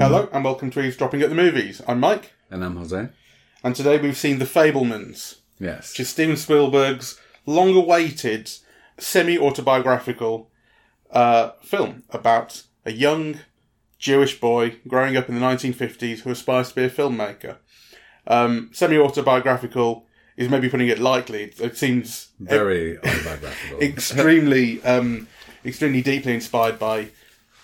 Hello 0.00 0.28
and 0.32 0.42
welcome 0.44 0.70
to 0.70 0.80
Eavesdropping 0.80 1.20
at 1.22 1.28
the 1.28 1.34
Movies. 1.34 1.82
I'm 1.86 2.00
Mike, 2.00 2.32
And 2.50 2.64
I'm 2.64 2.76
Jose. 2.76 3.08
and 3.62 3.76
today 3.76 3.98
we've 3.98 4.16
seen 4.16 4.38
The 4.38 4.44
Fabelmans, 4.46 5.40
Yes. 5.60 5.90
which 5.92 6.00
is 6.00 6.08
Steven 6.08 6.36
Spielberg's 6.36 7.20
long-awaited 7.44 8.50
semi-autobiographical 8.98 10.50
uh, 11.10 11.50
film 11.62 12.04
about 12.10 12.62
a 12.86 12.92
young 12.92 13.40
Jewish 13.98 14.40
boy 14.40 14.76
growing 14.88 15.16
up 15.16 15.28
in 15.28 15.34
the 15.34 15.40
1950s 15.46 16.20
who 16.20 16.30
aspires 16.30 16.70
to 16.70 16.74
be 16.76 16.84
a 16.84 16.90
filmmaker. 16.90 17.58
Um, 18.26 18.70
semi-autobiographical 18.72 20.06
is 20.38 20.48
maybe 20.48 20.68
putting 20.70 20.88
it 20.88 21.00
lightly. 21.00 21.42
It, 21.42 21.60
it 21.60 21.76
seems 21.76 22.28
Very 22.38 22.96
autobiographical. 22.98 23.80
extremely, 23.82 24.82
um, 24.84 25.26
extremely 25.66 26.00
deeply 26.00 26.32
inspired 26.32 26.78
by 26.78 27.08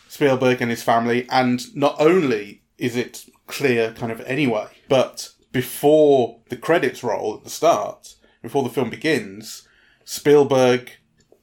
Spielberg 0.08 0.60
and 0.60 0.70
his 0.70 0.82
family. 0.82 1.26
And 1.30 1.74
not 1.76 1.94
only 2.00 2.62
is 2.76 2.96
it 2.96 3.26
clear, 3.46 3.92
kind 3.92 4.10
of 4.10 4.20
anyway, 4.22 4.66
but 4.88 5.30
before 5.52 6.40
the 6.48 6.56
credits 6.56 7.04
roll 7.04 7.36
at 7.36 7.44
the 7.44 7.50
start, 7.50 8.16
before 8.42 8.64
the 8.64 8.70
film 8.70 8.90
begins, 8.90 9.68
Spielberg 10.04 10.90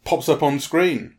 pops 0.03 0.27
up 0.27 0.43
on 0.43 0.59
screen, 0.59 1.15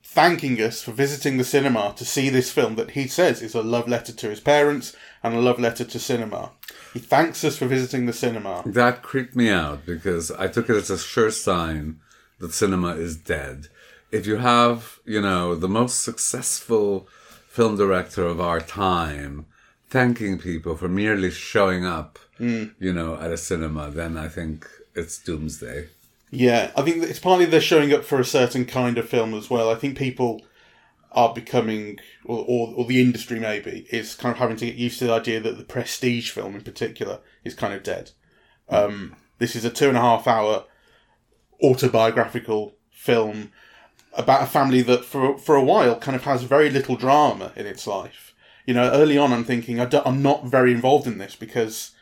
thanking 0.00 0.62
us 0.62 0.80
for 0.80 0.92
visiting 0.92 1.38
the 1.38 1.44
cinema 1.44 1.92
to 1.96 2.04
see 2.04 2.30
this 2.30 2.52
film 2.52 2.76
that 2.76 2.92
he 2.92 3.08
says 3.08 3.42
is 3.42 3.56
a 3.56 3.62
love 3.62 3.88
letter 3.88 4.12
to 4.12 4.30
his 4.30 4.40
parents 4.40 4.94
and 5.24 5.34
a 5.34 5.40
love 5.40 5.58
letter 5.58 5.84
to 5.84 5.98
cinema. 5.98 6.52
He 6.98 7.04
thanks 7.04 7.44
us 7.44 7.56
for 7.56 7.66
visiting 7.66 8.06
the 8.06 8.12
cinema. 8.12 8.64
that 8.66 9.04
creeped 9.04 9.36
me 9.36 9.50
out 9.50 9.86
because 9.86 10.32
I 10.32 10.48
took 10.48 10.68
it 10.68 10.74
as 10.74 10.90
a 10.90 10.98
sure 10.98 11.30
sign 11.30 12.00
that 12.40 12.52
cinema 12.52 12.96
is 12.96 13.16
dead. 13.16 13.68
If 14.10 14.26
you 14.26 14.38
have, 14.38 14.98
you 15.04 15.20
know, 15.20 15.54
the 15.54 15.68
most 15.68 16.02
successful 16.02 17.06
film 17.46 17.76
director 17.76 18.26
of 18.26 18.40
our 18.40 18.58
time 18.58 19.46
thanking 19.88 20.38
people 20.38 20.76
for 20.76 20.88
merely 20.88 21.30
showing 21.30 21.86
up, 21.86 22.18
hmm. 22.36 22.64
you 22.80 22.92
know, 22.92 23.14
at 23.14 23.30
a 23.30 23.36
cinema, 23.36 23.92
then 23.92 24.16
I 24.16 24.26
think 24.26 24.68
it's 24.96 25.22
doomsday. 25.22 25.90
Yeah, 26.32 26.72
I 26.76 26.82
think 26.82 27.04
it's 27.04 27.20
partly 27.20 27.44
they're 27.44 27.60
showing 27.60 27.92
up 27.92 28.02
for 28.02 28.18
a 28.18 28.24
certain 28.24 28.64
kind 28.64 28.98
of 28.98 29.08
film 29.08 29.34
as 29.34 29.48
well. 29.48 29.70
I 29.70 29.76
think 29.76 29.96
people 29.96 30.42
are 31.12 31.32
becoming, 31.32 31.98
or, 32.24 32.44
or, 32.46 32.74
or 32.76 32.84
the 32.84 33.00
industry 33.00 33.40
maybe, 33.40 33.86
is 33.90 34.14
kind 34.14 34.32
of 34.32 34.38
having 34.38 34.56
to 34.56 34.66
get 34.66 34.74
used 34.74 34.98
to 34.98 35.06
the 35.06 35.12
idea 35.12 35.40
that 35.40 35.56
the 35.56 35.64
prestige 35.64 36.30
film 36.30 36.54
in 36.54 36.62
particular 36.62 37.20
is 37.44 37.54
kind 37.54 37.74
of 37.74 37.82
dead. 37.82 38.10
Um, 38.68 39.16
this 39.38 39.56
is 39.56 39.64
a 39.64 39.70
two 39.70 39.88
and 39.88 39.96
a 39.96 40.00
half 40.00 40.26
hour 40.26 40.64
autobiographical 41.62 42.74
film 42.90 43.52
about 44.12 44.42
a 44.42 44.46
family 44.46 44.82
that 44.82 45.04
for, 45.04 45.38
for 45.38 45.56
a 45.56 45.64
while 45.64 45.96
kind 45.96 46.16
of 46.16 46.24
has 46.24 46.42
very 46.42 46.70
little 46.70 46.96
drama 46.96 47.52
in 47.56 47.66
its 47.66 47.86
life. 47.86 48.34
You 48.66 48.74
know, 48.74 48.90
early 48.90 49.16
on 49.16 49.32
I'm 49.32 49.44
thinking, 49.44 49.80
I 49.80 49.88
I'm 50.04 50.22
not 50.22 50.44
very 50.44 50.72
involved 50.72 51.06
in 51.06 51.18
this 51.18 51.34
because 51.34 51.92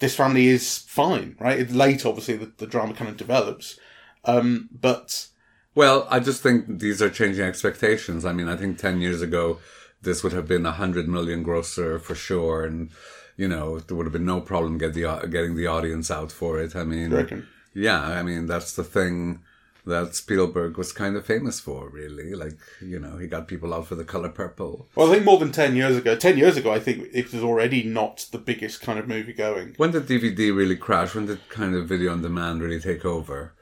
this 0.00 0.16
family 0.16 0.48
is 0.48 0.78
fine, 0.78 1.36
right? 1.38 1.60
It, 1.60 1.70
later, 1.70 2.08
obviously, 2.08 2.36
the, 2.36 2.52
the 2.58 2.66
drama 2.66 2.94
kind 2.94 3.08
of 3.08 3.16
develops. 3.16 3.78
Um, 4.24 4.68
but 4.72 5.28
Well, 5.74 6.06
I 6.10 6.20
just 6.20 6.42
think 6.42 6.80
these 6.80 7.00
are 7.00 7.10
changing 7.10 7.44
expectations. 7.44 8.24
I 8.24 8.32
mean, 8.32 8.48
I 8.48 8.56
think 8.56 8.78
10 8.78 9.00
years 9.00 9.22
ago, 9.22 9.58
this 10.02 10.22
would 10.22 10.32
have 10.32 10.48
been 10.48 10.66
a 10.66 10.70
100 10.70 11.08
million 11.08 11.42
grosser 11.42 11.98
for 11.98 12.14
sure. 12.14 12.64
And, 12.64 12.90
you 13.36 13.46
know, 13.46 13.78
there 13.78 13.96
would 13.96 14.06
have 14.06 14.12
been 14.12 14.24
no 14.24 14.40
problem 14.40 14.78
get 14.78 14.94
the, 14.94 15.28
getting 15.30 15.56
the 15.56 15.66
audience 15.66 16.10
out 16.10 16.32
for 16.32 16.60
it. 16.60 16.74
I 16.74 16.84
mean, 16.84 17.46
yeah, 17.74 18.00
I 18.00 18.22
mean, 18.22 18.46
that's 18.46 18.74
the 18.74 18.84
thing 18.84 19.40
that 19.86 20.14
Spielberg 20.14 20.76
was 20.76 20.92
kind 20.92 21.16
of 21.16 21.24
famous 21.24 21.60
for, 21.60 21.88
really. 21.88 22.34
Like, 22.34 22.58
you 22.80 22.98
know, 22.98 23.16
he 23.16 23.26
got 23.26 23.48
people 23.48 23.72
out 23.72 23.86
for 23.86 23.94
the 23.94 24.04
color 24.04 24.28
purple. 24.28 24.88
Well, 24.94 25.08
I 25.08 25.14
think 25.14 25.24
more 25.24 25.38
than 25.38 25.52
10 25.52 25.76
years 25.76 25.96
ago. 25.96 26.16
10 26.16 26.36
years 26.36 26.56
ago, 26.56 26.72
I 26.72 26.80
think 26.80 27.08
it 27.12 27.32
was 27.32 27.42
already 27.42 27.82
not 27.82 28.26
the 28.32 28.38
biggest 28.38 28.80
kind 28.80 28.98
of 28.98 29.08
movie 29.08 29.32
going. 29.32 29.74
When 29.76 29.92
did 29.92 30.06
DVD 30.06 30.54
really 30.54 30.76
crash? 30.76 31.14
When 31.14 31.26
did 31.26 31.48
kind 31.48 31.74
of 31.74 31.88
video 31.88 32.12
on 32.12 32.22
demand 32.22 32.60
really 32.60 32.80
take 32.80 33.04
over? 33.04 33.54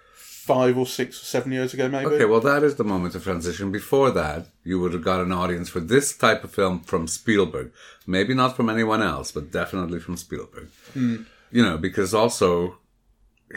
Five 0.49 0.79
or 0.79 0.87
six 0.87 1.21
or 1.21 1.25
seven 1.27 1.53
years 1.53 1.75
ago, 1.75 1.89
maybe. 1.89 2.07
Okay, 2.07 2.25
well, 2.25 2.41
that 2.41 2.63
is 2.63 2.77
the 2.77 2.85
moment 2.85 3.15
of 3.15 3.23
transition. 3.23 3.71
Before 3.71 4.11
that, 4.11 4.47
you 4.65 4.81
would 4.81 4.95
have 4.95 5.05
got 5.05 5.21
an 5.21 5.31
audience 5.31 5.69
for 5.69 5.81
this 5.81 6.17
type 6.17 6.43
of 6.43 6.51
film 6.51 6.81
from 6.81 7.07
Spielberg. 7.07 7.71
Maybe 8.07 8.33
not 8.33 8.57
from 8.57 8.71
anyone 8.71 9.03
else, 9.03 9.31
but 9.31 9.53
definitely 9.53 10.01
from 10.01 10.17
Spielberg. 10.17 10.69
Hmm. 10.95 11.25
You 11.51 11.63
know, 11.63 11.77
because 11.77 12.15
also, 12.15 12.79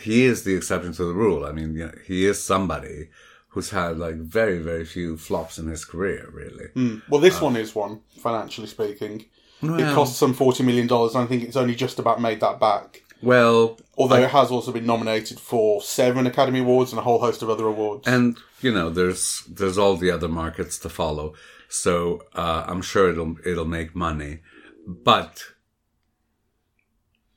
he 0.01 0.25
is 0.25 0.43
the 0.43 0.53
exception 0.53 0.91
to 0.93 1.05
the 1.05 1.13
rule. 1.13 1.45
I 1.45 1.53
mean, 1.53 1.75
you 1.75 1.85
know, 1.85 1.93
he 2.05 2.25
is 2.25 2.43
somebody 2.43 3.07
who's 3.49 3.69
had 3.69 3.97
like 3.97 4.15
very, 4.15 4.59
very 4.59 4.83
few 4.85 5.15
flops 5.17 5.57
in 5.57 5.67
his 5.67 5.85
career, 5.85 6.29
really. 6.33 6.67
Hmm. 6.73 6.97
Well, 7.09 7.21
this 7.21 7.37
uh, 7.37 7.45
one 7.45 7.55
is 7.55 7.73
one, 7.73 8.01
financially 8.17 8.67
speaking. 8.67 9.25
It 9.63 9.93
cost 9.93 10.17
some 10.17 10.33
$40 10.33 10.65
million, 10.65 10.91
and 10.91 11.17
I 11.17 11.25
think 11.27 11.43
it's 11.43 11.55
only 11.55 11.75
just 11.75 11.99
about 11.99 12.19
made 12.19 12.39
that 12.39 12.59
back. 12.59 13.03
Well, 13.21 13.79
Although 13.97 14.23
it 14.23 14.31
has 14.31 14.49
also 14.49 14.71
been 14.71 14.85
nominated 14.85 15.39
for 15.39 15.81
seven 15.81 16.25
Academy 16.25 16.59
Awards 16.59 16.91
and 16.91 16.99
a 16.99 17.03
whole 17.03 17.19
host 17.19 17.41
of 17.41 17.49
other 17.49 17.67
awards. 17.67 18.07
and 18.07 18.37
you 18.61 18.71
know, 18.71 18.89
there's 18.89 19.43
there's 19.49 19.77
all 19.77 19.95
the 19.95 20.11
other 20.11 20.27
markets 20.27 20.77
to 20.79 20.89
follow, 20.89 21.33
so 21.69 22.23
uh, 22.35 22.65
I'm 22.67 22.81
sure 22.81 23.09
it'll 23.09 23.35
it'll 23.45 23.65
make 23.65 23.95
money, 23.95 24.39
but 24.87 25.43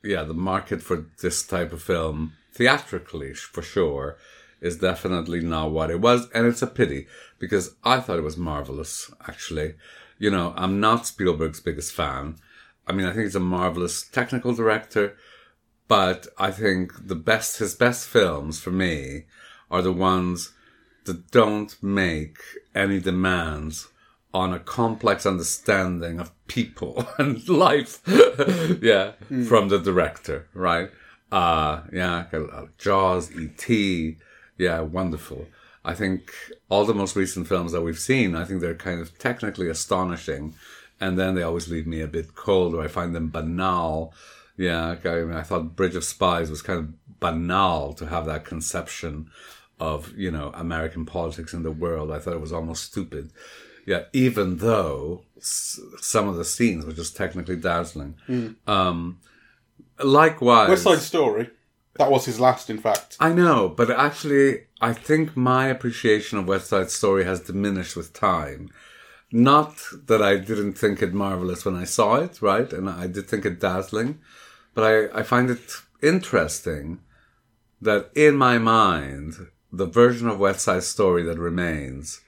yeah, 0.03 0.23
the 0.23 0.33
market 0.33 0.81
for 0.81 1.07
this 1.21 1.45
type 1.45 1.73
of 1.73 1.81
film 1.81 2.33
theatrically, 2.53 3.33
for 3.33 3.61
sure, 3.61 4.17
is 4.61 4.77
definitely 4.77 5.41
not 5.41 5.71
what 5.71 5.91
it 5.91 5.99
was, 5.99 6.29
and 6.33 6.47
it's 6.47 6.61
a 6.61 6.67
pity 6.67 7.07
because 7.39 7.75
I 7.83 7.99
thought 7.99 8.19
it 8.19 8.23
was 8.23 8.37
marvelous. 8.37 9.11
Actually, 9.27 9.75
you 10.17 10.31
know, 10.31 10.53
I'm 10.55 10.79
not 10.79 11.07
Spielberg's 11.07 11.59
biggest 11.59 11.93
fan. 11.93 12.37
I 12.87 12.93
mean, 12.93 13.05
I 13.07 13.11
think 13.11 13.23
he's 13.23 13.35
a 13.35 13.39
marvelous 13.39 14.07
technical 14.07 14.53
director, 14.53 15.17
but 15.87 16.27
I 16.37 16.51
think 16.51 17.07
the 17.07 17.15
best 17.15 17.59
his 17.59 17.75
best 17.75 18.07
films 18.07 18.59
for 18.59 18.71
me 18.71 19.25
are 19.69 19.81
the 19.81 19.91
ones 19.91 20.53
that 21.05 21.31
don't 21.31 21.81
make 21.83 22.39
any 22.73 22.99
demands 22.99 23.87
on 24.33 24.53
a 24.53 24.59
complex 24.59 25.25
understanding 25.25 26.19
of 26.19 26.31
people 26.47 27.07
and 27.17 27.47
life. 27.47 28.01
yeah, 28.81 29.13
from 29.47 29.69
the 29.69 29.79
director, 29.79 30.47
right? 30.53 30.89
Uh, 31.31 31.81
yeah, 31.91 32.25
uh, 32.33 32.65
Jaws, 32.77 33.31
E.T., 33.31 34.17
yeah, 34.57 34.79
wonderful. 34.81 35.47
I 35.83 35.93
think 35.93 36.33
all 36.69 36.85
the 36.85 36.93
most 36.93 37.15
recent 37.15 37.47
films 37.47 37.71
that 37.71 37.81
we've 37.81 37.99
seen, 37.99 38.35
I 38.35 38.43
think 38.43 38.61
they're 38.61 38.75
kind 38.75 38.99
of 38.99 39.17
technically 39.19 39.69
astonishing, 39.69 40.55
and 40.99 41.17
then 41.17 41.35
they 41.35 41.43
always 41.43 41.69
leave 41.69 41.87
me 41.87 42.01
a 42.01 42.07
bit 42.07 42.35
cold, 42.35 42.73
or 42.73 42.83
I 42.83 42.87
find 42.87 43.15
them 43.15 43.29
banal. 43.29 44.13
Yeah, 44.57 44.95
I, 45.03 45.07
mean, 45.23 45.33
I 45.33 45.41
thought 45.41 45.75
Bridge 45.75 45.95
of 45.95 46.03
Spies 46.03 46.49
was 46.49 46.61
kind 46.61 46.79
of 46.79 47.19
banal 47.19 47.93
to 47.93 48.05
have 48.07 48.25
that 48.27 48.45
conception 48.45 49.29
of 49.79 50.13
you 50.15 50.31
know 50.31 50.51
American 50.53 51.05
politics 51.05 51.53
in 51.53 51.63
the 51.63 51.71
world. 51.71 52.11
I 52.11 52.19
thought 52.19 52.33
it 52.33 52.41
was 52.41 52.53
almost 52.53 52.83
stupid. 52.85 53.31
Yeah, 53.85 54.03
even 54.13 54.57
though 54.57 55.23
s- 55.37 55.79
some 55.99 56.27
of 56.27 56.35
the 56.37 56.45
scenes 56.45 56.85
were 56.85 56.93
just 56.93 57.15
technically 57.15 57.57
dazzling. 57.57 58.15
Um, 58.65 59.19
likewise, 60.03 60.69
West 60.69 60.83
Side 60.83 60.99
Story. 60.99 61.49
That 61.97 62.11
was 62.11 62.25
his 62.25 62.39
last, 62.41 62.69
in 62.69 62.77
fact. 62.77 63.15
I 63.21 63.31
know, 63.31 63.69
but 63.69 63.89
actually, 63.89 64.63
I 64.81 64.91
think 64.91 65.37
my 65.37 65.67
appreciation 65.67 66.37
of 66.37 66.45
West 66.47 66.67
Side 66.67 66.91
Story 66.91 67.23
has 67.23 67.39
diminished 67.39 67.95
with 67.95 68.11
time. 68.11 68.69
Not 69.31 69.77
that 70.07 70.21
I 70.21 70.35
didn't 70.37 70.73
think 70.73 71.01
it 71.01 71.13
marvelous 71.13 71.63
when 71.63 71.75
I 71.75 71.85
saw 71.85 72.15
it, 72.15 72.41
right? 72.41 72.71
And 72.73 72.89
I 72.89 73.07
did 73.07 73.27
think 73.29 73.45
it 73.45 73.59
dazzling, 73.61 74.19
but 74.75 74.83
I, 74.83 75.19
I 75.19 75.23
find 75.23 75.49
it 75.49 75.59
interesting 76.03 76.99
that 77.81 78.11
in 78.15 78.35
my 78.35 78.59
mind, 78.59 79.47
the 79.71 79.87
version 79.87 80.27
of 80.27 80.39
West 80.39 80.61
Side 80.61 80.83
Story 80.83 81.23
that 81.23 81.39
remains 81.39 82.21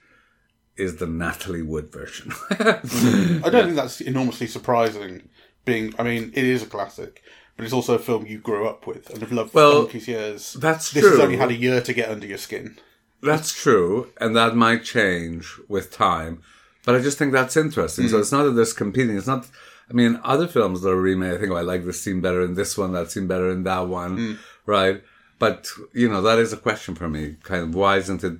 is 0.76 0.96
the 0.96 1.06
Natalie 1.06 1.62
Wood 1.62 1.92
version. 1.92 2.32
I 2.50 3.48
don't 3.50 3.64
think 3.64 3.76
that's 3.76 4.00
enormously 4.00 4.46
surprising. 4.46 5.28
Being, 5.64 5.94
I 5.98 6.02
mean, 6.02 6.32
it 6.34 6.44
is 6.44 6.62
a 6.62 6.66
classic, 6.66 7.22
but 7.56 7.64
it's 7.64 7.74
also 7.74 7.94
a 7.94 7.98
film 7.98 8.26
you 8.26 8.38
grew 8.38 8.66
up 8.66 8.86
with 8.86 9.10
and 9.10 9.20
have 9.20 9.32
loved 9.32 9.52
for 9.52 9.56
Well, 9.56 9.82
donkey's 9.82 10.08
years. 10.08 10.54
that's 10.54 10.92
this 10.92 11.04
has 11.04 11.20
only 11.20 11.36
had 11.36 11.50
a 11.50 11.54
year 11.54 11.80
to 11.82 11.92
get 11.92 12.08
under 12.08 12.26
your 12.26 12.38
skin. 12.38 12.78
That's 13.20 13.52
true, 13.52 14.12
and 14.20 14.34
that 14.36 14.54
might 14.54 14.84
change 14.84 15.52
with 15.68 15.90
time. 15.90 16.42
But 16.86 16.94
I 16.94 17.00
just 17.00 17.18
think 17.18 17.32
that's 17.32 17.56
interesting. 17.56 18.06
Mm. 18.06 18.10
So 18.10 18.18
it's 18.18 18.32
not 18.32 18.44
that 18.44 18.52
there's 18.52 18.72
competing. 18.72 19.16
It's 19.16 19.26
not. 19.26 19.46
I 19.90 19.94
mean, 19.94 20.20
other 20.22 20.46
films 20.46 20.82
that 20.82 20.90
are 20.90 21.00
remade, 21.00 21.34
I 21.34 21.38
think, 21.38 21.50
oh, 21.50 21.56
I 21.56 21.62
like 21.62 21.84
this 21.84 22.02
scene 22.02 22.20
better 22.20 22.42
in 22.42 22.54
this 22.54 22.76
one, 22.76 22.92
that 22.92 23.10
scene 23.10 23.26
better 23.26 23.50
in 23.50 23.62
that 23.64 23.88
one, 23.88 24.18
Mm. 24.18 24.38
right? 24.66 25.02
But 25.38 25.68
you 25.94 26.08
know, 26.08 26.20
that 26.22 26.38
is 26.38 26.52
a 26.52 26.56
question 26.58 26.94
for 26.94 27.08
me. 27.08 27.36
Kind 27.42 27.62
of, 27.62 27.74
why 27.74 27.96
isn't 27.98 28.22
it? 28.24 28.38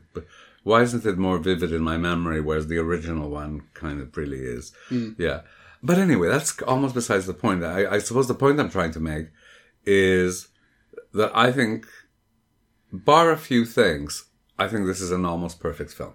Why 0.65 0.83
isn't 0.83 1.07
it 1.07 1.17
more 1.17 1.39
vivid 1.39 1.73
in 1.73 1.83
my 1.83 1.97
memory, 1.97 2.41
whereas 2.43 2.67
the 2.67 2.79
original 2.79 3.31
one 3.31 3.63
kind 3.75 4.01
of 4.03 4.15
really 4.17 4.41
is? 4.41 4.73
Mm. 4.91 5.15
Yeah. 5.19 5.41
But 5.83 5.97
anyway, 5.99 6.29
that's 6.29 6.61
almost 6.63 6.95
besides 6.95 7.27
the 7.27 7.35
point. 7.35 7.63
I, 7.65 7.87
I 7.95 7.99
suppose 8.01 8.27
the 8.29 8.35
point 8.35 8.59
I'm 8.61 8.69
trying 8.69 8.91
to 8.93 9.01
make 9.01 9.29
is 9.87 10.49
that 11.15 11.31
I 11.35 11.53
think 11.53 11.87
bar 12.93 13.31
a 13.31 13.37
few 13.39 13.65
things, 13.65 14.25
I 14.59 14.67
think 14.69 14.87
this 14.87 15.01
is 15.01 15.13
an 15.13 15.25
almost 15.25 15.61
perfect 15.61 15.93
film. 15.95 16.15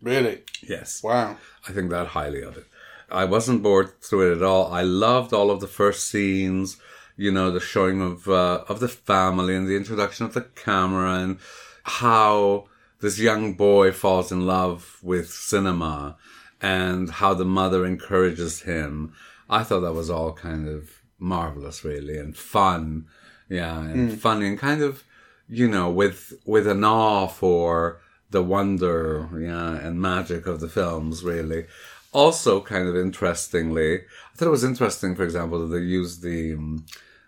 Really? 0.00 0.42
Yes. 0.62 1.02
Wow. 1.02 1.36
I 1.68 1.72
think 1.72 1.90
that 1.90 2.08
highly 2.08 2.42
of 2.42 2.56
it. 2.56 2.66
I 3.10 3.24
wasn't 3.24 3.62
bored 3.62 4.00
through 4.02 4.32
it 4.32 4.36
at 4.36 4.42
all. 4.42 4.72
I 4.72 4.82
loved 4.82 5.32
all 5.32 5.50
of 5.50 5.60
the 5.60 5.66
first 5.66 6.10
scenes, 6.10 6.76
you 7.16 7.30
know, 7.30 7.50
the 7.50 7.60
showing 7.60 8.00
of 8.00 8.28
uh, 8.28 8.64
of 8.68 8.80
the 8.80 8.88
family 8.88 9.54
and 9.54 9.66
the 9.66 9.76
introduction 9.76 10.26
of 10.26 10.34
the 10.34 10.42
camera 10.42 11.14
and 11.14 11.38
how 11.84 12.66
this 13.00 13.18
young 13.18 13.54
boy 13.54 13.92
falls 13.92 14.30
in 14.32 14.46
love 14.46 14.98
with 15.02 15.30
cinema 15.30 16.16
and 16.60 17.10
how 17.10 17.34
the 17.34 17.44
mother 17.44 17.86
encourages 17.86 18.62
him. 18.62 19.12
I 19.48 19.62
thought 19.62 19.80
that 19.80 19.94
was 19.94 20.10
all 20.10 20.32
kind 20.32 20.68
of 20.68 20.90
marvelous, 21.18 21.84
really, 21.84 22.18
and 22.18 22.36
fun. 22.36 23.06
Yeah, 23.48 23.80
and 23.80 24.20
funny 24.20 24.46
and 24.46 24.58
kind 24.58 24.82
of, 24.82 25.04
you 25.48 25.68
know, 25.68 25.88
with 25.88 26.34
with 26.44 26.66
an 26.66 26.84
awe 26.84 27.26
for 27.26 28.00
the 28.30 28.42
wonder, 28.42 29.28
yeah, 29.40 29.76
and 29.76 30.00
magic 30.00 30.46
of 30.46 30.60
the 30.60 30.68
films, 30.68 31.24
really. 31.24 31.66
Also, 32.12 32.60
kind 32.60 32.88
of 32.88 32.96
interestingly, 32.96 33.96
I 33.98 34.36
thought 34.36 34.48
it 34.48 34.50
was 34.50 34.64
interesting, 34.64 35.14
for 35.14 35.24
example, 35.24 35.60
that 35.60 35.74
they 35.76 35.82
used 35.84 36.22
the 36.22 36.54
um, 36.54 36.86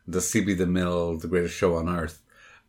the 0.09 0.21
CB 0.21 0.57
DeMille, 0.59 1.21
the 1.21 1.29
greatest 1.29 1.55
show 1.55 1.77
on 1.77 1.89
earth, 1.89 2.23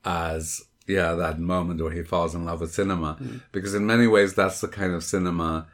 as 0.05 0.61
yeah 0.87 1.13
that 1.13 1.39
moment 1.39 1.81
where 1.81 1.91
he 1.93 2.03
falls 2.03 2.35
in 2.35 2.45
love 2.45 2.61
with 2.61 2.73
cinema, 2.73 3.17
because 3.51 3.73
in 3.73 3.85
many 3.85 4.07
ways 4.07 4.33
that's 4.33 4.61
the 4.61 4.67
kind 4.67 4.93
of 4.93 5.03
cinema 5.03 5.67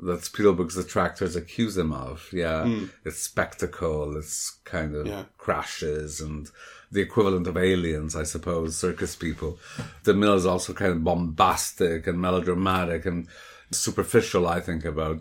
that 0.00 0.22
Spielberg's 0.24 0.76
detractors 0.76 1.34
accuse 1.34 1.76
him 1.78 1.92
of. 1.92 2.28
Yeah, 2.32 2.68
it's 3.04 3.18
spectacle, 3.20 4.16
it's 4.16 4.58
kind 4.64 4.94
of 4.94 5.06
Yeah. 5.06 5.24
crashes 5.38 6.20
and 6.20 6.50
the 6.92 7.00
equivalent 7.00 7.46
of 7.46 7.56
aliens, 7.56 8.14
I 8.14 8.22
suppose, 8.24 8.76
circus 8.76 9.16
people. 9.16 9.58
DeMille 10.04 10.36
is 10.36 10.46
also 10.46 10.72
kind 10.74 10.92
of 10.92 11.02
bombastic 11.04 12.06
and 12.06 12.20
melodramatic 12.20 13.06
and 13.06 13.26
superficial, 13.72 14.46
I 14.46 14.60
think, 14.60 14.84
about 14.84 15.20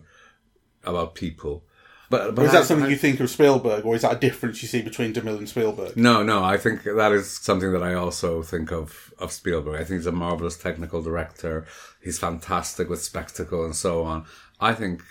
about 0.87 1.15
people. 1.15 1.63
But, 2.09 2.35
but 2.35 2.45
Is 2.45 2.51
that 2.53 2.61
I- 2.61 2.63
something 2.65 2.85
I- 2.85 2.89
you 2.91 2.95
think 2.95 3.19
of 3.19 3.29
Spielberg, 3.29 3.85
or 3.85 3.93
is 3.95 4.03
that 4.03 4.15
a 4.15 4.19
difference 4.19 4.61
you 4.61 4.69
see 4.69 4.81
between 4.81 5.13
DeMille 5.13 5.37
and 5.39 5.49
Spielberg? 5.49 5.97
no, 5.97 6.23
no, 6.23 6.41
I 6.41 6.57
think 6.57 6.83
that 6.83 7.11
is 7.11 7.29
something 7.29 7.73
that 7.73 7.83
I 7.83 7.93
also 7.95 8.41
think 8.43 8.71
of 8.71 9.13
of 9.19 9.31
Spielberg. 9.33 9.75
I 9.75 9.83
think 9.83 9.99
he's 9.99 10.05
a 10.05 10.11
marvelous 10.13 10.57
technical 10.57 11.01
director. 11.01 11.65
He's 12.01 12.17
fantastic 12.19 12.87
with 12.89 13.01
spectacle 13.03 13.65
and 13.65 13.75
so 13.75 14.03
on. 14.03 14.25
I 14.61 14.73
think 14.73 15.01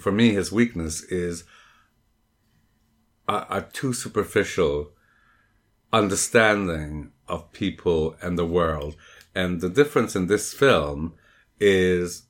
for 0.00 0.10
me 0.12 0.30
his 0.32 0.50
weakness 0.50 1.02
is 1.04 1.44
a, 3.28 3.46
a 3.50 3.66
too 3.72 3.92
superficial 3.92 4.90
understanding 5.92 7.12
of 7.28 7.52
people 7.52 8.16
and 8.20 8.36
the 8.38 8.46
world. 8.46 8.96
And 9.34 9.60
the 9.60 9.68
difference 9.68 10.16
in 10.16 10.26
this 10.26 10.52
film 10.52 11.14
is 11.60 12.22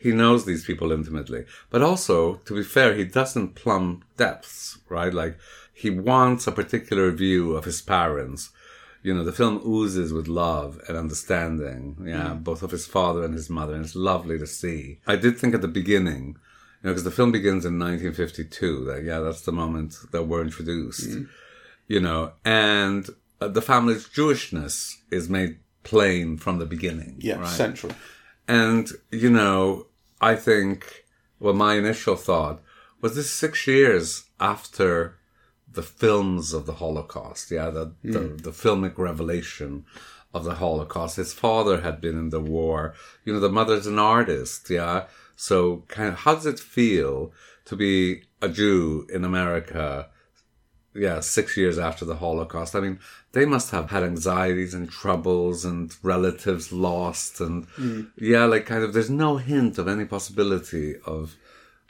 he 0.00 0.12
knows 0.12 0.44
these 0.44 0.64
people 0.64 0.92
intimately. 0.92 1.44
But 1.68 1.82
also, 1.82 2.36
to 2.46 2.54
be 2.54 2.62
fair, 2.62 2.94
he 2.94 3.04
doesn't 3.04 3.54
plumb 3.54 4.02
depths, 4.16 4.78
right? 4.88 5.12
Like, 5.12 5.38
he 5.74 5.90
wants 5.90 6.46
a 6.46 6.52
particular 6.52 7.10
view 7.10 7.54
of 7.54 7.64
his 7.64 7.82
parents. 7.82 8.50
You 9.02 9.14
know, 9.14 9.24
the 9.24 9.32
film 9.32 9.62
oozes 9.66 10.12
with 10.12 10.28
love 10.28 10.80
and 10.88 10.96
understanding, 10.96 11.96
yeah, 12.04 12.34
both 12.34 12.62
of 12.62 12.70
his 12.70 12.86
father 12.86 13.24
and 13.24 13.34
his 13.34 13.48
mother, 13.48 13.74
and 13.74 13.84
it's 13.84 13.94
lovely 13.94 14.38
to 14.38 14.46
see. 14.46 15.00
I 15.06 15.16
did 15.16 15.38
think 15.38 15.54
at 15.54 15.62
the 15.62 15.68
beginning, 15.68 16.36
you 16.82 16.88
know, 16.88 16.90
because 16.90 17.04
the 17.04 17.10
film 17.10 17.32
begins 17.32 17.64
in 17.64 17.78
1952, 17.78 18.84
that, 18.86 19.04
yeah, 19.04 19.20
that's 19.20 19.42
the 19.42 19.52
moment 19.52 19.96
that 20.12 20.24
we're 20.24 20.42
introduced, 20.42 21.18
you 21.88 22.00
know, 22.00 22.32
and 22.44 23.08
uh, 23.40 23.48
the 23.48 23.62
family's 23.62 24.06
Jewishness 24.06 24.96
is 25.10 25.28
made 25.28 25.58
plain 25.82 26.36
from 26.36 26.58
the 26.58 26.66
beginning. 26.66 27.16
Yeah, 27.18 27.36
right? 27.36 27.48
central. 27.48 27.92
And, 28.46 28.90
you 29.10 29.30
know, 29.30 29.86
I 30.20 30.36
think, 30.36 31.04
well, 31.38 31.54
my 31.54 31.74
initial 31.74 32.16
thought 32.16 32.62
was 33.00 33.16
this 33.16 33.30
six 33.30 33.66
years 33.66 34.24
after 34.38 35.16
the 35.72 35.82
films 35.82 36.52
of 36.52 36.66
the 36.66 36.74
Holocaust. 36.74 37.50
Yeah, 37.50 37.70
the, 37.70 37.94
the, 38.02 38.18
hmm. 38.20 38.36
the 38.36 38.50
filmic 38.50 38.98
revelation 38.98 39.84
of 40.34 40.44
the 40.44 40.56
Holocaust. 40.56 41.16
His 41.16 41.32
father 41.32 41.80
had 41.80 42.00
been 42.00 42.18
in 42.18 42.30
the 42.30 42.40
war. 42.40 42.94
You 43.24 43.32
know, 43.32 43.40
the 43.40 43.48
mother's 43.48 43.86
an 43.86 43.98
artist. 43.98 44.68
Yeah. 44.70 45.06
So 45.36 45.84
kind 45.88 46.08
of, 46.10 46.14
how 46.16 46.34
does 46.34 46.46
it 46.46 46.60
feel 46.60 47.32
to 47.64 47.76
be 47.76 48.24
a 48.42 48.48
Jew 48.48 49.06
in 49.12 49.24
America? 49.24 50.08
Yeah, 50.94 51.20
six 51.20 51.56
years 51.56 51.78
after 51.78 52.04
the 52.04 52.16
Holocaust. 52.16 52.74
I 52.74 52.80
mean, 52.80 52.98
they 53.32 53.44
must 53.44 53.70
have 53.70 53.90
had 53.90 54.02
anxieties 54.02 54.74
and 54.74 54.90
troubles 54.90 55.64
and 55.64 55.94
relatives 56.02 56.72
lost 56.72 57.40
and 57.40 57.68
mm. 57.70 58.10
yeah, 58.16 58.44
like 58.44 58.66
kind 58.66 58.82
of 58.82 58.92
there's 58.92 59.10
no 59.10 59.36
hint 59.36 59.78
of 59.78 59.86
any 59.86 60.04
possibility 60.04 60.96
of 61.06 61.36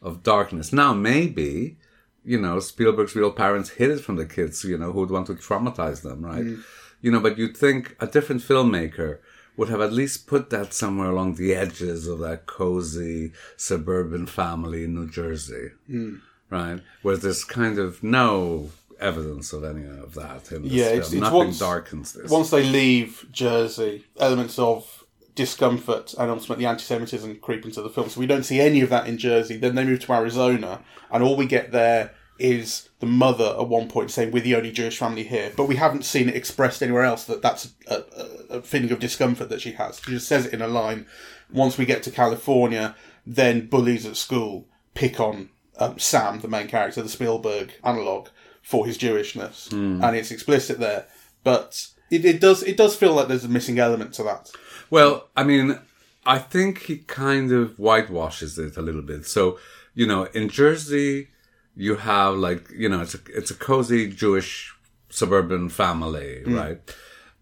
of 0.03 0.23
darkness. 0.23 0.73
Now 0.73 0.93
maybe, 0.93 1.77
you 2.25 2.39
know, 2.39 2.61
Spielberg's 2.61 3.17
real 3.17 3.33
parents 3.33 3.71
hid 3.71 3.91
it 3.91 4.01
from 4.01 4.17
the 4.17 4.27
kids, 4.27 4.65
you 4.65 4.77
know, 4.77 4.93
who 4.93 5.01
would 5.01 5.11
want 5.11 5.27
to 5.29 5.35
traumatize 5.35 6.03
them, 6.03 6.25
right? 6.25 6.45
Mm. 6.45 6.63
You 7.01 7.11
know, 7.11 7.21
but 7.21 7.39
you'd 7.39 7.57
think 7.57 7.97
a 8.01 8.07
different 8.07 8.43
filmmaker 8.43 9.19
would 9.57 9.71
have 9.71 9.81
at 9.81 9.93
least 9.93 10.27
put 10.27 10.51
that 10.51 10.73
somewhere 10.75 11.11
along 11.11 11.35
the 11.35 11.55
edges 11.55 12.07
of 12.07 12.19
that 12.19 12.47
cozy 12.47 13.33
suburban 13.57 14.27
family 14.27 14.85
in 14.85 14.95
New 14.95 15.09
Jersey 15.11 15.71
mm. 15.89 16.21
right? 16.51 16.81
Where 17.03 17.17
there's 17.17 17.45
kind 17.45 17.79
of 17.79 18.03
no 18.03 18.71
evidence 19.01 19.53
of 19.53 19.65
any 19.65 19.85
of 19.87 20.15
that 20.15 20.53
in 20.53 20.63
this 20.63 20.73
Yeah, 20.73 20.85
film. 20.87 20.99
it's- 20.99 21.13
it's 21.13 21.21
Nothing 21.21 21.37
once- 21.39 21.59
darkens 21.59 22.13
this. 22.13 22.31
Once 22.31 22.51
they 22.51 22.65
leave 22.65 23.27
Jersey, 23.33 24.05
elements 24.19 24.59
of 24.59 25.05
discomfort 25.35 26.15
and 26.19 26.31
ultimately 26.31 26.67
anti-Semitism 26.67 27.37
creep 27.37 27.65
into 27.65 27.81
the 27.81 27.89
film. 27.89 28.09
So 28.11 28.21
we 28.21 28.27
don't 28.27 28.43
see 28.45 28.61
any 28.61 28.81
of 28.83 28.91
that 28.91 29.07
in 29.07 29.17
Jersey. 29.17 29.57
Then 29.57 29.75
they 29.75 29.85
move 29.85 30.01
to 30.01 30.13
Arizona, 30.13 30.81
and 31.11 31.23
all 31.23 31.37
we 31.37 31.47
get 31.47 31.73
there 31.73 32.13
is 32.39 32.89
the 33.01 33.07
mother 33.07 33.55
at 33.59 33.69
one 33.69 33.87
point 33.89 34.11
saying, 34.11 34.31
"We're 34.33 34.43
the 34.43 34.55
only 34.57 34.73
Jewish 34.73 34.99
family 34.99 35.25
here," 35.25 35.53
but 35.57 35.65
we 35.67 35.77
haven't 35.77 36.05
seen 36.05 36.29
it 36.29 36.35
expressed 36.37 36.83
anywhere 36.83 37.05
else 37.05 37.25
that 37.25 37.43
that's 37.43 37.71
a, 37.87 38.03
a, 38.51 38.57
a 38.59 38.63
feeling 38.63 38.91
of 38.93 38.99
discomfort 38.99 39.49
that 39.51 39.61
she 39.61 39.73
has. 39.73 40.01
She 40.05 40.13
just 40.13 40.27
says 40.29 40.47
it 40.47 40.53
in 40.55 40.63
a 40.63 40.69
line. 40.69 41.07
Once 41.53 41.77
we 41.79 41.85
get 41.85 42.03
to 42.05 42.11
California, 42.11 42.95
then 43.27 43.67
bullies 43.67 44.07
at 44.07 44.17
school 44.17 44.67
pick 44.95 45.21
on 45.21 45.51
um, 45.79 45.99
Sam, 45.99 46.41
the 46.41 46.49
main 46.49 46.67
character, 46.69 47.03
the 47.03 47.09
Spielberg 47.09 47.73
analog, 47.85 48.29
for 48.63 48.87
his 48.87 48.99
Jewishness, 48.99 49.73
and 49.73 50.17
it's 50.17 50.31
explicit 50.31 50.79
there. 50.79 51.07
But 51.45 51.89
it, 52.11 52.25
it 52.25 52.41
does 52.41 52.63
it 52.63 52.77
does 52.77 52.95
feel 52.97 53.15
like 53.15 53.29
there's 53.29 53.45
a 53.45 53.49
missing 53.49 53.79
element 53.79 54.15
to 54.15 54.23
that. 54.25 54.51
Well, 54.91 55.29
I 55.37 55.45
mean, 55.45 55.79
I 56.27 56.39
think 56.39 56.83
he 56.83 56.99
kind 56.99 57.53
of 57.53 57.77
whitewashes 57.79 58.59
it 58.59 58.77
a 58.77 58.83
little 58.83 59.03
bit. 59.03 59.27
So, 59.27 59.59
you 59.95 60.07
know, 60.07 60.25
in 60.35 60.49
Jersey, 60.49 61.29
you 61.77 61.97
have 61.97 62.35
like, 62.37 62.69
you 62.71 62.89
know, 62.89 63.01
it's 63.01 63.15
a, 63.15 63.21
it's 63.35 63.51
a 63.51 63.55
cozy 63.55 64.09
Jewish 64.11 64.75
suburban 65.09 65.69
family, 65.69 66.43
right? 66.47 66.97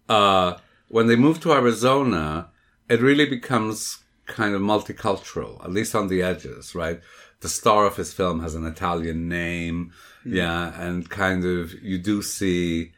Uh, 0.07 0.57
when 0.87 1.07
they 1.07 1.15
move 1.15 1.39
to 1.41 1.51
Arizona, 1.53 2.49
it 2.87 3.01
really 3.01 3.25
becomes 3.25 3.99
kind 4.25 4.53
of 4.55 4.61
multicultural, 4.61 5.63
at 5.63 5.71
least 5.71 5.93
on 5.95 6.07
the 6.07 6.21
edges, 6.21 6.73
right? 6.75 7.01
The 7.41 7.49
star 7.49 7.85
of 7.85 7.95
his 7.95 8.13
film 8.13 8.41
has 8.41 8.55
an 8.55 8.65
Italian 8.65 9.29
name, 9.29 9.93
mm. 10.25 10.35
yeah, 10.35 10.79
and 10.81 11.09
kind 11.09 11.45
of, 11.45 11.73
you 11.81 11.97
do 11.97 12.21
see 12.21 12.91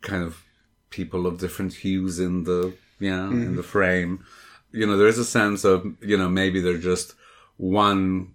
kind 0.00 0.22
of 0.22 0.44
people 0.90 1.26
of 1.26 1.38
different 1.38 1.74
hues 1.74 2.20
in 2.20 2.44
the 2.44 2.72
yeah 3.00 3.26
in 3.26 3.32
mm-hmm. 3.32 3.56
the 3.56 3.62
frame. 3.62 4.24
You 4.72 4.86
know 4.86 4.96
there 4.96 5.08
is 5.08 5.18
a 5.18 5.24
sense 5.24 5.64
of 5.64 5.84
you 6.00 6.16
know 6.16 6.28
maybe 6.28 6.60
they're 6.60 6.78
just 6.78 7.14
one 7.56 8.32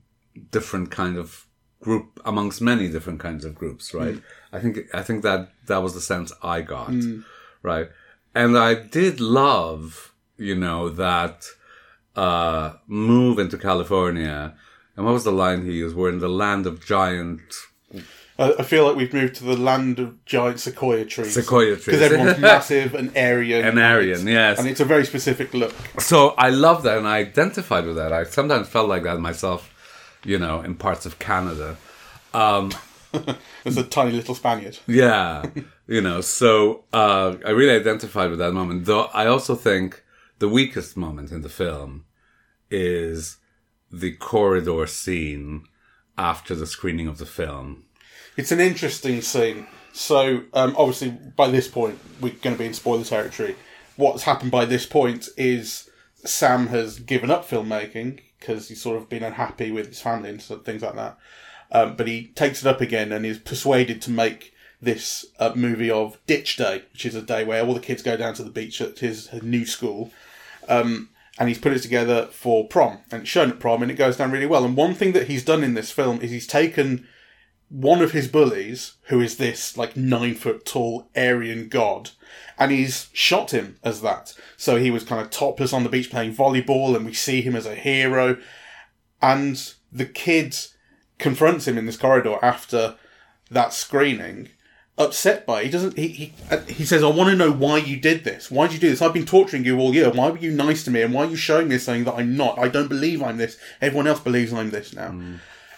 different 0.52 0.92
kind 0.92 1.18
of 1.18 1.46
group 1.82 2.20
amongst 2.26 2.62
many 2.62 2.90
different 2.90 3.20
kinds 3.20 3.46
of 3.46 3.56
groups 3.56 3.92
mm. 3.92 4.00
right? 4.00 4.22
I 4.52 4.60
think 4.60 4.80
i 4.94 5.02
think 5.02 5.24
that 5.24 5.52
that 5.68 5.82
was 5.82 5.94
the 5.94 6.02
sense 6.02 6.32
i 6.44 6.62
got 6.62 6.90
mm. 6.90 7.24
right? 7.64 7.90
And 8.36 8.58
i 8.58 8.74
did 8.74 9.20
love 9.20 10.14
you 10.38 10.56
know 10.56 10.90
that 10.90 11.46
uh 12.16 12.74
move 12.88 13.40
into 13.40 13.58
california 13.58 14.56
and 15.00 15.06
what 15.06 15.14
was 15.14 15.24
the 15.24 15.32
line 15.32 15.66
he 15.66 15.72
used 15.72 15.96
we're 15.96 16.10
in 16.10 16.20
the 16.20 16.28
land 16.28 16.68
of 16.68 16.86
giant 16.86 17.42
I, 18.38 18.54
I 18.60 18.64
feel 18.64 18.86
like 18.86 18.98
we've 18.98 19.14
moved 19.14 19.36
to 19.36 19.46
the 19.46 19.56
land 19.56 20.00
of 20.00 20.24
giant 20.26 20.60
sequoia 20.62 21.06
trees. 21.06 21.34
Sequoia 21.34 21.76
trees. 21.76 21.86
because 21.86 22.02
everyone's 22.02 22.40
massive 22.52 22.96
and 22.96 23.16
Aryan. 23.16 23.66
An 23.66 23.78
Aryan, 23.78 24.26
yes. 24.28 24.60
and 24.60 24.68
it's 24.68 24.80
a 24.80 24.86
very 24.86 25.06
specific 25.06 25.54
look. 25.54 25.74
So 26.00 26.30
I 26.38 26.50
love 26.50 26.84
that 26.84 26.98
and 26.98 27.06
I 27.08 27.18
identified 27.18 27.86
with 27.86 27.98
that. 27.98 28.14
I 28.14 28.24
sometimes 28.24 28.70
felt 28.70 28.88
like 28.88 29.04
that 29.04 29.20
myself, 29.20 29.70
you 30.24 30.40
know, 30.40 30.62
in 30.62 30.76
parts 30.76 31.06
of 31.06 31.20
Canada. 31.20 31.76
There's 33.64 33.78
a 33.78 33.84
tiny 33.84 34.12
little 34.12 34.36
Spaniard. 34.36 34.80
Yeah. 34.88 35.46
you 35.88 36.00
know, 36.00 36.22
so 36.22 36.86
uh, 36.94 37.36
I 37.46 37.50
really 37.50 37.76
identified 37.76 38.30
with 38.30 38.40
that 38.40 38.54
moment. 38.54 38.86
Though 38.86 39.10
I 39.14 39.26
also 39.26 39.56
think 39.56 40.04
the 40.38 40.48
weakest 40.48 40.96
moment 40.96 41.32
in 41.32 41.42
the 41.42 41.50
film 41.50 42.06
is 42.72 43.38
the 43.92 44.14
corridor 44.14 44.86
scene 44.88 45.66
after 46.18 46.56
the 46.56 46.68
screening 46.68 47.08
of 47.08 47.18
the 47.18 47.26
film. 47.26 47.86
It's 48.38 48.52
an 48.52 48.60
interesting 48.60 49.22
scene. 49.22 49.68
So, 49.94 50.44
um, 50.54 50.76
obviously, 50.78 51.10
by 51.36 51.50
this 51.50 51.68
point, 51.68 52.00
we're 52.22 52.34
going 52.34 52.56
to 52.56 52.60
be 52.60 52.66
in 52.66 52.74
spoiler 52.74 53.04
territory. 53.04 53.56
What's 53.96 54.24
happened 54.24 54.52
by 54.52 54.66
this 54.66 54.86
point 54.86 55.28
is 55.36 55.90
Sam 56.26 56.68
has 56.68 57.00
given 57.00 57.32
up 57.32 57.48
filmmaking 57.48 58.22
because 58.40 58.70
he's 58.70 58.82
sort 58.82 58.98
of 58.98 59.10
been 59.10 59.24
unhappy 59.24 59.72
with 59.72 59.88
his 59.88 60.02
family 60.02 60.30
and 60.30 60.42
things 60.42 60.82
like 60.82 60.96
that. 60.96 61.18
Um, 61.72 61.96
but 61.96 62.08
he 62.08 62.28
takes 62.28 62.62
it 62.62 62.68
up 62.68 62.82
again 62.82 63.12
and 63.12 63.26
is 63.26 63.38
persuaded 63.38 64.02
to 64.04 64.12
make 64.12 64.54
this 64.82 65.26
uh, 65.40 65.52
movie 65.56 65.92
of 65.92 66.18
Ditch 66.26 66.56
Day, 66.56 66.84
which 66.94 67.06
is 67.06 67.16
a 67.16 67.22
day 67.22 67.44
where 67.44 67.66
all 67.66 67.74
the 67.74 67.80
kids 67.80 68.02
go 68.02 68.16
down 68.16 68.34
to 68.36 68.44
the 68.44 68.50
beach 68.50 68.80
at 68.82 69.00
his, 69.00 69.28
his 69.28 69.44
new 69.44 69.66
school. 69.66 70.12
Um, 70.68 71.10
and 71.40 71.48
he's 71.48 71.58
put 71.58 71.72
it 71.72 71.80
together 71.80 72.28
for 72.28 72.68
prom 72.68 73.00
and 73.12 73.22
it's 73.22 73.30
shown 73.30 73.50
at 73.50 73.60
prom 73.60 73.82
and 73.82 73.90
it 73.90 73.96
goes 73.96 74.18
down 74.18 74.30
really 74.30 74.46
well. 74.46 74.66
And 74.66 74.76
one 74.76 74.94
thing 74.94 75.14
that 75.14 75.28
he's 75.28 75.44
done 75.44 75.64
in 75.64 75.74
this 75.74 75.90
film 75.90 76.22
is 76.22 76.30
he's 76.30 76.46
taken 76.46 77.08
one 77.70 78.02
of 78.02 78.12
his 78.12 78.28
bullies, 78.28 78.96
who 79.04 79.22
is 79.22 79.38
this 79.38 79.78
like 79.78 79.96
nine 79.96 80.36
foot 80.36 80.66
tall 80.66 81.10
Aryan 81.16 81.70
god, 81.70 82.12
and 82.58 82.72
he's 82.72 83.10
shot 83.14 83.52
him 83.52 83.78
as 83.84 84.02
that. 84.02 84.36
So 84.58 84.78
he 84.78 84.92
was 84.92 85.04
kind 85.04 85.22
of 85.22 85.30
topless 85.30 85.72
on 85.72 85.84
the 85.84 85.90
beach 85.90 86.10
playing 86.10 86.36
volleyball, 86.36 86.96
and 86.96 87.06
we 87.06 87.14
see 87.14 87.42
him 87.42 87.56
as 87.56 87.66
a 87.66 87.76
hero. 87.76 88.38
And 89.22 89.74
the 89.92 90.06
kid 90.06 90.58
confronts 91.20 91.68
him 91.68 91.78
in 91.78 91.86
this 91.86 91.98
corridor 91.98 92.38
after 92.42 92.96
that 93.52 93.74
screening, 93.74 94.50
upset 95.00 95.46
by 95.46 95.62
it. 95.62 95.66
He 95.66 95.72
doesn't. 95.72 95.98
He 95.98 96.08
he 96.10 96.34
he 96.68 96.86
says, 96.86 97.04
"I 97.04 97.08
want 97.08 97.30
to 97.32 97.36
know 97.36 97.52
why 97.52 97.78
you 97.78 97.98
did 97.98 98.24
this. 98.24 98.52
Why 98.52 98.68
did 98.68 98.74
you 98.74 98.80
do 98.80 98.90
this? 98.90 99.02
I've 99.02 99.14
been 99.14 99.26
torturing 99.26 99.66
you 99.66 99.80
all 99.80 99.96
year. 99.96 100.12
Why 100.12 100.30
were 100.30 100.38
you 100.38 100.52
nice 100.52 100.84
to 100.84 100.92
me? 100.92 101.02
And 101.02 101.14
why 101.14 101.24
are 101.24 101.30
you 101.30 101.36
showing 101.38 101.70
me 101.70 101.78
something 101.78 102.04
that 102.04 102.16
I'm 102.16 102.36
not? 102.36 102.60
I 102.60 102.68
don't 102.68 102.90
believe 102.90 103.24
I'm 103.24 103.38
this. 103.38 103.58
Everyone 103.82 104.08
else 104.08 104.20
believes 104.20 104.54
I'm 104.54 104.70
this 104.70 104.94
now." 104.94 105.10
Hmm. 105.10 105.36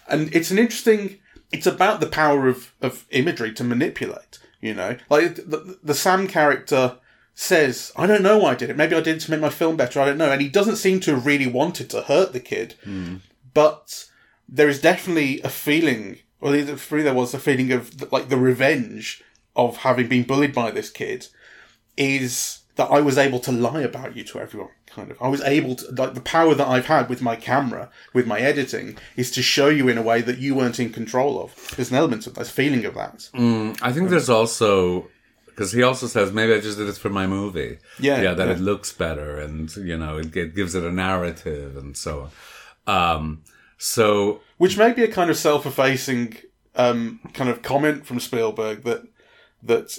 And 0.09 0.35
it's 0.35 0.51
an 0.51 0.59
interesting. 0.59 1.19
It's 1.51 1.67
about 1.67 1.99
the 1.99 2.07
power 2.07 2.47
of 2.47 2.73
of 2.81 3.05
imagery 3.11 3.53
to 3.53 3.63
manipulate. 3.63 4.39
You 4.59 4.73
know, 4.73 4.97
like 5.09 5.35
the, 5.35 5.79
the 5.83 5.93
Sam 5.93 6.27
character 6.27 6.97
says, 7.33 7.91
"I 7.95 8.07
don't 8.07 8.23
know 8.23 8.39
why 8.39 8.51
I 8.51 8.55
did 8.55 8.69
it. 8.71 8.77
Maybe 8.77 8.95
I 8.95 9.01
did 9.01 9.17
it 9.17 9.21
to 9.21 9.31
make 9.31 9.39
my 9.39 9.49
film 9.49 9.77
better. 9.77 10.01
I 10.01 10.05
don't 10.05 10.17
know." 10.17 10.31
And 10.31 10.41
he 10.41 10.49
doesn't 10.49 10.75
seem 10.75 10.99
to 11.01 11.15
have 11.15 11.25
really 11.25 11.47
wanted 11.47 11.89
to 11.91 12.01
hurt 12.01 12.33
the 12.33 12.39
kid, 12.39 12.75
hmm. 12.83 13.17
but 13.53 14.05
there 14.51 14.67
is 14.67 14.81
definitely 14.81 15.41
a 15.41 15.49
feeling, 15.49 16.19
the 16.41 16.77
for 16.77 17.01
there 17.01 17.13
was 17.13 17.31
the 17.31 17.39
feeling 17.39 17.71
of 17.71 18.11
like 18.11 18.29
the 18.29 18.37
revenge 18.37 19.23
of 19.55 19.77
having 19.77 20.07
been 20.07 20.23
bullied 20.23 20.53
by 20.53 20.71
this 20.71 20.89
kid 20.89 21.27
is 21.97 22.59
that 22.75 22.89
I 22.89 23.01
was 23.01 23.17
able 23.17 23.39
to 23.41 23.51
lie 23.51 23.81
about 23.81 24.15
you 24.15 24.23
to 24.23 24.39
everyone. 24.39 24.69
Kind 24.87 25.11
of, 25.11 25.21
I 25.21 25.27
was 25.27 25.41
able 25.41 25.75
to 25.75 25.91
like 25.91 26.15
the 26.15 26.21
power 26.21 26.53
that 26.55 26.67
I've 26.67 26.87
had 26.87 27.09
with 27.09 27.21
my 27.21 27.35
camera, 27.35 27.89
with 28.13 28.27
my 28.27 28.39
editing, 28.39 28.97
is 29.15 29.31
to 29.31 29.41
show 29.41 29.69
you 29.69 29.87
in 29.87 29.97
a 29.97 30.01
way 30.01 30.21
that 30.21 30.39
you 30.39 30.55
weren't 30.55 30.79
in 30.79 30.91
control 30.91 31.41
of. 31.41 31.73
There's 31.75 31.91
an 31.91 31.97
element 31.97 32.27
of 32.27 32.33
that, 32.35 32.47
feeling 32.47 32.83
of 32.85 32.95
that. 32.95 33.29
I 33.81 33.93
think 33.93 34.09
there's 34.09 34.29
also 34.29 35.07
because 35.45 35.71
he 35.71 35.83
also 35.83 36.07
says 36.07 36.31
maybe 36.31 36.53
I 36.53 36.59
just 36.59 36.77
did 36.77 36.87
this 36.87 36.97
for 36.97 37.09
my 37.09 37.27
movie. 37.27 37.77
Yeah, 37.99 38.21
yeah, 38.21 38.33
that 38.33 38.47
yeah. 38.47 38.55
it 38.55 38.59
looks 38.59 38.91
better 38.91 39.37
and 39.37 39.73
you 39.77 39.97
know 39.97 40.17
it, 40.17 40.35
it 40.35 40.55
gives 40.55 40.75
it 40.75 40.83
a 40.83 40.91
narrative 40.91 41.77
and 41.77 41.95
so 41.95 42.31
on. 42.87 43.15
Um, 43.15 43.43
so 43.83 44.41
which 44.57 44.77
may 44.77 44.93
be 44.93 45.03
a 45.03 45.07
kind 45.07 45.31
of 45.31 45.37
self-effacing 45.37 46.37
um, 46.75 47.19
kind 47.33 47.49
of 47.49 47.63
comment 47.63 48.05
from 48.05 48.19
Spielberg 48.19 48.83
that 48.83 49.07
that 49.63 49.97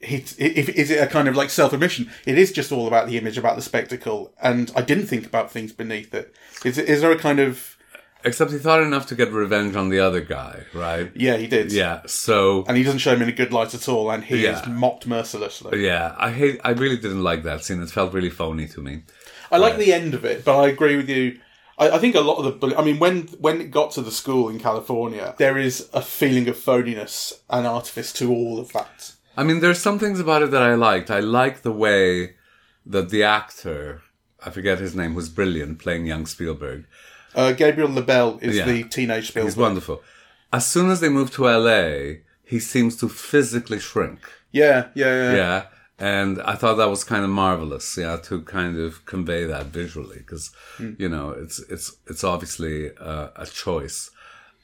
he 0.00 0.16
if 0.38 0.68
is 0.70 0.90
it 0.90 1.02
a 1.02 1.06
kind 1.06 1.28
of 1.28 1.36
like 1.36 1.50
self-admission? 1.50 2.10
It 2.24 2.38
is 2.38 2.50
just 2.50 2.72
all 2.72 2.86
about 2.86 3.06
the 3.08 3.18
image, 3.18 3.36
about 3.36 3.56
the 3.56 3.62
spectacle, 3.62 4.32
and 4.42 4.72
I 4.74 4.80
didn't 4.82 5.06
think 5.06 5.26
about 5.26 5.50
things 5.50 5.72
beneath 5.72 6.14
it. 6.14 6.34
Is 6.64 6.78
is 6.78 7.02
there 7.02 7.12
a 7.12 7.18
kind 7.18 7.40
of 7.40 7.76
except 8.24 8.50
he 8.52 8.58
thought 8.58 8.82
enough 8.82 9.06
to 9.08 9.14
get 9.14 9.30
revenge 9.32 9.76
on 9.76 9.90
the 9.90 10.00
other 10.00 10.20
guy, 10.20 10.64
right? 10.74 11.10
yeah? 11.14 11.36
He 11.36 11.46
did, 11.46 11.70
Yeah. 11.72 12.00
So 12.06 12.64
and 12.66 12.76
he 12.76 12.82
doesn't 12.84 13.00
show 13.00 13.12
him 13.14 13.22
in 13.22 13.28
a 13.28 13.32
good 13.32 13.52
light 13.52 13.74
at 13.74 13.86
all, 13.88 14.10
and 14.10 14.24
he 14.24 14.44
Yeah. 14.44 14.60
is 14.62 14.66
mocked 14.66 15.06
mercilessly. 15.06 15.84
yeah, 15.84 16.14
I 16.16 16.30
hate. 16.32 16.58
I 16.64 16.70
really 16.70 16.96
didn't 16.96 17.22
like 17.22 17.42
that 17.42 17.64
scene. 17.64 17.82
It 17.82 17.90
felt 17.90 18.14
really 18.14 18.30
phony 18.30 18.66
to 18.68 18.80
me. 18.80 19.02
I 19.52 19.58
like 19.58 19.76
the 19.78 19.92
end 19.92 20.14
of 20.14 20.24
it, 20.24 20.44
but 20.44 20.58
I 20.58 20.68
agree 20.68 20.96
with 20.96 21.08
you. 21.08 21.38
I, 21.78 21.90
I 21.90 21.98
think 21.98 22.14
a 22.14 22.20
lot 22.20 22.36
of 22.44 22.60
the. 22.60 22.76
I 22.76 22.82
mean, 22.84 22.98
when 22.98 23.22
when 23.40 23.60
it 23.60 23.70
got 23.70 23.92
to 23.92 24.02
the 24.02 24.10
school 24.10 24.48
in 24.48 24.58
California, 24.58 25.34
there 25.38 25.56
is 25.58 25.88
a 25.92 26.02
feeling 26.02 26.48
of 26.48 26.56
phoniness 26.56 27.32
and 27.48 27.66
artifice 27.66 28.12
to 28.14 28.30
all 28.32 28.58
of 28.58 28.72
that. 28.72 29.12
I 29.36 29.44
mean, 29.44 29.60
there's 29.60 29.80
some 29.80 29.98
things 29.98 30.18
about 30.18 30.42
it 30.42 30.50
that 30.50 30.62
I 30.62 30.74
liked. 30.74 31.10
I 31.10 31.20
like 31.20 31.62
the 31.62 31.72
way 31.72 32.34
that 32.84 33.10
the 33.10 33.22
actor, 33.22 34.02
I 34.44 34.50
forget 34.50 34.78
his 34.80 34.94
name, 34.96 35.14
was 35.14 35.28
brilliant 35.28 35.78
playing 35.78 36.06
young 36.06 36.26
Spielberg. 36.26 36.86
Uh, 37.34 37.52
Gabriel 37.52 37.92
Labelle 37.92 38.38
is 38.42 38.56
Yeah. 38.56 38.64
the 38.66 38.84
teenage 38.84 39.28
Spielberg. 39.28 39.50
He's 39.52 39.56
wonderful. 39.56 40.02
As 40.52 40.66
soon 40.66 40.90
as 40.90 41.00
they 41.00 41.08
move 41.10 41.30
to 41.32 41.44
LA, 41.46 42.22
he 42.42 42.58
seems 42.58 42.96
to 42.96 43.08
physically 43.08 43.78
shrink. 43.78 44.20
Yeah, 44.50 44.88
yeah, 44.94 45.14
yeah. 45.14 45.34
Yeah. 45.36 45.62
And 45.98 46.40
I 46.42 46.54
thought 46.54 46.76
that 46.76 46.90
was 46.90 47.02
kind 47.02 47.24
of 47.24 47.30
marvelous, 47.30 47.96
yeah, 47.96 48.16
to 48.24 48.42
kind 48.42 48.78
of 48.78 49.04
convey 49.04 49.44
that 49.46 49.66
visually, 49.66 50.18
because 50.18 50.52
you 50.98 51.08
know 51.08 51.30
it's 51.30 51.58
it's 51.68 51.96
it's 52.06 52.22
obviously 52.22 52.96
uh, 52.98 53.28
a 53.34 53.46
choice. 53.46 54.10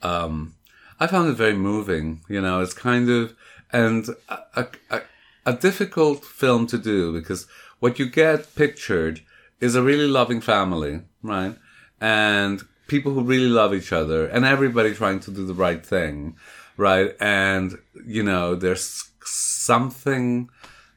Um, 0.02 0.54
I 1.00 1.08
found 1.08 1.28
it 1.28 1.34
very 1.34 1.54
moving. 1.54 2.20
You 2.28 2.40
know, 2.40 2.60
it's 2.60 2.72
kind 2.72 3.10
of 3.10 3.34
and 3.72 4.08
a, 4.28 4.38
a, 4.54 4.66
a, 4.90 5.02
a 5.46 5.52
difficult 5.54 6.24
film 6.24 6.66
to 6.68 6.78
do 6.78 7.12
because 7.12 7.46
what 7.80 7.98
you 7.98 8.08
get 8.08 8.54
pictured 8.54 9.20
is 9.60 9.74
a 9.74 9.82
really 9.82 10.06
loving 10.06 10.40
family, 10.40 11.00
right? 11.22 11.56
And 12.00 12.62
people 12.86 13.12
who 13.12 13.22
really 13.22 13.48
love 13.48 13.74
each 13.74 13.92
other 13.92 14.26
and 14.26 14.44
everybody 14.44 14.94
trying 14.94 15.20
to 15.20 15.30
do 15.30 15.44
the 15.46 15.54
right 15.54 15.84
thing, 15.84 16.36
right? 16.76 17.16
And, 17.20 17.78
you 18.06 18.22
know, 18.22 18.54
there's 18.54 19.10
something 19.24 20.50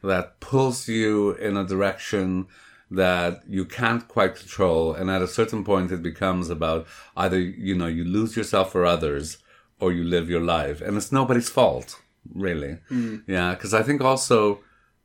that 0.04 0.40
pulls 0.40 0.88
you 0.88 1.32
in 1.32 1.58
a 1.58 1.66
direction 1.66 2.48
that 2.90 3.42
you 3.48 3.66
can't 3.66 4.08
quite 4.08 4.36
control. 4.36 4.94
And 4.94 5.10
at 5.10 5.22
a 5.22 5.28
certain 5.28 5.64
point, 5.64 5.92
it 5.92 6.02
becomes 6.02 6.50
about 6.50 6.88
either, 7.16 7.40
you 7.40 7.76
know, 7.76 7.88
you 7.88 8.04
lose 8.04 8.38
yourself 8.38 8.72
for 8.72 8.86
others 8.86 9.38
or 9.80 9.92
you 9.92 10.04
live 10.04 10.30
your 10.30 10.42
life. 10.42 10.82
And 10.82 10.96
it's 10.96 11.12
nobody's 11.12 11.50
fault, 11.50 12.00
really. 12.34 12.78
Mm. 12.90 13.24
Yeah. 13.28 13.54
Cause 13.56 13.74
I 13.74 13.84
think 13.84 14.02
also 14.02 14.60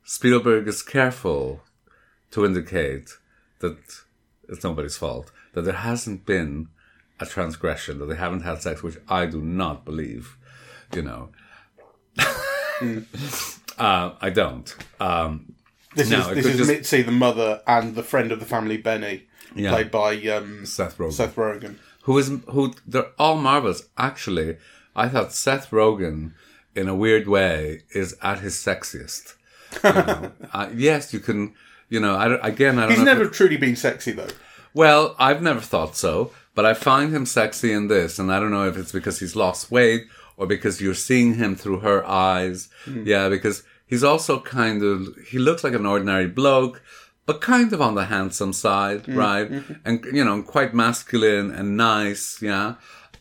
Spielberg 0.04 0.68
is 0.68 0.82
careful 0.82 1.62
to 2.30 2.46
indicate 2.46 3.10
that 3.60 3.78
it's 4.48 4.64
nobody's 4.64 4.96
fault, 4.96 5.30
that 5.54 5.62
there 5.62 5.74
hasn't 5.74 6.26
been 6.26 6.68
a 7.20 7.26
transgression, 7.26 7.98
that 7.98 8.06
they 8.06 8.16
haven't 8.16 8.42
had 8.42 8.62
sex, 8.62 8.82
which 8.82 8.98
I 9.08 9.26
do 9.26 9.40
not 9.40 9.84
believe, 9.84 10.36
you 10.94 11.02
know. 11.02 11.30
Mm. 12.80 13.58
uh, 13.78 14.12
I 14.20 14.30
don't. 14.30 14.74
Um, 15.00 15.54
This 15.94 16.08
No, 16.08 16.20
is 16.20 16.34
this 16.36 16.46
is 16.46 16.56
just- 16.56 16.70
Mitzi, 16.70 17.02
the 17.02 17.12
mother, 17.12 17.60
and 17.66 17.94
the 17.94 18.02
friend 18.02 18.32
of 18.32 18.40
the 18.40 18.46
family, 18.46 18.78
Benny, 18.78 19.24
Yeah. 19.54 19.70
played 19.72 19.90
by 19.90 20.14
um, 20.28 20.64
Seth 20.64 20.96
Rogen. 20.96 21.12
Seth 21.12 21.36
Rogen. 21.36 21.74
who 22.04 22.16
is 22.18 22.30
who 22.48 22.74
they're 22.86 23.10
all 23.18 23.36
marvelous. 23.36 23.82
Actually, 23.98 24.56
I 24.96 25.08
thought 25.08 25.32
Seth 25.34 25.70
Rogen, 25.70 26.32
in 26.74 26.88
a 26.88 26.94
weird 26.94 27.28
way, 27.28 27.82
is 27.94 28.16
at 28.22 28.38
his 28.40 28.54
sexiest. 28.54 29.34
You 29.84 29.92
know? 29.92 30.32
uh, 30.54 30.68
yes, 30.74 31.12
you 31.12 31.20
can. 31.20 31.52
You 31.90 32.00
know, 32.00 32.14
I 32.16 32.48
again, 32.48 32.78
I 32.78 32.86
don't. 32.86 32.92
He's 32.96 33.04
never 33.04 33.26
truly 33.26 33.58
been 33.58 33.76
sexy 33.76 34.12
though. 34.12 34.28
Well, 34.72 35.14
I've 35.18 35.42
never 35.42 35.60
thought 35.60 35.94
so, 35.94 36.32
but 36.54 36.64
I 36.64 36.72
find 36.72 37.14
him 37.14 37.26
sexy 37.26 37.70
in 37.70 37.88
this, 37.88 38.18
and 38.18 38.32
I 38.32 38.40
don't 38.40 38.50
know 38.50 38.66
if 38.66 38.78
it's 38.78 38.92
because 38.92 39.20
he's 39.20 39.36
lost 39.36 39.70
weight 39.70 40.06
or 40.36 40.46
because 40.46 40.80
you're 40.80 40.94
seeing 40.94 41.34
him 41.34 41.56
through 41.56 41.80
her 41.80 42.06
eyes. 42.06 42.68
Hmm. 42.84 43.04
Yeah, 43.06 43.28
because 43.28 43.62
he's 43.86 44.04
also 44.04 44.40
kind 44.40 44.82
of 44.82 45.08
he 45.28 45.38
looks 45.38 45.64
like 45.64 45.74
an 45.74 45.86
ordinary 45.86 46.26
bloke, 46.26 46.82
but 47.26 47.40
kind 47.40 47.72
of 47.72 47.80
on 47.80 47.94
the 47.94 48.06
handsome 48.06 48.52
side, 48.52 49.06
hmm. 49.06 49.16
right? 49.16 49.50
Mm-hmm. 49.50 49.72
And 49.84 50.04
you 50.12 50.24
know, 50.24 50.42
quite 50.42 50.74
masculine 50.74 51.50
and 51.50 51.76
nice. 51.76 52.40
Yeah, 52.42 52.74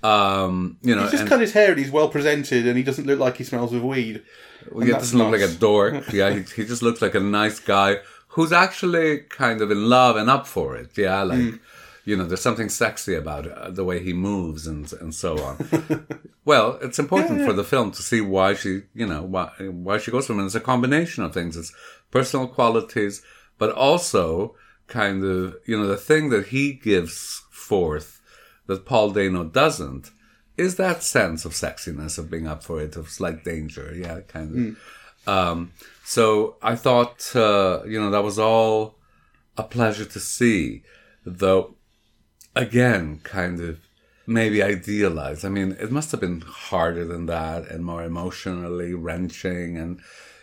um, 0.04 0.78
you 0.82 0.96
know, 0.96 1.04
He's 1.04 1.12
just 1.12 1.22
and 1.22 1.30
cut 1.30 1.42
his 1.42 1.54
hair 1.54 1.72
and 1.72 1.80
he's 1.80 1.92
well 1.92 2.10
presented, 2.10 2.68
and 2.68 2.78
he 2.78 2.84
doesn't 2.84 3.06
look 3.06 3.20
like 3.20 3.38
he 3.38 3.44
smells 3.44 3.74
of 3.74 3.84
weed. 3.84 4.24
Well, 4.72 4.86
he 4.86 4.92
doesn't 4.92 5.18
look 5.18 5.32
like 5.32 5.42
a 5.42 5.54
dork. 5.54 6.06
Yeah, 6.14 6.32
he, 6.32 6.42
he 6.42 6.66
just 6.66 6.82
looks 6.82 7.02
like 7.02 7.16
a 7.16 7.20
nice 7.20 7.60
guy 7.60 7.98
who's 8.30 8.52
actually 8.52 9.20
kind 9.22 9.62
of 9.62 9.72
in 9.72 9.90
love 9.90 10.16
and 10.16 10.30
up 10.30 10.48
for 10.48 10.76
it. 10.76 10.98
Yeah, 10.98 11.24
like 11.24 11.40
hmm. 11.40 11.56
You 12.06 12.18
know, 12.18 12.26
there's 12.26 12.42
something 12.42 12.70
sexy 12.70 13.14
about 13.16 13.46
it, 13.46 13.76
the 13.76 13.84
way 13.84 14.04
he 14.04 14.14
moves 14.14 14.68
and 14.68 14.92
and 14.94 15.14
so 15.14 15.40
on. 15.40 16.08
well, 16.46 16.80
it's 16.82 17.00
important 17.00 17.46
for 17.46 17.54
the 17.54 17.64
film 17.64 17.92
to 17.92 18.02
see 18.02 18.22
why 18.22 18.54
she, 18.54 18.84
you 18.94 19.06
know, 19.06 19.22
why 19.22 19.52
why 19.60 19.98
she 19.98 20.12
goes 20.12 20.28
for 20.28 20.34
him. 20.34 20.40
And 20.40 20.48
it's 20.48 20.56
a 20.56 20.60
combination 20.60 21.24
of 21.24 21.34
things. 21.34 21.56
It's 21.56 21.74
personal 22.10 22.48
qualities, 22.48 23.24
but 23.58 23.72
also 23.72 24.56
kind 24.88 25.24
of 25.24 25.56
you 25.66 25.78
know 25.78 25.88
the 25.88 25.98
thing 25.98 26.30
that 26.30 26.48
he 26.48 26.74
gives 26.74 27.44
forth 27.52 28.20
that 28.68 28.86
Paul 28.86 29.12
Dano 29.12 29.44
doesn't 29.44 30.12
is 30.58 30.76
that 30.76 31.02
sense 31.02 31.46
of 31.46 31.54
sexiness 31.54 32.18
of 32.18 32.30
being 32.30 32.48
up 32.48 32.64
for 32.64 32.82
it, 32.82 32.96
of 32.96 33.10
slight 33.10 33.44
danger. 33.44 33.94
Yeah, 33.96 34.22
kind 34.22 34.78
of. 35.26 35.28
Um, 35.28 35.72
so 36.04 36.58
I 36.62 36.76
thought, 36.76 37.36
uh, 37.36 37.82
you 37.86 38.00
know, 38.00 38.12
that 38.12 38.24
was 38.24 38.40
all 38.40 38.96
a 39.58 39.64
pleasure 39.64 40.06
to 40.06 40.20
see, 40.20 40.84
though, 41.26 41.76
again, 42.56 43.20
kind 43.24 43.60
of 43.62 43.80
maybe 44.28 44.62
idealized. 44.64 45.44
I 45.46 45.50
mean, 45.50 45.76
it 45.80 45.92
must 45.92 46.12
have 46.12 46.20
been 46.20 46.42
harder 46.42 47.06
than 47.06 47.26
that 47.28 47.68
and 47.70 47.84
more 47.86 48.04
emotionally 48.04 48.94
wrenching 48.94 49.78
and, 49.78 50.00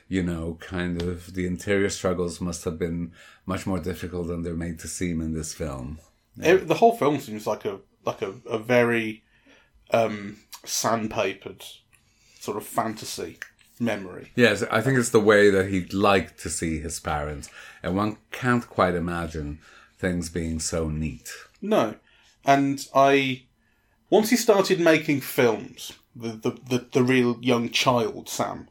you 0.09 0.23
know, 0.23 0.59
kind 0.61 1.01
of 1.03 1.35
the 1.35 1.47
interior 1.47 1.89
struggles 1.91 2.41
must 2.41 2.65
have 2.65 2.79
been 2.79 3.13
much 3.47 3.67
more 3.67 3.79
difficult 3.79 4.29
than 4.29 4.43
they're 4.43 4.55
made 4.55 4.79
to 4.81 4.89
seem 4.89 5.21
in 5.21 5.35
this 5.35 5.55
film. 5.55 5.99
It- 6.41 6.67
the 6.69 6.75
whole 6.75 6.97
film 6.97 7.19
seems 7.21 7.47
like 7.47 7.65
a 7.65 7.81
like 8.05 8.23
a, 8.23 8.33
a 8.49 8.59
very 8.59 9.23
um, 9.91 10.37
sandpapered 10.65 11.63
sort 12.41 12.57
of 12.57 12.65
fantasy 12.65 13.39
memory. 13.81 14.31
Yes, 14.35 14.63
I 14.71 14.81
think 14.81 14.99
it's 14.99 15.11
the 15.11 15.21
way 15.21 15.51
that 15.51 15.69
he'd 15.69 15.93
like 15.93 16.37
to 16.39 16.49
see 16.49 16.79
his 16.79 17.01
parents, 17.01 17.51
and 17.83 17.97
one 17.97 18.17
can't 18.31 18.67
quite 18.69 18.95
imagine 18.95 19.59
things 19.99 20.31
being 20.31 20.59
so 20.61 20.89
neat. 20.89 21.29
No, 21.61 21.97
and 22.45 22.87
I 22.95 23.43
once 24.11 24.31
he 24.31 24.37
started 24.37 24.81
making 24.81 25.21
films, 25.21 25.93
the 26.15 26.31
the 26.31 26.51
the, 26.69 26.87
the 26.93 27.03
real 27.03 27.39
young 27.41 27.71
child 27.71 28.29
Sam 28.29 28.69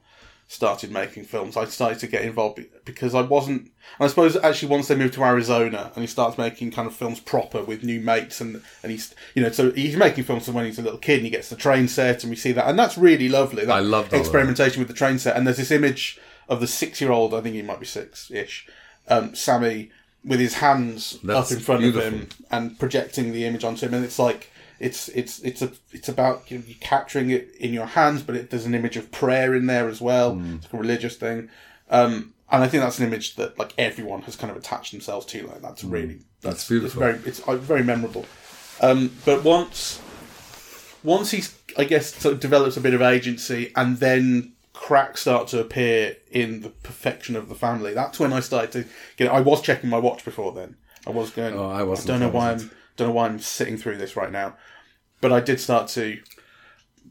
started 0.47 0.91
making 0.91 1.25
films. 1.25 1.57
I 1.57 1.65
started 1.65 1.99
to 1.99 2.07
get 2.07 2.23
involved 2.23 2.59
because 2.85 3.13
I 3.13 3.21
wasn't. 3.21 3.71
I 3.99 4.07
suppose 4.07 4.35
actually 4.37 4.69
once 4.69 4.87
they 4.87 4.95
moved 4.95 5.13
to 5.15 5.23
Arizona 5.23 5.91
and 5.93 6.03
he 6.03 6.07
starts 6.07 6.37
making 6.37 6.71
kind 6.71 6.87
of 6.87 6.95
films 6.95 7.19
proper 7.19 7.61
with 7.61 7.83
new 7.83 7.99
mates 7.99 8.39
and 8.39 8.61
and 8.81 8.91
he's 8.91 9.13
you 9.35 9.43
know 9.43 9.51
so 9.51 9.71
he's 9.71 9.97
making 9.97 10.23
films 10.23 10.45
from 10.45 10.55
when 10.55 10.65
he's 10.65 10.79
a 10.79 10.81
little 10.81 10.99
kid 10.99 11.17
and 11.17 11.25
he 11.25 11.29
gets 11.29 11.49
the 11.49 11.55
train 11.55 11.87
set 11.87 12.23
and 12.23 12.29
we 12.29 12.35
see 12.35 12.53
that 12.53 12.67
and 12.67 12.79
that's 12.79 12.97
really 12.97 13.29
lovely. 13.29 13.65
That 13.65 13.75
I 13.75 13.79
love 13.79 14.13
experimentation 14.13 14.79
with 14.79 14.87
the 14.87 14.93
train 14.93 15.19
set 15.19 15.35
and 15.35 15.45
there's 15.45 15.57
this 15.57 15.71
image 15.71 16.19
of 16.47 16.61
the 16.61 16.67
six 16.67 17.01
year 17.01 17.11
old 17.11 17.33
I 17.33 17.41
think 17.41 17.55
he 17.55 17.61
might 17.61 17.79
be 17.79 17.85
six 17.85 18.31
ish 18.31 18.67
um, 19.09 19.35
Sammy 19.35 19.91
with 20.27 20.39
his 20.39 20.55
hands 20.55 21.17
That's 21.23 21.51
up 21.51 21.57
in 21.57 21.63
front 21.63 21.81
beautiful. 21.81 22.07
of 22.07 22.13
him 22.13 22.27
and 22.51 22.77
projecting 22.79 23.31
the 23.31 23.45
image 23.45 23.63
onto 23.63 23.85
him 23.85 23.93
and 23.93 24.03
it's 24.05 24.19
like 24.19 24.51
it's 24.79 25.09
it's 25.09 25.39
it's 25.39 25.61
a 25.61 25.71
it's 25.91 26.09
about 26.09 26.51
you 26.51 26.57
know, 26.59 26.63
capturing 26.81 27.29
it 27.31 27.49
in 27.59 27.73
your 27.73 27.85
hands 27.87 28.21
but 28.21 28.35
it, 28.35 28.49
there's 28.49 28.65
an 28.65 28.75
image 28.75 28.97
of 28.97 29.11
prayer 29.11 29.55
in 29.55 29.65
there 29.65 29.87
as 29.89 29.99
well 30.01 30.35
Mm. 30.35 30.55
it's 30.57 30.65
like 30.65 30.73
a 30.73 30.77
religious 30.77 31.15
thing 31.15 31.49
um 31.89 32.33
and 32.51 32.63
i 32.63 32.67
think 32.67 32.83
that's 32.83 32.99
an 32.99 33.07
image 33.07 33.35
that 33.37 33.57
like 33.57 33.73
everyone 33.77 34.21
has 34.23 34.35
kind 34.35 34.51
of 34.51 34.57
attached 34.57 34.91
themselves 34.91 35.25
to 35.27 35.47
like 35.47 35.61
that's 35.61 35.83
really 35.83 36.19
that's, 36.41 36.65
Mm. 36.65 36.69
beautiful. 36.69 37.03
it's 37.03 37.17
very 37.17 37.29
it's 37.29 37.39
uh, 37.47 37.55
very 37.55 37.83
memorable 37.83 38.25
um 38.81 39.11
but 39.25 39.43
once 39.43 39.99
once 41.03 41.31
he's 41.31 41.57
i 41.77 41.83
guess 41.83 42.13
sort 42.15 42.33
of 42.35 42.39
develops 42.39 42.77
a 42.77 42.81
bit 42.81 42.93
of 42.93 43.01
agency 43.01 43.71
and 43.75 43.97
then 43.97 44.53
cracks 44.77 45.21
start 45.21 45.47
to 45.49 45.59
appear 45.59 46.17
in 46.31 46.61
the 46.61 46.69
perfection 46.69 47.35
of 47.35 47.49
the 47.49 47.55
family. 47.55 47.93
That's 47.93 48.19
when 48.19 48.31
i 48.33 48.39
started 48.39 48.71
to 48.73 48.85
get 49.17 49.31
i 49.31 49.41
was 49.41 49.61
checking 49.61 49.89
my 49.89 49.99
watch 49.99 50.23
before 50.23 50.51
then. 50.53 50.75
I 51.05 51.11
was 51.11 51.29
going 51.31 51.53
Oh, 51.55 51.69
I 51.69 51.83
wasn't, 51.83 52.07
don't 52.07 52.19
know 52.19 52.27
I 52.27 52.37
why 52.39 52.51
i'm 52.51 52.71
don't 52.95 53.07
know 53.09 53.13
why 53.13 53.25
i'm 53.25 53.39
sitting 53.39 53.77
through 53.77 53.97
this 53.97 54.15
right 54.15 54.31
now. 54.31 54.55
But 55.21 55.31
i 55.33 55.39
did 55.39 55.59
start 55.59 55.87
to 55.89 56.19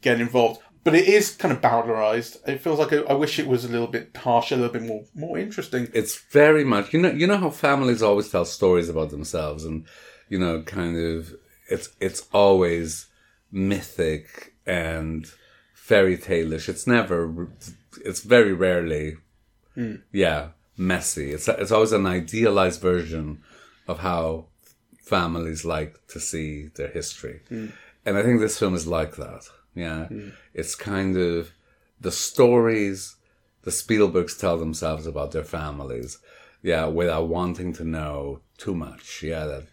get 0.00 0.20
involved. 0.20 0.60
But 0.84 0.94
it 0.94 1.08
is 1.08 1.34
kind 1.34 1.52
of 1.52 1.60
bowdlerized. 1.60 2.48
It 2.48 2.60
feels 2.60 2.78
like 2.78 2.92
I 2.92 2.98
I 3.12 3.14
wish 3.14 3.38
it 3.40 3.48
was 3.48 3.64
a 3.64 3.68
little 3.68 3.88
bit 3.88 4.16
harsher 4.16 4.54
a 4.54 4.58
little 4.58 4.72
bit 4.72 4.82
more 4.82 5.04
more 5.14 5.36
interesting. 5.38 5.88
It's 5.92 6.16
very 6.30 6.64
much 6.64 6.92
you 6.94 7.00
know 7.00 7.10
you 7.10 7.26
know 7.26 7.38
how 7.38 7.50
families 7.50 8.02
always 8.02 8.30
tell 8.30 8.44
stories 8.44 8.88
about 8.88 9.10
themselves 9.10 9.64
and 9.64 9.84
you 10.28 10.38
know 10.38 10.62
kind 10.62 10.96
of 10.96 11.34
it's 11.68 11.88
it's 12.00 12.22
always 12.32 13.06
mythic 13.50 14.54
and 14.66 15.26
fairy 15.86 16.16
tale-ish. 16.16 16.68
It's 16.68 16.86
never 16.86 17.48
it's 18.04 18.20
very 18.20 18.52
rarely 18.52 19.16
hmm. 19.74 19.96
yeah 20.12 20.48
messy. 20.76 21.32
It's 21.32 21.48
it's 21.48 21.70
always 21.70 21.92
an 21.92 22.06
idealized 22.06 22.80
version 22.80 23.42
of 23.86 24.00
how 24.00 24.46
families 25.00 25.64
like 25.64 25.92
to 26.08 26.18
see 26.20 26.68
their 26.76 26.88
history. 26.88 27.40
Hmm. 27.48 27.68
And 28.04 28.16
I 28.18 28.22
think 28.22 28.40
this 28.40 28.58
film 28.58 28.74
is 28.74 28.86
like 28.86 29.16
that. 29.16 29.42
Yeah. 29.74 30.06
Hmm. 30.06 30.30
It's 30.54 30.74
kind 30.74 31.16
of 31.16 31.52
the 32.00 32.12
stories 32.12 33.16
the 33.62 33.72
Spielbergs 33.72 34.38
tell 34.38 34.58
themselves 34.58 35.06
about 35.06 35.32
their 35.32 35.44
families. 35.44 36.18
Yeah, 36.62 36.86
without 36.86 37.28
wanting 37.28 37.72
to 37.74 37.84
know 37.84 38.40
too 38.58 38.74
much. 38.74 39.22
Yeah, 39.22 39.44
that 39.46 39.66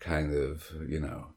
kind 0.00 0.34
of, 0.34 0.70
you 0.86 1.00
know, 1.00 1.28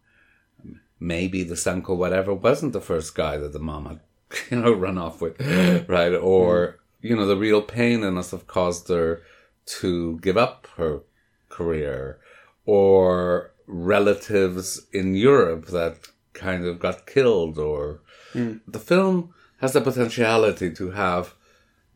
maybe 1.00 1.44
this 1.44 1.68
uncle, 1.68 1.98
whatever, 1.98 2.34
wasn't 2.34 2.74
the 2.74 2.82
first 2.82 3.16
guy 3.16 3.38
that 3.38 3.54
the 3.54 3.60
mom 3.60 3.86
had, 3.86 4.00
you 4.52 4.60
know, 4.60 4.72
run 4.72 4.98
off 4.98 5.22
with, 5.22 5.40
right? 5.88 6.14
Or, 6.14 6.80
mm. 7.04 7.10
you 7.10 7.16
know, 7.16 7.26
the 7.26 7.38
real 7.38 7.62
pain 7.62 8.04
it 8.04 8.12
must 8.12 8.32
have 8.32 8.48
caused 8.48 8.88
her 8.90 9.22
to 9.66 10.20
give 10.20 10.38
up 10.38 10.68
her 10.78 11.02
career, 11.50 12.20
or 12.66 13.52
relatives 13.68 14.88
in 14.92 15.16
Europe 15.16 15.68
that 15.68 15.98
kind 16.34 16.66
of 16.66 16.80
got 16.80 17.06
killed, 17.06 17.58
or 17.58 18.02
mm. 18.34 18.60
the 18.68 18.80
film 18.80 19.34
has 19.62 19.74
the 19.74 19.82
potentiality 19.82 20.72
to 20.72 20.92
have 20.92 21.36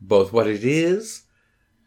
both 0.00 0.32
what 0.32 0.46
it 0.46 0.64
is, 0.64 1.24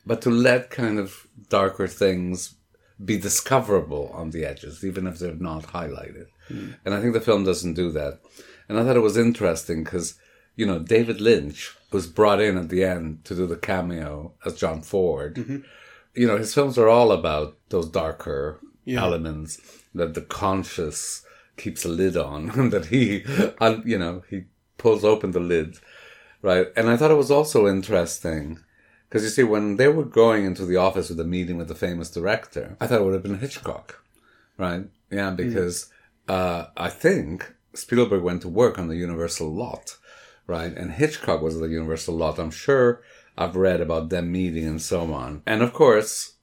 but 0.06 0.22
to 0.22 0.30
let 0.30 0.70
kind 0.70 0.98
of 1.00 1.28
darker 1.50 1.88
things 1.88 2.56
be 3.04 3.18
discoverable 3.18 4.10
on 4.14 4.32
the 4.32 4.44
edges, 4.44 4.84
even 4.84 5.06
if 5.06 5.20
they're 5.20 5.36
not 5.36 5.64
highlighted. 5.64 6.28
Mm. 6.50 6.76
And 6.84 6.94
I 6.94 7.02
think 7.02 7.14
the 7.14 7.22
film 7.22 7.44
doesn't 7.44 7.74
do 7.74 7.92
that. 7.92 8.20
And 8.68 8.80
I 8.80 8.84
thought 8.84 8.96
it 8.96 9.02
was 9.02 9.18
interesting 9.18 9.84
because, 9.84 10.16
you 10.58 10.65
know, 10.65 10.80
David 10.80 11.22
Lynch 11.22 11.74
was 11.91 12.08
brought 12.08 12.41
in 12.41 12.58
at 12.58 12.67
the 12.67 12.84
end 12.84 13.24
to 13.26 13.36
do 13.36 13.46
the 13.48 13.56
cameo 13.56 14.34
as 14.46 14.56
John 14.56 14.82
Ford. 14.82 15.63
You 16.13 16.28
know, 16.28 16.38
his 16.38 16.54
films 16.54 16.78
are 16.78 16.89
all 16.89 17.12
about 17.13 17.58
those 17.70 17.88
darker 17.88 18.60
elements 18.88 19.62
that 19.93 20.15
the 20.15 20.22
conscious 20.22 21.24
keeps 21.56 21.86
a 21.86 21.89
lid 21.89 22.17
on, 22.17 22.70
that 22.72 22.88
he, 22.88 23.24
you 23.86 23.98
know, 23.98 24.24
he 24.30 24.46
pulls 24.78 25.06
open 25.06 25.32
the 25.32 25.39
lid, 25.39 25.78
right? 26.41 26.67
And 26.76 26.89
I 26.89 26.98
thought 26.98 27.12
it 27.12 27.15
was 27.15 27.32
also 27.32 27.67
interesting 27.67 28.60
because 29.08 29.24
you 29.24 29.30
see, 29.30 29.43
when 29.43 29.78
they 29.78 29.88
were 29.88 30.04
going 30.04 30.43
into 30.43 30.65
the 30.65 30.76
office 30.76 31.10
with 31.10 31.20
a 31.20 31.24
meeting 31.24 31.58
with 31.58 31.67
the 31.67 31.76
famous 31.76 32.10
director, 32.10 32.76
I 32.82 32.88
thought 32.88 33.02
it 33.02 33.06
would 33.06 33.13
have 33.13 33.24
been 33.24 33.39
Hitchcock, 33.39 34.04
right? 34.58 34.86
Yeah, 35.10 35.32
because 35.32 35.89
uh, 36.28 36.65
I 36.76 36.89
think 36.89 37.54
Spielberg 37.74 38.24
went 38.24 38.41
to 38.41 38.50
work 38.50 38.78
on 38.78 38.89
the 38.89 38.98
Universal 38.98 39.54
lot, 39.54 39.98
right? 40.48 40.76
And 40.76 40.94
Hitchcock 40.94 41.42
was 41.42 41.56
at 41.56 41.62
the 41.62 41.68
Universal 41.68 42.16
lot. 42.16 42.40
I'm 42.40 42.52
sure 42.52 43.02
I've 43.38 43.56
read 43.56 43.82
about 43.82 44.10
them 44.10 44.32
meeting 44.32 44.66
and 44.66 44.82
so 44.82 45.14
on. 45.14 45.44
And 45.46 45.62
of 45.62 45.74
course, 45.74 46.38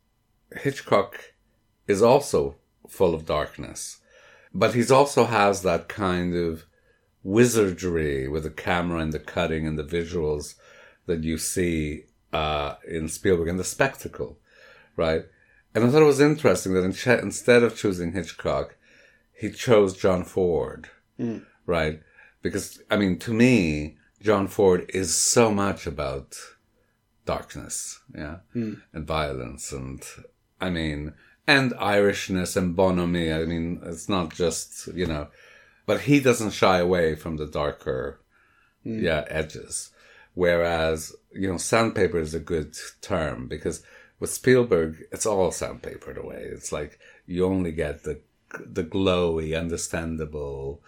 Hitchcock 0.53 1.35
is 1.89 2.03
also 2.03 2.57
full 2.89 3.15
of 3.15 3.27
darkness, 3.27 4.01
but 4.53 4.75
he's 4.75 4.91
also 4.91 5.25
has 5.25 5.63
that 5.63 5.89
kind 5.89 6.37
of 6.37 6.65
wizardry 7.25 8.29
with 8.29 8.45
the 8.45 8.51
camera 8.51 9.01
and 9.01 9.13
the 9.13 9.19
cutting 9.19 9.67
and 9.67 9.79
the 9.79 9.85
visuals 9.85 10.55
that 11.07 11.25
you 11.25 11.39
see 11.39 12.05
uh, 12.33 12.75
in 12.87 13.09
Spielberg 13.09 13.49
and 13.49 13.59
the 13.59 13.65
spectacle, 13.65 14.39
right? 14.97 15.25
And 15.75 15.85
I 15.85 15.91
thought 15.91 16.03
it 16.03 16.07
was 16.07 16.21
interesting 16.21 16.75
that 16.75 16.85
in 16.85 16.93
ch- 16.93 17.07
instead 17.09 17.63
of 17.63 17.77
choosing 17.77 18.13
Hitchcock, 18.13 18.77
he 19.33 19.51
chose 19.51 19.97
John 19.97 20.25
Ford, 20.25 20.89
right? 21.67 22.01
Because 22.45 22.83
I 22.91 22.99
mean, 22.99 23.19
to 23.21 23.33
me, 23.33 23.97
John 24.21 24.49
Ford 24.49 24.85
is 24.91 25.15
so 25.15 25.51
much 25.51 25.87
about 25.87 26.37
darkness, 27.25 28.01
yeah, 28.15 28.41
hmm. 28.53 28.75
and 28.93 29.07
violence, 29.07 29.73
and 29.73 30.05
I 30.61 30.69
mean, 30.69 31.15
and 31.47 31.73
Irishness 31.73 32.55
and 32.55 32.77
bonhomie. 32.77 33.33
I 33.33 33.47
mean, 33.47 33.81
it's 33.83 34.11
not 34.11 34.35
just 34.35 34.89
you 34.89 35.07
know, 35.07 35.29
but 35.87 36.03
he 36.03 36.21
doesn't 36.21 36.51
shy 36.51 36.79
away 36.79 37.15
from 37.15 37.39
the 37.39 37.47
darker, 37.47 38.21
hmm. 38.83 39.03
yeah, 39.03 39.25
edges. 39.29 39.91
Whereas 40.35 41.17
you 41.33 41.51
know, 41.51 41.57
sandpaper 41.57 42.19
is 42.19 42.35
a 42.35 42.41
good 42.41 42.77
term 43.01 43.49
because 43.49 43.83
with 44.21 44.31
Spielberg, 44.31 45.05
it's 45.11 45.25
all 45.25 45.51
sandpapered 45.51 46.19
away. 46.19 46.47
It's 46.53 46.73
like 46.73 46.99
you 47.27 47.47
only 47.47 47.73
get 47.73 48.03
the 48.03 48.21
the 48.65 48.85
glowy, 48.85 49.59
understandable, 49.59 50.83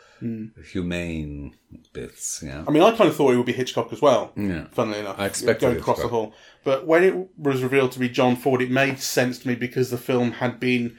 humane 0.71 1.55
bits. 1.93 2.43
Yeah. 2.45 2.65
I 2.67 2.71
mean, 2.71 2.83
I 2.83 2.97
kind 2.97 3.09
of 3.11 3.17
thought 3.17 3.33
it 3.33 3.37
would 3.37 3.47
be 3.47 3.53
Hitchcock 3.53 3.93
as 3.93 4.01
well. 4.03 4.33
Yeah. 4.37 4.67
Funnily 4.73 5.01
enough, 5.01 5.19
I 5.19 5.27
expected 5.27 5.67
going 5.67 5.77
across 5.79 6.01
the 6.01 6.09
hall. 6.09 6.35
But 6.65 6.87
when 6.87 7.05
it 7.05 7.15
was 7.39 7.63
revealed 7.63 7.93
to 7.93 7.99
be 7.99 8.09
John 8.09 8.37
Ford, 8.37 8.63
it 8.63 8.71
made 8.71 8.99
sense 9.01 9.39
to 9.41 9.49
me 9.49 9.55
because 9.55 9.91
the 9.91 9.99
film 9.99 10.33
had 10.33 10.59
been 10.59 10.97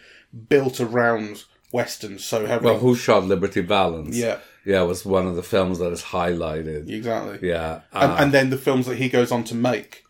built 0.50 0.80
around 0.80 1.46
westerns 1.72 2.24
so 2.24 2.46
heavily. 2.46 2.72
Well, 2.72 2.80
Who 2.80 2.96
Shot 2.96 3.24
Liberty 3.26 3.62
Valance? 3.62 4.16
Yeah. 4.16 4.40
Yeah, 4.66 4.82
was 4.82 5.06
one 5.06 5.28
of 5.28 5.36
the 5.38 5.44
films 5.44 5.80
that 5.80 5.94
is 5.94 6.04
highlighted. 6.04 6.90
exactly. 6.90 7.48
Yeah. 7.48 7.82
And, 7.94 8.12
uh, 8.12 8.16
and 8.20 8.32
then 8.34 8.50
the 8.50 8.58
films 8.58 8.86
that 8.88 8.98
he 8.98 9.08
goes 9.08 9.32
on 9.32 9.46
to 9.46 9.56
make, 9.56 10.04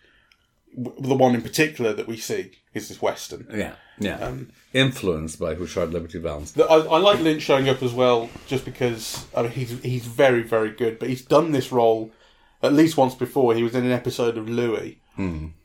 the 0.75 1.15
one 1.15 1.35
in 1.35 1.41
particular 1.43 1.93
that 1.93 2.07
we 2.07 2.17
see 2.17 2.51
is 2.73 2.89
this 2.89 3.01
western. 3.01 3.47
yeah. 3.53 3.75
Yeah. 3.99 4.19
um, 4.19 4.49
Influenced 4.73 5.39
by 5.39 5.55
Who 5.55 5.65
Shot 5.65 5.89
Liberty 5.89 6.19
Valance. 6.19 6.57
I, 6.57 6.63
I 6.63 6.97
like 6.99 7.19
Lynch 7.19 7.41
showing 7.41 7.67
up 7.67 7.81
as 7.81 7.93
well, 7.93 8.29
just 8.47 8.63
because 8.65 9.25
I 9.35 9.43
mean, 9.43 9.51
he's 9.51 9.81
he's 9.81 10.05
very 10.05 10.43
very 10.43 10.71
good. 10.71 10.99
But 10.99 11.09
he's 11.09 11.23
done 11.23 11.51
this 11.51 11.71
role 11.71 12.11
at 12.61 12.73
least 12.73 12.97
once 12.97 13.15
before. 13.15 13.55
He 13.55 13.63
was 13.63 13.75
in 13.75 13.85
an 13.85 13.91
episode 13.91 14.37
of 14.37 14.47
Louis, 14.49 14.99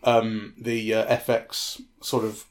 um, 0.05 0.55
the 0.59 0.95
uh, 0.95 1.17
FX 1.17 1.83
sort 2.01 2.25
of 2.25 2.45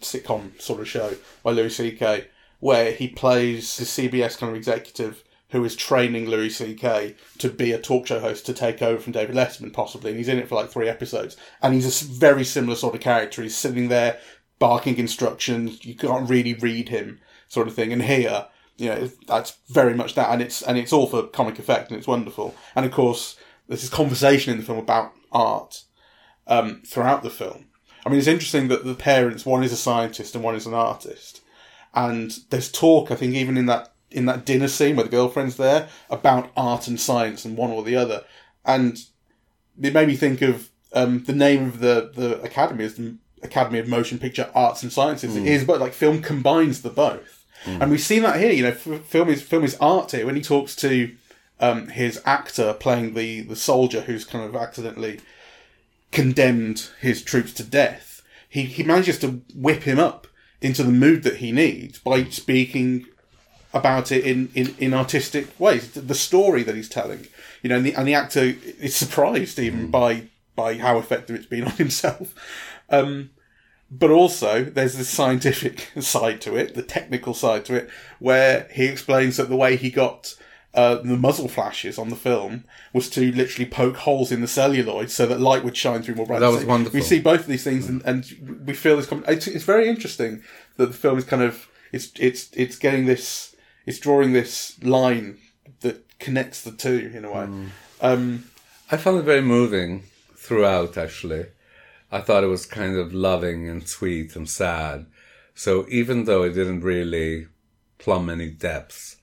sitcom 0.00 0.60
sort 0.60 0.80
of 0.80 0.88
show 0.88 1.14
by 1.42 1.50
Louis 1.50 1.74
C.K., 1.74 2.26
where 2.60 2.92
he 2.92 3.08
plays 3.08 3.76
the 3.76 3.84
CBS 3.84 4.38
kind 4.38 4.50
of 4.50 4.56
executive 4.56 5.22
who 5.50 5.64
is 5.64 5.76
training 5.76 6.28
Louis 6.28 6.50
C.K. 6.50 7.14
to 7.38 7.48
be 7.48 7.70
a 7.70 7.78
talk 7.78 8.08
show 8.08 8.18
host 8.18 8.44
to 8.46 8.52
take 8.52 8.82
over 8.82 9.00
from 9.00 9.12
David 9.12 9.36
Letterman, 9.36 9.72
possibly. 9.72 10.10
And 10.10 10.18
he's 10.18 10.26
in 10.26 10.38
it 10.38 10.48
for 10.48 10.56
like 10.56 10.68
three 10.70 10.88
episodes. 10.88 11.36
And 11.62 11.74
he's 11.74 12.02
a 12.02 12.06
very 12.06 12.42
similar 12.42 12.74
sort 12.74 12.96
of 12.96 13.00
character. 13.00 13.40
He's 13.40 13.56
sitting 13.56 13.86
there 13.86 14.18
barking 14.58 14.96
instructions. 14.96 15.84
You 15.84 15.94
can't 15.94 16.28
really 16.28 16.54
read 16.54 16.88
him, 16.88 17.20
sort 17.48 17.68
of 17.68 17.74
thing. 17.74 17.92
And 17.92 18.02
here, 18.02 18.46
you 18.76 18.88
know, 18.88 19.10
that's 19.26 19.58
very 19.68 19.94
much 19.94 20.14
that. 20.14 20.30
And 20.30 20.42
it's, 20.42 20.62
and 20.62 20.78
it's 20.78 20.92
all 20.92 21.06
for 21.06 21.26
comic 21.26 21.58
effect 21.58 21.90
and 21.90 21.98
it's 21.98 22.06
wonderful. 22.06 22.54
And 22.74 22.86
of 22.86 22.92
course, 22.92 23.36
there's 23.68 23.82
this 23.82 23.90
conversation 23.90 24.52
in 24.52 24.58
the 24.58 24.64
film 24.64 24.78
about 24.78 25.12
art, 25.32 25.84
um, 26.46 26.82
throughout 26.86 27.22
the 27.22 27.30
film. 27.30 27.66
I 28.04 28.10
mean, 28.10 28.18
it's 28.18 28.28
interesting 28.28 28.68
that 28.68 28.84
the 28.84 28.94
parents, 28.94 29.46
one 29.46 29.64
is 29.64 29.72
a 29.72 29.76
scientist 29.76 30.34
and 30.34 30.44
one 30.44 30.54
is 30.54 30.66
an 30.66 30.74
artist. 30.74 31.40
And 31.94 32.36
there's 32.50 32.70
talk, 32.70 33.10
I 33.10 33.14
think, 33.14 33.34
even 33.34 33.56
in 33.56 33.66
that 33.66 33.90
in 34.10 34.26
that 34.26 34.44
dinner 34.44 34.68
scene 34.68 34.94
where 34.94 35.04
the 35.04 35.10
girlfriend's 35.10 35.56
there 35.56 35.88
about 36.08 36.50
art 36.56 36.86
and 36.86 37.00
science 37.00 37.44
and 37.44 37.56
one 37.56 37.70
or 37.70 37.82
the 37.82 37.96
other. 37.96 38.24
And 38.64 38.96
it 39.80 39.92
made 39.92 40.08
me 40.08 40.14
think 40.14 40.40
of 40.40 40.70
um, 40.92 41.24
the 41.24 41.34
name 41.34 41.66
of 41.66 41.80
the, 41.80 42.12
the 42.14 42.40
academy 42.42 42.84
is 42.84 42.94
the 42.94 43.16
Academy 43.44 43.78
of 43.78 43.88
Motion 43.88 44.18
Picture 44.18 44.50
Arts 44.54 44.82
and 44.82 44.92
Sciences. 44.92 45.36
It 45.36 45.46
is, 45.46 45.64
but 45.64 45.80
like 45.80 45.92
film 45.92 46.22
combines 46.22 46.82
the 46.82 46.90
both. 46.90 47.44
Hmm. 47.64 47.82
And 47.82 47.90
we've 47.90 48.00
seen 48.00 48.22
that 48.22 48.40
here. 48.40 48.52
You 48.52 48.64
know, 48.64 48.68
f- 48.70 49.04
film 49.04 49.28
is 49.28 49.42
film 49.42 49.64
is 49.64 49.76
art 49.80 50.10
here. 50.10 50.26
When 50.26 50.36
he 50.36 50.42
talks 50.42 50.74
to 50.76 51.14
um, 51.60 51.88
his 51.88 52.20
actor 52.24 52.74
playing 52.74 53.14
the 53.14 53.42
the 53.42 53.56
soldier 53.56 54.02
who's 54.02 54.24
kind 54.24 54.44
of 54.44 54.56
accidentally 54.56 55.20
condemned 56.10 56.90
his 57.00 57.22
troops 57.22 57.52
to 57.54 57.64
death, 57.64 58.22
he 58.48 58.62
he 58.62 58.82
manages 58.82 59.18
to 59.20 59.42
whip 59.54 59.82
him 59.82 59.98
up 59.98 60.26
into 60.60 60.82
the 60.82 60.92
mood 60.92 61.22
that 61.24 61.36
he 61.36 61.52
needs 61.52 61.98
by 61.98 62.24
speaking 62.24 63.06
about 63.74 64.12
it 64.12 64.24
in, 64.24 64.50
in, 64.54 64.74
in 64.78 64.94
artistic 64.94 65.48
ways. 65.58 65.90
The- 65.90 66.14
story 66.14 66.62
that 66.62 66.76
he's 66.76 66.88
telling, 66.88 67.26
you 67.60 67.68
know, 67.68 67.76
and 67.76 67.84
the, 67.84 67.94
and 67.94 68.06
the 68.06 68.14
actor 68.14 68.54
is 68.80 68.94
surprised 68.94 69.58
even 69.58 69.86
hmm. 69.86 69.90
by 69.90 70.28
by 70.56 70.78
how 70.78 70.98
effective 70.98 71.34
it's 71.34 71.46
been 71.46 71.64
on 71.64 71.72
himself. 71.76 72.34
Um, 72.90 73.30
but 73.90 74.10
also, 74.10 74.64
there's 74.64 74.96
this 74.96 75.08
scientific 75.08 75.90
side 76.00 76.40
to 76.42 76.56
it, 76.56 76.74
the 76.74 76.82
technical 76.82 77.34
side 77.34 77.64
to 77.66 77.74
it, 77.74 77.90
where 78.18 78.68
he 78.72 78.86
explains 78.86 79.36
that 79.36 79.48
the 79.48 79.56
way 79.56 79.76
he 79.76 79.90
got 79.90 80.34
uh, 80.74 80.96
the 80.96 81.16
muzzle 81.16 81.46
flashes 81.46 81.98
on 81.98 82.10
the 82.10 82.16
film 82.16 82.64
was 82.92 83.08
to 83.08 83.30
literally 83.32 83.68
poke 83.68 83.98
holes 83.98 84.32
in 84.32 84.40
the 84.40 84.48
celluloid 84.48 85.08
so 85.08 85.24
that 85.24 85.40
light 85.40 85.62
would 85.62 85.76
shine 85.76 86.02
through 86.02 86.16
more 86.16 86.26
brightly. 86.26 86.46
That 86.46 86.52
was 86.52 86.64
wonderful. 86.64 86.98
We 86.98 87.02
see 87.02 87.20
both 87.20 87.40
of 87.40 87.46
these 87.46 87.62
things, 87.62 87.88
and, 87.88 88.02
and 88.04 88.64
we 88.66 88.74
feel 88.74 88.96
this. 88.96 89.08
It's, 89.28 89.46
it's 89.46 89.64
very 89.64 89.88
interesting 89.88 90.42
that 90.76 90.86
the 90.86 90.92
film 90.92 91.18
is 91.18 91.24
kind 91.24 91.42
of 91.42 91.68
it's 91.92 92.10
it's 92.18 92.50
it's 92.54 92.76
getting 92.76 93.06
this, 93.06 93.54
it's 93.86 94.00
drawing 94.00 94.32
this 94.32 94.82
line 94.82 95.38
that 95.80 96.18
connects 96.18 96.62
the 96.62 96.72
two 96.72 97.12
in 97.14 97.24
a 97.24 97.32
way. 97.32 97.48
Um, 98.00 98.44
I 98.90 98.96
found 98.96 99.18
it 99.18 99.22
very 99.22 99.42
moving 99.42 100.02
throughout, 100.34 100.98
actually. 100.98 101.46
I 102.14 102.20
thought 102.20 102.44
it 102.44 102.46
was 102.46 102.64
kind 102.64 102.96
of 102.96 103.12
loving 103.12 103.68
and 103.68 103.88
sweet 103.88 104.36
and 104.36 104.48
sad. 104.48 105.06
So 105.52 105.84
even 105.88 106.26
though 106.26 106.44
it 106.44 106.52
didn't 106.52 106.82
really 106.82 107.48
plumb 107.98 108.30
any 108.30 108.50
depths, 108.50 109.16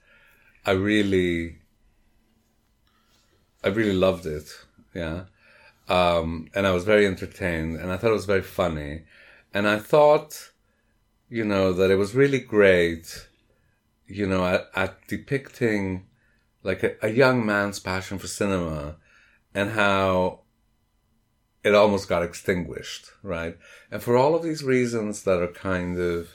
I 0.66 0.72
really, 0.72 1.60
I 3.64 3.70
really 3.70 3.94
loved 3.94 4.26
it. 4.26 4.50
Yeah. 4.94 5.24
Um, 5.88 6.50
and 6.54 6.68
I 6.68 6.72
was 6.72 6.84
very 6.84 7.08
entertained 7.08 7.78
and 7.78 7.94
I 7.94 7.96
thought 7.96 8.10
it 8.10 8.22
was 8.22 8.26
very 8.26 8.42
funny. 8.42 9.04
And 9.54 9.70
I 9.70 9.80
thought, 9.80 10.52
you 11.30 11.46
know, 11.46 11.72
that 11.72 11.92
it 11.92 11.96
was 11.96 12.14
really 12.14 12.40
great, 12.40 13.26
you 14.06 14.28
know, 14.28 14.46
at, 14.46 14.70
at 14.76 15.08
depicting 15.08 16.08
like 16.62 16.84
a, 16.84 16.98
a 17.02 17.10
young 17.10 17.46
man's 17.46 17.80
passion 17.80 18.18
for 18.18 18.28
cinema 18.28 18.98
and 19.56 19.70
how 19.70 20.41
it 21.64 21.76
almost 21.76 22.10
got 22.10 22.24
extinguished, 22.24 23.08
right? 23.24 23.58
And 23.92 24.02
for 24.02 24.18
all 24.18 24.36
of 24.36 24.44
these 24.44 24.64
reasons 24.64 25.24
that 25.24 25.42
are 25.42 25.48
kind 25.48 26.00
of 26.00 26.30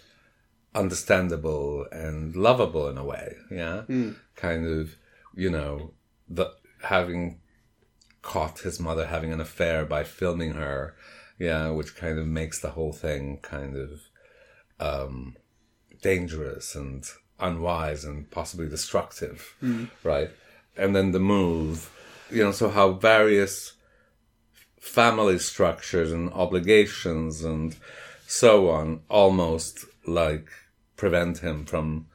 understandable 0.74 1.86
and 1.90 2.36
lovable 2.36 2.88
in 2.88 2.98
a 2.98 3.04
way, 3.04 3.36
yeah? 3.50 3.82
Kind 4.36 4.66
of, 4.66 4.96
you 5.34 5.50
know, 5.50 5.92
the 6.28 6.52
having 6.82 7.40
caught 8.22 8.60
his 8.60 8.78
mother 8.80 9.06
having 9.06 9.32
an 9.32 9.40
affair 9.40 9.84
by 9.84 10.04
filming 10.04 10.52
her, 10.52 10.94
yeah, 11.38 11.70
which 11.70 11.96
kind 11.96 12.18
of 12.18 12.26
makes 12.26 12.60
the 12.60 12.70
whole 12.70 12.92
thing 12.92 13.38
kind 13.42 13.76
of 13.76 14.00
um, 14.80 15.36
dangerous 16.02 16.74
and 16.74 17.04
unwise 17.40 18.04
and 18.04 18.30
possibly 18.30 18.68
destructive, 18.68 19.54
right? 20.02 20.30
And 20.76 20.94
then 20.94 21.12
the 21.12 21.20
move, 21.20 21.90
you 22.30 22.42
know, 22.42 22.52
so 22.52 22.68
how 22.68 22.92
various 22.92 23.72
family 24.86 25.38
structures 25.38 26.12
and 26.12 26.32
obligations 26.32 27.44
and 27.44 27.76
so 28.26 28.70
on 28.70 29.00
almost 29.08 29.84
like 30.06 30.48
prevent 30.96 31.38
him 31.38 31.64
from 31.64 32.06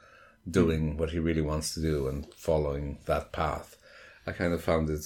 doing 0.49 0.97
what 0.97 1.12
he 1.12 1.19
really 1.19 1.41
wants 1.41 1.73
to 1.73 1.81
do 1.81 2.07
and 2.07 2.25
following 2.34 2.97
that 3.05 3.31
path. 3.31 3.75
I 4.25 4.31
kind 4.31 4.53
of 4.53 4.63
found 4.63 4.89
it 4.89 5.05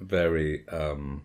very 0.00 0.68
um, 0.68 1.22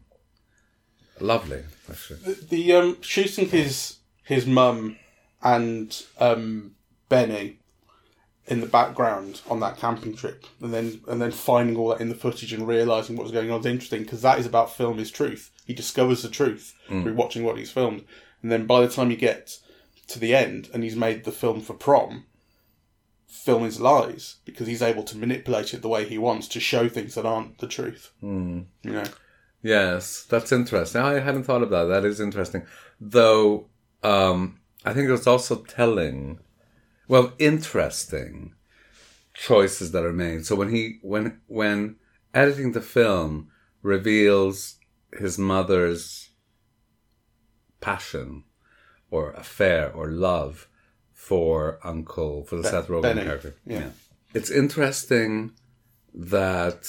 lovely, 1.20 1.64
actually. 1.90 2.34
the 2.50 2.74
um, 2.74 3.02
shooting 3.02 3.50
his 3.50 3.98
his 4.24 4.46
mum 4.46 4.98
and 5.42 6.04
um, 6.20 6.76
Benny 7.10 7.59
in 8.50 8.60
the 8.60 8.68
background 8.68 9.42
on 9.50 9.62
that 9.62 9.78
camping 9.78 10.16
trip, 10.16 10.46
and 10.62 10.74
then 10.74 11.02
and 11.08 11.22
then 11.22 11.32
finding 11.32 11.78
all 11.78 11.90
that 11.90 12.02
in 12.02 12.10
the 12.10 12.16
footage 12.16 12.52
and 12.52 12.68
realizing 12.68 13.16
what 13.16 13.24
was 13.24 13.32
going 13.32 13.52
on 13.52 13.62
is 13.62 13.66
interesting 13.66 14.04
because 14.04 14.22
that 14.22 14.40
is 14.40 14.46
about 14.46 14.76
film 14.76 15.00
is 15.00 15.12
truth. 15.12 15.52
He 15.66 15.74
discovers 15.74 16.24
the 16.24 16.30
truth 16.30 16.74
through 16.88 17.14
watching 17.14 17.44
what 17.44 17.58
he's 17.58 17.72
filmed, 17.72 18.04
and 18.42 18.52
then 18.52 18.66
by 18.66 18.82
the 18.82 18.90
time 18.90 19.12
you 19.12 19.18
get 19.18 19.60
to 20.08 20.20
the 20.20 20.36
end 20.36 20.70
and 20.74 20.84
he's 20.84 20.96
made 20.96 21.24
the 21.24 21.32
film 21.32 21.62
for 21.62 21.74
prom, 21.74 22.26
film 23.28 23.64
is 23.64 23.80
lies 23.80 24.38
because 24.44 24.68
he's 24.68 24.82
able 24.82 25.04
to 25.04 25.18
manipulate 25.18 25.74
it 25.74 25.82
the 25.82 25.88
way 25.88 26.04
he 26.04 26.18
wants 26.18 26.48
to 26.50 26.60
show 26.60 26.90
things 26.90 27.16
that 27.16 27.26
aren't 27.26 27.60
the 27.60 27.68
truth. 27.68 28.12
Mm. 28.24 28.66
You 28.84 28.92
know, 28.92 29.04
Yes, 29.62 30.24
that's 30.24 30.52
interesting. 30.52 31.02
I 31.02 31.20
hadn't 31.20 31.44
thought 31.44 31.64
of 31.64 31.70
that. 31.70 31.86
That 31.86 32.06
is 32.06 32.20
interesting. 32.20 32.66
Though, 33.00 33.68
um, 34.04 34.60
I 34.86 34.94
think 34.94 35.10
it 35.10 35.12
was 35.12 35.28
also 35.28 35.58
telling, 35.64 36.40
well, 37.10 37.34
interesting 37.40 38.54
choices 39.34 39.92
that 39.92 40.06
are 40.06 40.14
made. 40.14 40.46
So 40.46 40.56
when 40.56 40.70
he, 40.70 41.00
when, 41.02 41.42
when 41.48 41.98
editing 42.34 42.72
the 42.72 42.82
film 42.82 43.50
reveals 43.82 44.76
his 45.18 45.38
mother's 45.38 46.30
passion 47.82 48.44
or 49.10 49.32
affair 49.32 49.92
or 49.92 50.12
love 50.12 50.70
for 51.12 51.80
Uncle, 51.84 52.46
for 52.46 52.58
the 52.58 52.64
Seth 52.64 52.88
Rogen 52.88 53.24
character. 53.24 53.56
yeah. 53.66 53.90
It's 54.34 54.52
interesting 54.52 55.54
that 56.14 56.88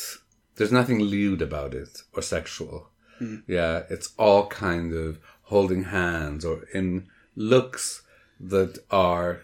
there's 0.56 0.70
nothing 0.70 1.00
lewd 1.00 1.40
about 1.40 1.72
it 1.72 2.02
or 2.12 2.20
sexual. 2.20 2.90
Hmm. 3.18 3.36
Yeah, 3.46 3.84
it's 3.88 4.12
all 4.18 4.46
kind 4.48 4.92
of 4.92 5.18
holding 5.44 5.84
hands 5.84 6.44
or 6.44 6.64
in 6.74 7.08
looks 7.34 8.02
that 8.38 8.78
are 8.90 9.42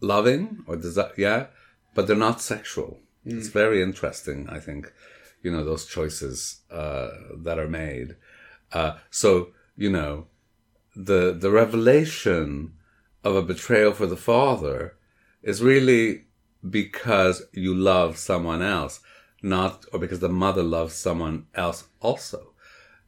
loving 0.00 0.64
or 0.66 0.76
desi 0.76 1.16
yeah, 1.16 1.46
but 1.94 2.06
they're 2.06 2.16
not 2.16 2.40
sexual. 2.40 3.00
It's 3.24 3.48
very 3.48 3.82
interesting, 3.82 4.48
I 4.48 4.60
think, 4.60 4.92
you 5.42 5.50
know, 5.50 5.64
those 5.64 5.84
choices 5.84 6.60
uh, 6.70 7.08
that 7.38 7.58
are 7.58 7.68
made. 7.68 8.14
Uh, 8.72 8.98
so, 9.10 9.48
you 9.76 9.90
know, 9.90 10.28
the 10.94 11.32
the 11.32 11.50
revelation 11.50 12.72
of 13.24 13.34
a 13.34 13.42
betrayal 13.42 13.92
for 13.92 14.06
the 14.06 14.16
father 14.16 14.94
is 15.42 15.62
really 15.62 16.26
because 16.68 17.42
you 17.52 17.74
love 17.74 18.16
someone 18.16 18.62
else, 18.62 19.00
not 19.42 19.84
or 19.92 19.98
because 19.98 20.20
the 20.20 20.28
mother 20.28 20.62
loves 20.62 20.94
someone 20.94 21.46
else 21.54 21.88
also. 22.00 22.52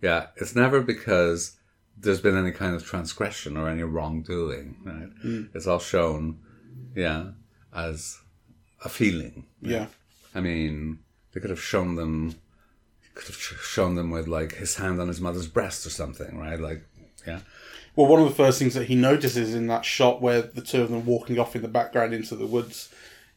Yeah, 0.02 0.26
it's 0.36 0.54
never 0.54 0.80
because 0.80 1.58
there's 1.96 2.20
been 2.20 2.36
any 2.36 2.52
kind 2.52 2.74
of 2.74 2.84
transgression 2.84 3.56
or 3.56 3.68
any 3.68 3.82
wrongdoing, 3.82 4.76
right? 4.84 5.10
It's 5.54 5.66
all 5.66 5.80
shown, 5.80 6.38
yeah, 6.94 7.30
as 7.74 8.18
a 8.84 8.88
feeling. 8.88 9.46
yeah. 9.60 9.86
I 10.34 10.40
mean, 10.40 10.98
they 11.32 11.40
could 11.40 11.50
have 11.50 11.60
shown 11.62 11.94
them, 11.96 12.34
could 13.14 13.26
have 13.26 13.36
shown 13.36 13.94
them 13.94 14.10
with 14.10 14.28
like 14.28 14.54
his 14.56 14.76
hand 14.76 15.00
on 15.00 15.08
his 15.08 15.20
mother's 15.20 15.48
breast 15.48 15.86
or 15.86 15.90
something, 15.90 16.38
right? 16.38 16.60
Like, 16.60 16.84
yeah, 17.26 17.40
Well, 17.96 18.06
one 18.06 18.22
of 18.22 18.28
the 18.28 18.34
first 18.34 18.58
things 18.58 18.74
that 18.74 18.86
he 18.86 18.94
notices 18.94 19.54
in 19.54 19.66
that 19.68 19.84
shot 19.84 20.22
where 20.22 20.42
the 20.42 20.60
two 20.60 20.82
of 20.82 20.90
them 20.90 21.04
walking 21.04 21.38
off 21.38 21.56
in 21.56 21.62
the 21.62 21.68
background 21.68 22.14
into 22.14 22.36
the 22.36 22.46
woods 22.46 22.90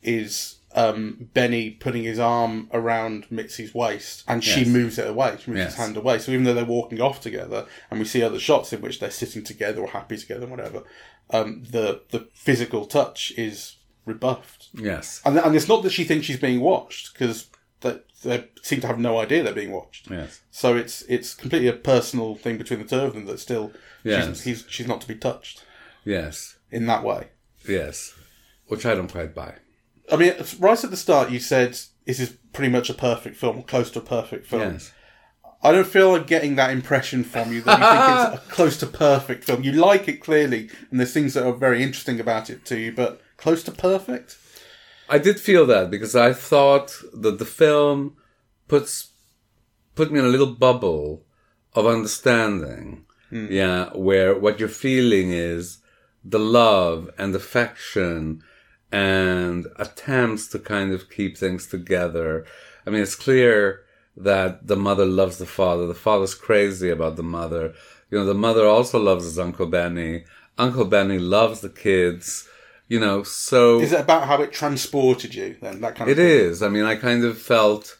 is 0.04 0.58
um, 0.75 1.29
Benny 1.34 1.71
putting 1.71 2.03
his 2.03 2.19
arm 2.19 2.69
around 2.73 3.25
Mitzi's 3.29 3.73
waist, 3.73 4.23
and 4.27 4.43
she 4.43 4.62
Yes. 4.62 4.67
moves 4.69 4.97
it 4.97 5.07
away. 5.07 5.38
She 5.43 5.51
moves 5.51 5.60
Yes. 5.60 5.71
his 5.75 5.75
hand 5.86 5.97
away. 5.97 6.19
So 6.19 6.31
even 6.31 6.45
though 6.45 6.53
they're 6.53 6.65
walking 6.65 7.01
off 7.01 7.21
together, 7.21 7.65
and 7.89 7.99
we 7.99 8.05
see 8.05 8.23
other 8.23 8.39
shots 8.39 8.71
in 8.73 8.81
which 8.81 8.99
they're 8.99 9.12
sitting 9.12 9.43
together 9.43 9.81
or 9.81 9.88
happy 9.89 10.17
together, 10.17 10.43
and 10.43 10.51
whatever, 10.51 10.84
um, 11.29 11.63
the 11.69 12.01
the 12.12 12.27
physical 12.34 12.86
touch 12.86 13.34
is 13.38 13.75
rebuffed. 14.05 14.69
Yes. 14.73 15.21
And, 15.25 15.38
and 15.38 15.55
it's 15.55 15.67
not 15.67 15.84
that 15.84 15.91
she 15.91 16.03
thinks 16.03 16.25
she's 16.25 16.39
being 16.39 16.60
watched 16.62 17.13
because 17.13 17.47
they, 17.81 17.99
they 18.23 18.47
seem 18.62 18.81
to 18.81 18.88
have 18.88 18.99
no 18.99 19.19
idea 19.19 19.43
they're 19.43 19.53
being 19.53 19.71
watched. 19.71 20.10
Yes. 20.10 20.41
So 20.51 20.75
it's 20.75 21.01
it's 21.03 21.34
completely 21.34 21.67
a 21.67 21.73
personal 21.73 22.36
thing 22.36 22.57
between 22.57 22.79
the 22.79 22.86
two 22.86 22.99
of 22.99 23.13
them 23.13 23.25
that 23.25 23.39
still 23.39 23.71
Yes. 24.03 24.25
she's, 24.27 24.43
he's, 24.43 24.65
she's 24.69 24.88
not 24.88 25.01
to 25.01 25.07
be 25.07 25.15
touched 25.15 25.63
Yes. 26.05 26.57
in 26.71 26.86
that 26.88 27.03
way. 27.03 27.27
Yes. 27.67 28.13
Which 28.67 28.86
I 28.86 28.95
don't 28.95 29.12
quite 29.12 29.36
buy. 29.36 29.55
I 30.12 30.17
mean, 30.17 30.34
right 30.60 30.84
at 30.84 30.91
the 30.91 30.97
start, 30.97 31.32
you 31.32 31.39
said 31.39 31.80
this 32.06 32.19
is 32.19 32.36
pretty 32.54 32.71
much 32.71 32.89
a 32.89 32.93
perfect 32.93 33.38
film, 33.38 33.63
close 33.63 33.91
to 33.91 34.00
a 34.00 34.04
perfect 34.04 34.45
film. 34.45 34.74
Yes. 34.74 34.91
I 35.63 35.71
don't 35.71 35.88
feel 35.88 36.12
like 36.12 36.28
getting 36.28 36.56
that 36.56 36.71
impression 36.71 37.24
from 37.24 37.54
you 37.54 37.62
that 37.62 37.80
you 37.80 37.86
think 37.86 38.41
it's 38.41 38.47
a 38.50 38.54
close 38.54 38.78
to 38.78 38.88
perfect 38.88 39.43
film. 39.43 39.63
You 39.63 39.74
like 39.74 40.08
it 40.08 40.17
clearly, 40.17 40.69
and 40.89 41.00
there's 41.00 41.13
things 41.13 41.36
that 41.36 41.45
are 41.45 41.54
very 41.54 41.84
interesting 41.84 42.19
about 42.19 42.50
it 42.50 42.65
to 42.65 42.80
you, 42.80 42.91
but 42.91 43.21
close 43.38 43.63
to 43.63 43.71
perfect? 43.71 44.38
I 45.08 45.17
did 45.17 45.39
feel 45.39 45.65
that 45.67 45.91
because 45.91 46.15
I 46.15 46.34
thought 46.34 46.95
that 47.13 47.38
the 47.38 47.45
film 47.45 48.17
puts 48.67 49.12
put 49.93 50.12
me 50.12 50.19
in 50.19 50.26
a 50.26 50.30
little 50.30 50.54
bubble 50.54 51.26
of 51.74 51.86
understanding. 51.86 53.06
Hmm. 53.30 53.47
Yeah, 53.50 53.89
where 53.93 54.38
what 54.38 54.60
you're 54.60 54.69
feeling 54.69 55.32
is 55.32 55.80
the 56.24 56.39
love 56.39 57.10
and 57.17 57.36
affection 57.36 58.43
and 58.91 59.67
attempts 59.77 60.47
to 60.47 60.60
kind 60.60 60.91
of 60.91 61.10
keep 61.10 61.38
things 61.38 61.67
together. 61.67 62.45
I 62.86 62.89
mean, 62.89 63.01
it's 63.01 63.15
clear 63.15 63.82
that 64.17 64.67
the 64.67 64.75
mother 64.75 65.06
loves 65.06 65.38
the 65.38 65.45
father. 65.45 65.88
The 65.88 65.93
father's 65.93 66.36
crazy 66.36 66.89
about 66.89 67.15
the 67.15 67.23
mother. 67.23 67.73
You 68.10 68.19
know, 68.19 68.25
the 68.25 68.34
mother 68.34 68.67
also 68.67 68.99
loves 68.99 69.23
his 69.23 69.39
Uncle 69.39 69.67
Benny. 69.67 70.25
Uncle 70.58 70.86
Benny 70.86 71.19
loves 71.19 71.62
the 71.62 71.69
kids. 71.69 72.47
You 72.89 72.99
know, 72.99 73.23
so 73.23 73.80
Is 73.80 73.93
it 73.93 74.01
about 74.01 74.27
how 74.27 74.41
it 74.41 74.51
transported 74.51 75.34
you 75.34 75.56
then? 75.62 75.80
That 75.80 75.95
kind 75.95 76.12
of 76.12 76.19
it 76.19 76.21
thing? 76.21 76.51
is. 76.51 76.62
I 76.62 76.67
mean, 76.67 76.84
I 76.84 76.95
kind 76.95 77.23
of 77.23 77.38
felt 77.38 77.97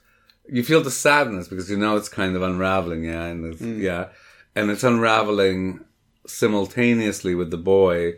you 0.50 0.64
feel 0.64 0.82
the 0.82 0.92
sadness 0.92 1.48
because 1.48 1.70
you 1.70 1.78
know 1.78 1.96
it's 1.96 2.10
kind 2.10 2.36
of 2.36 2.42
unraveling, 2.42 3.06
yeah, 3.06 3.26
and 3.26 3.54
it's, 3.54 3.62
mm. 3.62 3.80
yeah, 3.80 4.10
and 4.54 4.70
it's 4.70 4.84
unraveling 4.84 5.86
simultaneously 6.28 7.36
with 7.36 7.52
the 7.52 7.58
boy 7.58 8.16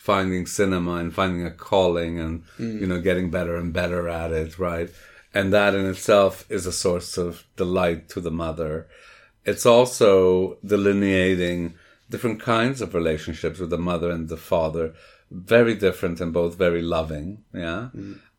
finding 0.00 0.46
cinema 0.46 0.94
and 0.94 1.14
finding 1.14 1.44
a 1.44 1.50
calling 1.50 2.18
and 2.18 2.42
you 2.58 2.86
know 2.86 2.98
getting 2.98 3.30
better 3.30 3.56
and 3.56 3.70
better 3.70 4.08
at 4.08 4.32
it, 4.32 4.58
right? 4.58 4.88
And 5.34 5.52
that 5.52 5.74
in 5.74 5.84
itself 5.84 6.46
is 6.48 6.64
a 6.64 6.72
source 6.72 7.18
of 7.18 7.44
delight 7.56 8.08
to 8.10 8.20
the 8.22 8.30
mother. 8.30 8.88
It's 9.44 9.66
also 9.66 10.56
delineating 10.64 11.74
different 12.08 12.40
kinds 12.40 12.80
of 12.80 12.94
relationships 12.94 13.58
with 13.58 13.68
the 13.68 13.84
mother 13.90 14.10
and 14.10 14.30
the 14.30 14.38
father, 14.38 14.94
very 15.30 15.74
different 15.74 16.18
and 16.20 16.32
both 16.32 16.56
very 16.56 16.82
loving, 16.82 17.44
yeah. 17.52 17.90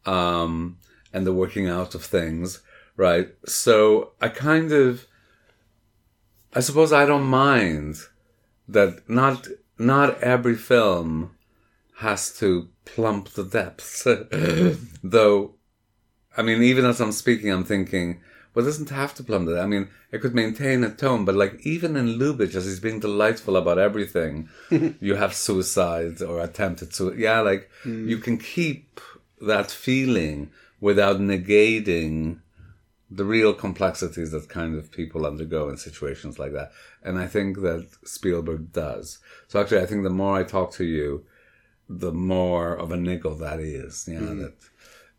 Um, 0.05 0.77
and 1.13 1.27
the 1.27 1.33
working 1.33 1.67
out 1.67 1.93
of 1.93 2.03
things, 2.03 2.61
right? 2.97 3.29
So 3.45 4.13
I 4.19 4.29
kind 4.29 4.71
of, 4.71 5.05
I 6.55 6.59
suppose 6.61 6.91
I 6.91 7.05
don't 7.05 7.37
mind 7.45 7.97
that 8.67 9.07
not 9.07 9.47
not 9.77 10.19
every 10.21 10.55
film 10.55 11.31
has 12.01 12.37
to 12.39 12.69
plump 12.85 13.29
the 13.29 13.43
depths, 13.43 14.03
though. 15.03 15.55
I 16.35 16.41
mean, 16.41 16.63
even 16.63 16.85
as 16.85 16.99
I'm 16.99 17.11
speaking, 17.11 17.51
I'm 17.51 17.63
thinking, 17.63 18.21
well, 18.53 18.65
it 18.65 18.67
doesn't 18.67 18.89
have 18.89 19.13
to 19.15 19.23
plumb 19.23 19.45
the. 19.45 19.59
I 19.59 19.65
mean, 19.65 19.87
it 20.11 20.19
could 20.21 20.35
maintain 20.35 20.83
a 20.83 20.89
tone, 20.89 21.25
but 21.25 21.35
like 21.35 21.65
even 21.65 21.95
in 21.95 22.19
Lubitsch, 22.19 22.55
as 22.55 22.65
he's 22.65 22.79
being 22.79 22.99
delightful 22.99 23.55
about 23.55 23.77
everything, 23.77 24.49
you 24.99 25.15
have 25.15 25.33
suicide 25.33 26.21
or 26.21 26.41
attempted 26.41 26.93
suicide. 26.93 27.19
Yeah, 27.19 27.41
like 27.41 27.69
hmm. 27.83 28.09
you 28.09 28.17
can 28.17 28.37
keep 28.37 28.99
that 29.39 29.71
feeling 29.71 30.51
without 30.79 31.17
negating 31.17 32.39
the 33.09 33.25
real 33.25 33.53
complexities 33.53 34.31
that 34.31 34.47
kind 34.47 34.75
of 34.75 34.91
people 34.91 35.25
undergo 35.25 35.69
in 35.69 35.77
situations 35.77 36.39
like 36.39 36.53
that. 36.53 36.71
And 37.03 37.19
I 37.19 37.27
think 37.27 37.57
that 37.61 37.87
Spielberg 38.05 38.71
does. 38.71 39.19
So 39.49 39.59
actually, 39.59 39.81
I 39.81 39.85
think 39.85 40.03
the 40.03 40.09
more 40.09 40.37
I 40.37 40.43
talk 40.43 40.71
to 40.73 40.85
you, 40.85 41.25
the 41.99 42.11
more 42.11 42.73
of 42.75 42.91
a 42.91 42.97
niggle 42.97 43.35
that 43.35 43.59
is. 43.59 44.07
Yeah, 44.11 44.19
that 44.19 44.53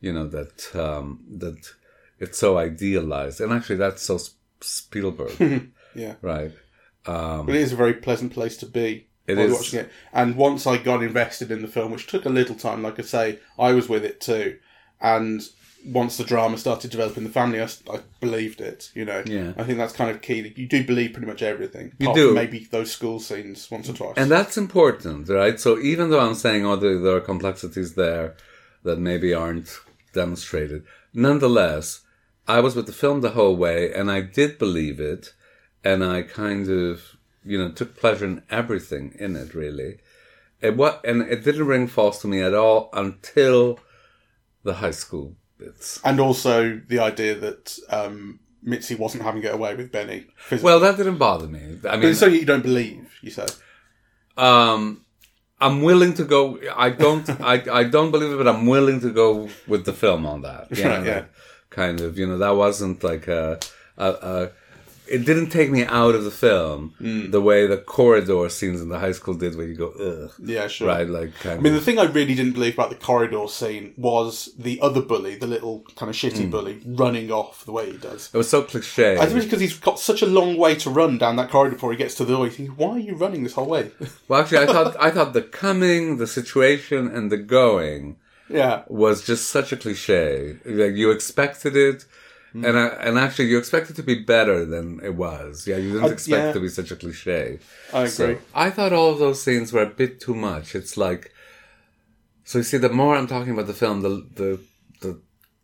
you 0.01 0.13
know 0.13 0.27
that 0.29 0.75
um, 0.75 1.21
that 1.39 1.73
it's 2.19 2.39
so 2.39 2.57
idealized, 2.59 3.41
and 3.41 3.53
actually 3.53 3.77
that's 3.77 4.03
so 4.03 4.19
Spielberg, 4.61 5.71
Yeah. 5.95 6.15
right? 6.23 6.53
But 7.05 7.49
it 7.51 7.57
is 7.57 7.73
a 7.73 7.77
very 7.77 7.95
pleasant 7.95 8.33
place 8.33 8.57
to 8.59 8.67
be. 8.67 9.09
It 9.27 9.39
is. 9.39 9.53
watching 9.53 9.81
it. 9.81 9.91
And 10.13 10.37
once 10.37 10.67
I 10.67 10.79
got 10.79 11.03
invested 11.03 11.51
in 11.51 11.63
the 11.63 11.69
film, 11.69 11.93
which 11.93 12.07
took 12.09 12.25
a 12.25 12.29
little 12.29 12.57
time, 12.57 12.83
like 12.83 12.99
I 12.99 13.03
say, 13.03 13.39
I 13.59 13.73
was 13.73 13.89
with 13.89 14.05
it 14.05 14.21
too. 14.21 14.59
And 15.01 15.43
once 15.85 16.17
the 16.17 16.25
drama 16.25 16.59
started 16.59 16.91
developing 16.91 17.25
the 17.25 17.31
family, 17.31 17.61
I 17.61 17.69
believed 18.21 18.61
it. 18.61 18.91
You 18.95 19.05
know, 19.05 19.23
Yeah. 19.27 19.53
I 19.57 19.65
think 19.65 19.79
that's 19.79 19.93
kind 19.93 20.11
of 20.11 20.23
key. 20.23 20.53
You 20.57 20.67
do 20.67 20.85
believe 20.85 21.13
pretty 21.13 21.27
much 21.27 21.43
everything. 21.43 21.93
You 21.99 22.15
do. 22.15 22.35
maybe 22.35 22.67
those 22.71 22.91
school 22.91 23.19
scenes 23.21 23.71
once 23.71 23.89
or 23.89 23.95
twice. 23.95 24.15
And 24.17 24.31
that's 24.31 24.57
important, 24.57 25.29
right? 25.29 25.59
So 25.59 25.79
even 25.79 26.11
though 26.11 26.21
I'm 26.21 26.35
saying, 26.35 26.65
oh, 26.65 26.77
there, 26.77 26.99
there 26.99 27.17
are 27.17 27.21
complexities 27.21 27.95
there 27.95 28.37
that 28.85 28.99
maybe 28.99 29.35
aren't 29.35 29.79
demonstrated, 30.13 30.85
nonetheless, 31.13 32.01
I 32.47 32.61
was 32.61 32.75
with 32.77 32.87
the 32.87 32.93
film 32.93 33.21
the 33.21 33.31
whole 33.31 33.57
way 33.57 33.93
and 33.93 34.11
I 34.11 34.21
did 34.21 34.59
believe 34.59 35.01
it. 35.01 35.33
And 35.85 36.05
I 36.05 36.23
kind 36.23 36.69
of, 36.69 37.17
you 37.45 37.59
know, 37.59 37.73
took 37.73 37.97
pleasure 37.97 38.25
in 38.25 38.43
everything 38.51 39.17
in 39.19 39.35
it, 39.35 39.53
really. 39.53 39.99
It 40.61 40.77
what, 40.77 41.05
and 41.05 41.23
it 41.23 41.43
didn't 41.43 41.67
ring 41.67 41.89
false 41.89 42.21
to 42.23 42.29
me 42.29 42.41
at 42.41 42.55
all 42.55 42.89
until 42.93 43.81
the 44.63 44.75
high 44.75 44.93
school 44.93 45.35
bits. 45.63 46.01
And 46.05 46.21
also 46.21 46.81
the 46.93 46.99
idea 47.11 47.35
that 47.45 47.79
um, 47.91 48.41
Mitzi 48.63 48.95
wasn't 48.95 49.23
having 49.29 49.43
it 49.43 49.53
away 49.55 49.75
with 49.75 49.91
Benny. 49.97 50.27
physically. 50.37 50.67
Well, 50.67 50.81
that 50.81 50.97
didn't 50.97 51.19
bother 51.19 51.49
me. 51.49 51.61
I 51.89 51.97
mean, 51.97 52.11
but 52.11 52.17
so 52.17 52.27
you 52.27 52.45
don't 52.53 52.63
believe, 52.71 53.01
you 53.23 53.31
say. 53.31 53.47
um, 54.37 55.05
I'm 55.61 55.83
willing 55.83 56.15
to 56.15 56.25
go. 56.25 56.59
I 56.87 56.91
don't. 56.91 57.29
I, 57.53 57.63
I 57.81 57.85
don't 57.85 58.11
believe 58.11 58.33
it, 58.33 58.37
but 58.37 58.49
I'm 58.49 58.67
willing 58.67 58.99
to 59.01 59.11
go 59.11 59.49
with 59.69 59.85
the 59.85 59.93
film 59.93 60.27
on 60.27 60.43
that. 60.43 60.77
You 60.77 60.85
know, 60.85 60.91
Right, 60.91 61.07
yeah. 61.07 61.21
that 61.21 61.31
Kind 61.71 62.01
of. 62.01 62.19
You 62.19 62.27
know, 62.27 62.39
that 62.39 62.57
wasn't 62.57 63.05
like 63.05 63.29
a. 63.29 63.61
a, 63.97 64.09
a 64.35 64.51
it 65.17 65.25
didn't 65.27 65.51
take 65.51 65.71
me 65.71 65.85
out 65.85 66.15
of 66.15 66.25
the 66.25 66.31
film 66.31 66.95
Hmm. 66.99 67.31
the 67.31 67.41
way 67.49 67.67
the 67.67 67.77
corridor 67.97 68.49
scenes 68.49 68.81
in 68.81 68.89
the 68.89 68.99
high 68.99 69.13
school 69.13 69.35
did, 69.35 69.57
where 69.57 69.67
you 69.67 69.77
go, 69.85 69.91
ugh, 70.09 70.31
Yeah, 70.55 70.67
sure. 70.69 70.89
right? 70.89 71.09
Like, 71.19 71.33
kind 71.45 71.59
I 71.59 71.63
mean, 71.63 71.75
the 71.75 71.81
thing 71.87 71.99
I 71.99 72.05
really 72.19 72.35
didn't 72.35 72.55
believe 72.59 72.75
about 72.75 72.91
the 72.91 72.97
corridor 73.11 73.47
scene 73.49 73.87
was 73.97 74.51
the 74.59 74.81
other 74.81 75.03
bully, 75.11 75.35
the 75.37 75.47
little 75.47 75.85
kind 75.99 76.09
of 76.11 76.17
shitty 76.17 76.51
bully, 76.51 76.81
running 76.87 77.31
off 77.31 77.65
the 77.65 77.73
way 77.73 77.91
he 77.93 77.99
does. 77.99 78.31
It 78.33 78.39
was 78.39 78.49
so 78.51 78.63
cliche. 78.63 79.19
I 79.19 79.27
think 79.27 79.37
it's 79.39 79.47
because 79.47 79.61
he's 79.61 79.79
got 79.79 79.99
such 79.99 80.23
a 80.23 80.27
long 80.39 80.57
way 80.57 80.75
to 80.77 80.89
run 80.91 81.19
down 81.19 81.37
that 81.37 81.51
corridor 81.51 81.75
before 81.77 81.93
he 81.93 81.99
gets 81.99 82.15
to 82.17 82.25
the 82.25 82.33
door. 82.35 82.45
You 82.47 82.51
think, 82.53 82.71
why 82.79 82.91
are 82.97 82.99
you 82.99 83.15
running 83.15 83.43
this 83.45 83.55
whole 83.55 83.67
way? 83.77 83.91
Well, 84.29 84.41
actually, 84.41 84.59
I 84.65 84.67
thought 84.67 84.97
I 84.99 85.11
thought 85.11 85.33
the 85.35 85.43
coming, 85.43 86.17
the 86.17 86.27
situation, 86.27 87.09
and 87.15 87.31
the 87.31 87.37
going 87.37 88.17
yeah, 88.49 88.83
was 88.89 89.25
just 89.31 89.49
such 89.49 89.73
a 89.73 89.77
cliche. 89.77 90.57
Like 90.65 90.95
you 90.95 91.11
expected 91.11 91.77
it, 91.77 92.05
Hmm. 92.53 92.65
and 92.67 92.79
I, 92.79 92.87
and 93.07 93.19
actually 93.19 93.47
you 93.49 93.59
expect 93.59 93.89
it 93.91 93.97
to 93.97 94.03
be 94.03 94.17
better 94.35 94.65
than 94.67 95.01
it 95.03 95.15
was. 95.15 95.67
Yeah, 95.67 95.79
you 95.79 95.93
didn't 95.93 96.05
Uh, 96.11 96.13
expect 96.13 96.43
yeah. 96.43 96.51
it 96.51 96.53
to 96.53 96.61
be 96.61 96.69
such 96.69 96.91
a 96.91 96.97
cliche. 96.97 97.59
I 97.95 98.01
agree. 98.01 98.09
So 98.11 98.39
I 98.55 98.69
thought 98.71 98.93
all 98.93 99.11
of 99.13 99.19
those 99.19 99.43
scenes 99.43 99.73
were 99.73 99.83
a 99.83 99.87
bit 100.03 100.21
too 100.21 100.35
much. 100.35 100.75
It's 100.75 100.97
like, 100.97 101.33
so 102.45 102.59
you 102.59 102.65
see, 102.65 102.79
the 102.79 102.89
more 102.91 103.17
I'm 103.17 103.27
talking 103.27 103.53
about 103.53 103.67
the 103.69 103.75
film, 103.85 104.03
the 104.03 104.27
the 104.35 104.61
the, 105.01 105.21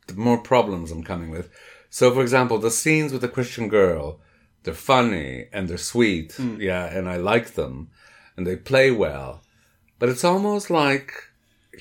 the 0.06 0.14
more 0.14 0.38
problems 0.38 0.90
I'm 0.90 1.04
coming 1.04 1.30
with. 1.30 1.50
So, 1.90 2.12
for 2.14 2.22
example, 2.22 2.58
the 2.58 2.70
scenes 2.70 3.12
with 3.12 3.22
the 3.22 3.28
Christian 3.36 3.68
girl, 3.68 4.20
they're 4.62 4.74
funny 4.74 5.46
and 5.52 5.68
they're 5.68 5.78
sweet, 5.94 6.32
Hmm. 6.32 6.60
yeah, 6.60 6.84
and 6.86 7.08
I 7.08 7.16
like 7.16 7.54
them, 7.54 7.88
and 8.36 8.46
they 8.46 8.56
play 8.56 8.90
well. 8.90 9.42
But 9.98 10.08
it's 10.08 10.24
almost 10.24 10.70
like, 10.70 11.12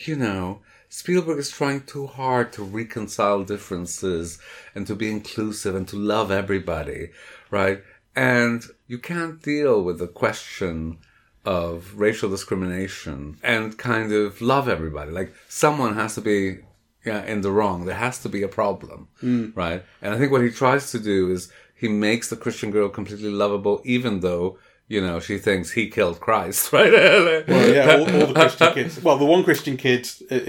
you 0.05 0.15
know, 0.15 0.61
Spielberg 0.89 1.37
is 1.39 1.51
trying 1.51 1.81
too 1.81 2.07
hard 2.07 2.53
to 2.53 2.63
reconcile 2.63 3.43
differences 3.43 4.39
and 4.73 4.87
to 4.87 4.95
be 4.95 5.11
inclusive 5.11 5.75
and 5.75 5.87
to 5.89 5.95
love 5.95 6.31
everybody, 6.31 7.09
right? 7.51 7.83
And 8.15 8.63
you 8.87 8.97
can't 8.97 9.41
deal 9.41 9.83
with 9.83 9.99
the 9.99 10.07
question 10.07 10.97
of 11.45 11.93
racial 11.95 12.29
discrimination 12.29 13.37
and 13.43 13.77
kind 13.77 14.11
of 14.11 14.41
love 14.41 14.67
everybody. 14.67 15.11
Like 15.11 15.33
someone 15.47 15.95
has 15.95 16.15
to 16.15 16.21
be 16.21 16.59
yeah, 17.07 17.23
in 17.23 17.41
the 17.41 17.51
wrong. 17.51 17.85
There 17.85 17.95
has 17.95 18.19
to 18.23 18.29
be 18.29 18.43
a 18.43 18.49
problem, 18.49 19.07
hmm. 19.21 19.51
right? 19.55 19.83
And 20.01 20.13
I 20.13 20.17
think 20.17 20.31
what 20.31 20.41
he 20.41 20.49
tries 20.49 20.91
to 20.91 20.99
do 20.99 21.31
is 21.31 21.51
he 21.73 21.87
makes 21.87 22.29
the 22.29 22.35
Christian 22.35 22.69
girl 22.69 22.89
completely 22.89 23.29
lovable, 23.29 23.81
even 23.85 24.19
though 24.19 24.59
you 24.87 25.01
know 25.01 25.19
she 25.19 25.37
thinks 25.37 25.71
he 25.71 25.89
killed 25.89 26.19
Christ, 26.19 26.71
right? 26.73 26.91
Well, 26.91 27.69
yeah, 27.73 27.95
all, 27.95 28.21
all 28.21 28.27
the 28.27 28.33
Christian 28.33 28.73
kids. 28.73 29.03
Well, 29.03 29.17
the 29.17 29.25
one 29.25 29.43
Christian 29.43 29.77
kid, 29.77 30.09
uh, 30.31 30.39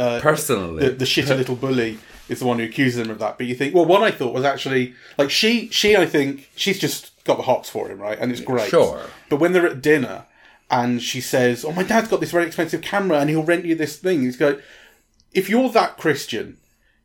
uh, 0.00 0.20
Personally, 0.20 0.84
the, 0.84 0.90
the 0.92 1.04
shitty 1.04 1.36
little 1.36 1.56
bully, 1.56 1.98
is 2.28 2.40
the 2.40 2.46
one 2.46 2.58
who 2.58 2.64
accuses 2.64 3.00
him 3.00 3.10
of 3.10 3.18
that. 3.18 3.38
But 3.38 3.46
you 3.46 3.54
think, 3.54 3.74
well, 3.74 3.84
one 3.84 4.02
I 4.02 4.10
thought 4.10 4.34
was 4.34 4.44
actually 4.44 4.94
like 5.18 5.30
she. 5.30 5.68
She, 5.68 5.96
I 5.96 6.06
think, 6.06 6.50
she's 6.56 6.78
just 6.78 7.12
got 7.24 7.36
the 7.36 7.42
hots 7.44 7.68
for 7.68 7.88
him, 7.88 7.98
right? 8.00 8.18
And 8.18 8.32
it's 8.32 8.40
great. 8.40 8.70
Sure. 8.70 9.02
But 9.28 9.40
when 9.40 9.52
they're 9.52 9.66
at 9.66 9.82
dinner, 9.82 10.26
and 10.70 11.02
she 11.02 11.20
says, 11.20 11.64
"Oh, 11.64 11.72
my 11.72 11.82
dad's 11.82 12.08
got 12.08 12.20
this 12.20 12.30
very 12.30 12.46
expensive 12.46 12.82
camera, 12.82 13.18
and 13.18 13.30
he'll 13.30 13.44
rent 13.44 13.64
you 13.64 13.74
this 13.74 13.96
thing," 13.98 14.22
he's 14.22 14.36
going. 14.36 14.58
if 15.34 15.48
you're 15.48 15.68
that 15.70 15.96
Christian, 15.98 16.56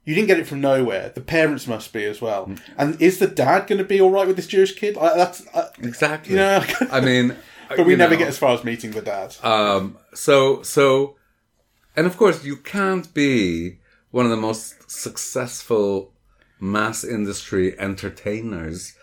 you 0.03 0.15
didn't 0.15 0.27
get 0.27 0.39
it 0.39 0.47
from 0.47 0.61
nowhere. 0.61 1.09
The 1.09 1.21
parents 1.21 1.67
must 1.67 1.93
be 1.93 2.05
as 2.05 2.21
well. 2.21 2.51
And 2.77 2.99
is 3.01 3.19
the 3.19 3.27
dad 3.27 3.67
going 3.67 3.77
to 3.77 3.83
be 3.83 4.01
all 4.01 4.09
right 4.09 4.25
with 4.27 4.35
this 4.35 4.47
Jewish 4.47 4.75
kid? 4.75 4.97
I, 4.97 5.15
that's 5.15 5.45
Exactly. 5.79 6.31
you 6.33 6.37
know. 6.37 6.63
I 6.91 7.01
mean, 7.01 7.35
but 7.69 7.85
we 7.85 7.95
never 7.95 8.13
know, 8.13 8.19
get 8.19 8.27
as 8.27 8.37
far 8.37 8.53
as 8.53 8.63
meeting 8.63 8.91
the 8.91 9.01
dad. 9.01 9.35
Um, 9.43 9.97
so, 10.13 10.63
so, 10.63 11.15
and 11.95 12.07
of 12.07 12.17
course, 12.17 12.43
you 12.43 12.57
can't 12.57 13.13
be 13.13 13.79
one 14.09 14.25
of 14.25 14.31
the 14.31 14.37
most 14.37 14.89
successful 14.89 16.13
mass 16.59 17.03
industry 17.03 17.79
entertainers, 17.79 18.93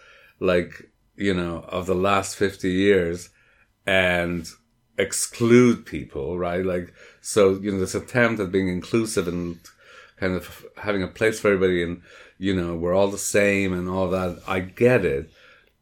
like, 0.41 0.91
you 1.17 1.35
know, 1.35 1.65
of 1.69 1.87
the 1.87 1.95
last 1.95 2.37
50 2.37 2.71
years 2.71 3.31
and 3.87 4.49
exclude 4.99 5.87
people, 5.87 6.39
right? 6.39 6.65
Like, 6.65 6.93
so, 7.21 7.59
you 7.61 7.73
know, 7.73 7.79
this 7.79 7.95
attempt 7.95 8.41
at 8.41 8.53
being 8.53 8.69
inclusive 8.69 9.29
and 9.29 9.59
kind 10.19 10.35
of 10.35 10.65
having 10.77 11.03
a 11.03 11.09
place 11.09 11.41
for 11.41 11.49
everybody 11.49 11.83
and, 11.83 12.03
you 12.39 12.55
know, 12.55 12.75
we're 12.75 12.95
all 12.95 13.09
the 13.09 13.19
same 13.19 13.73
and 13.73 13.89
all 13.89 14.09
that. 14.11 14.41
I 14.47 14.61
get 14.61 15.05
it. 15.05 15.31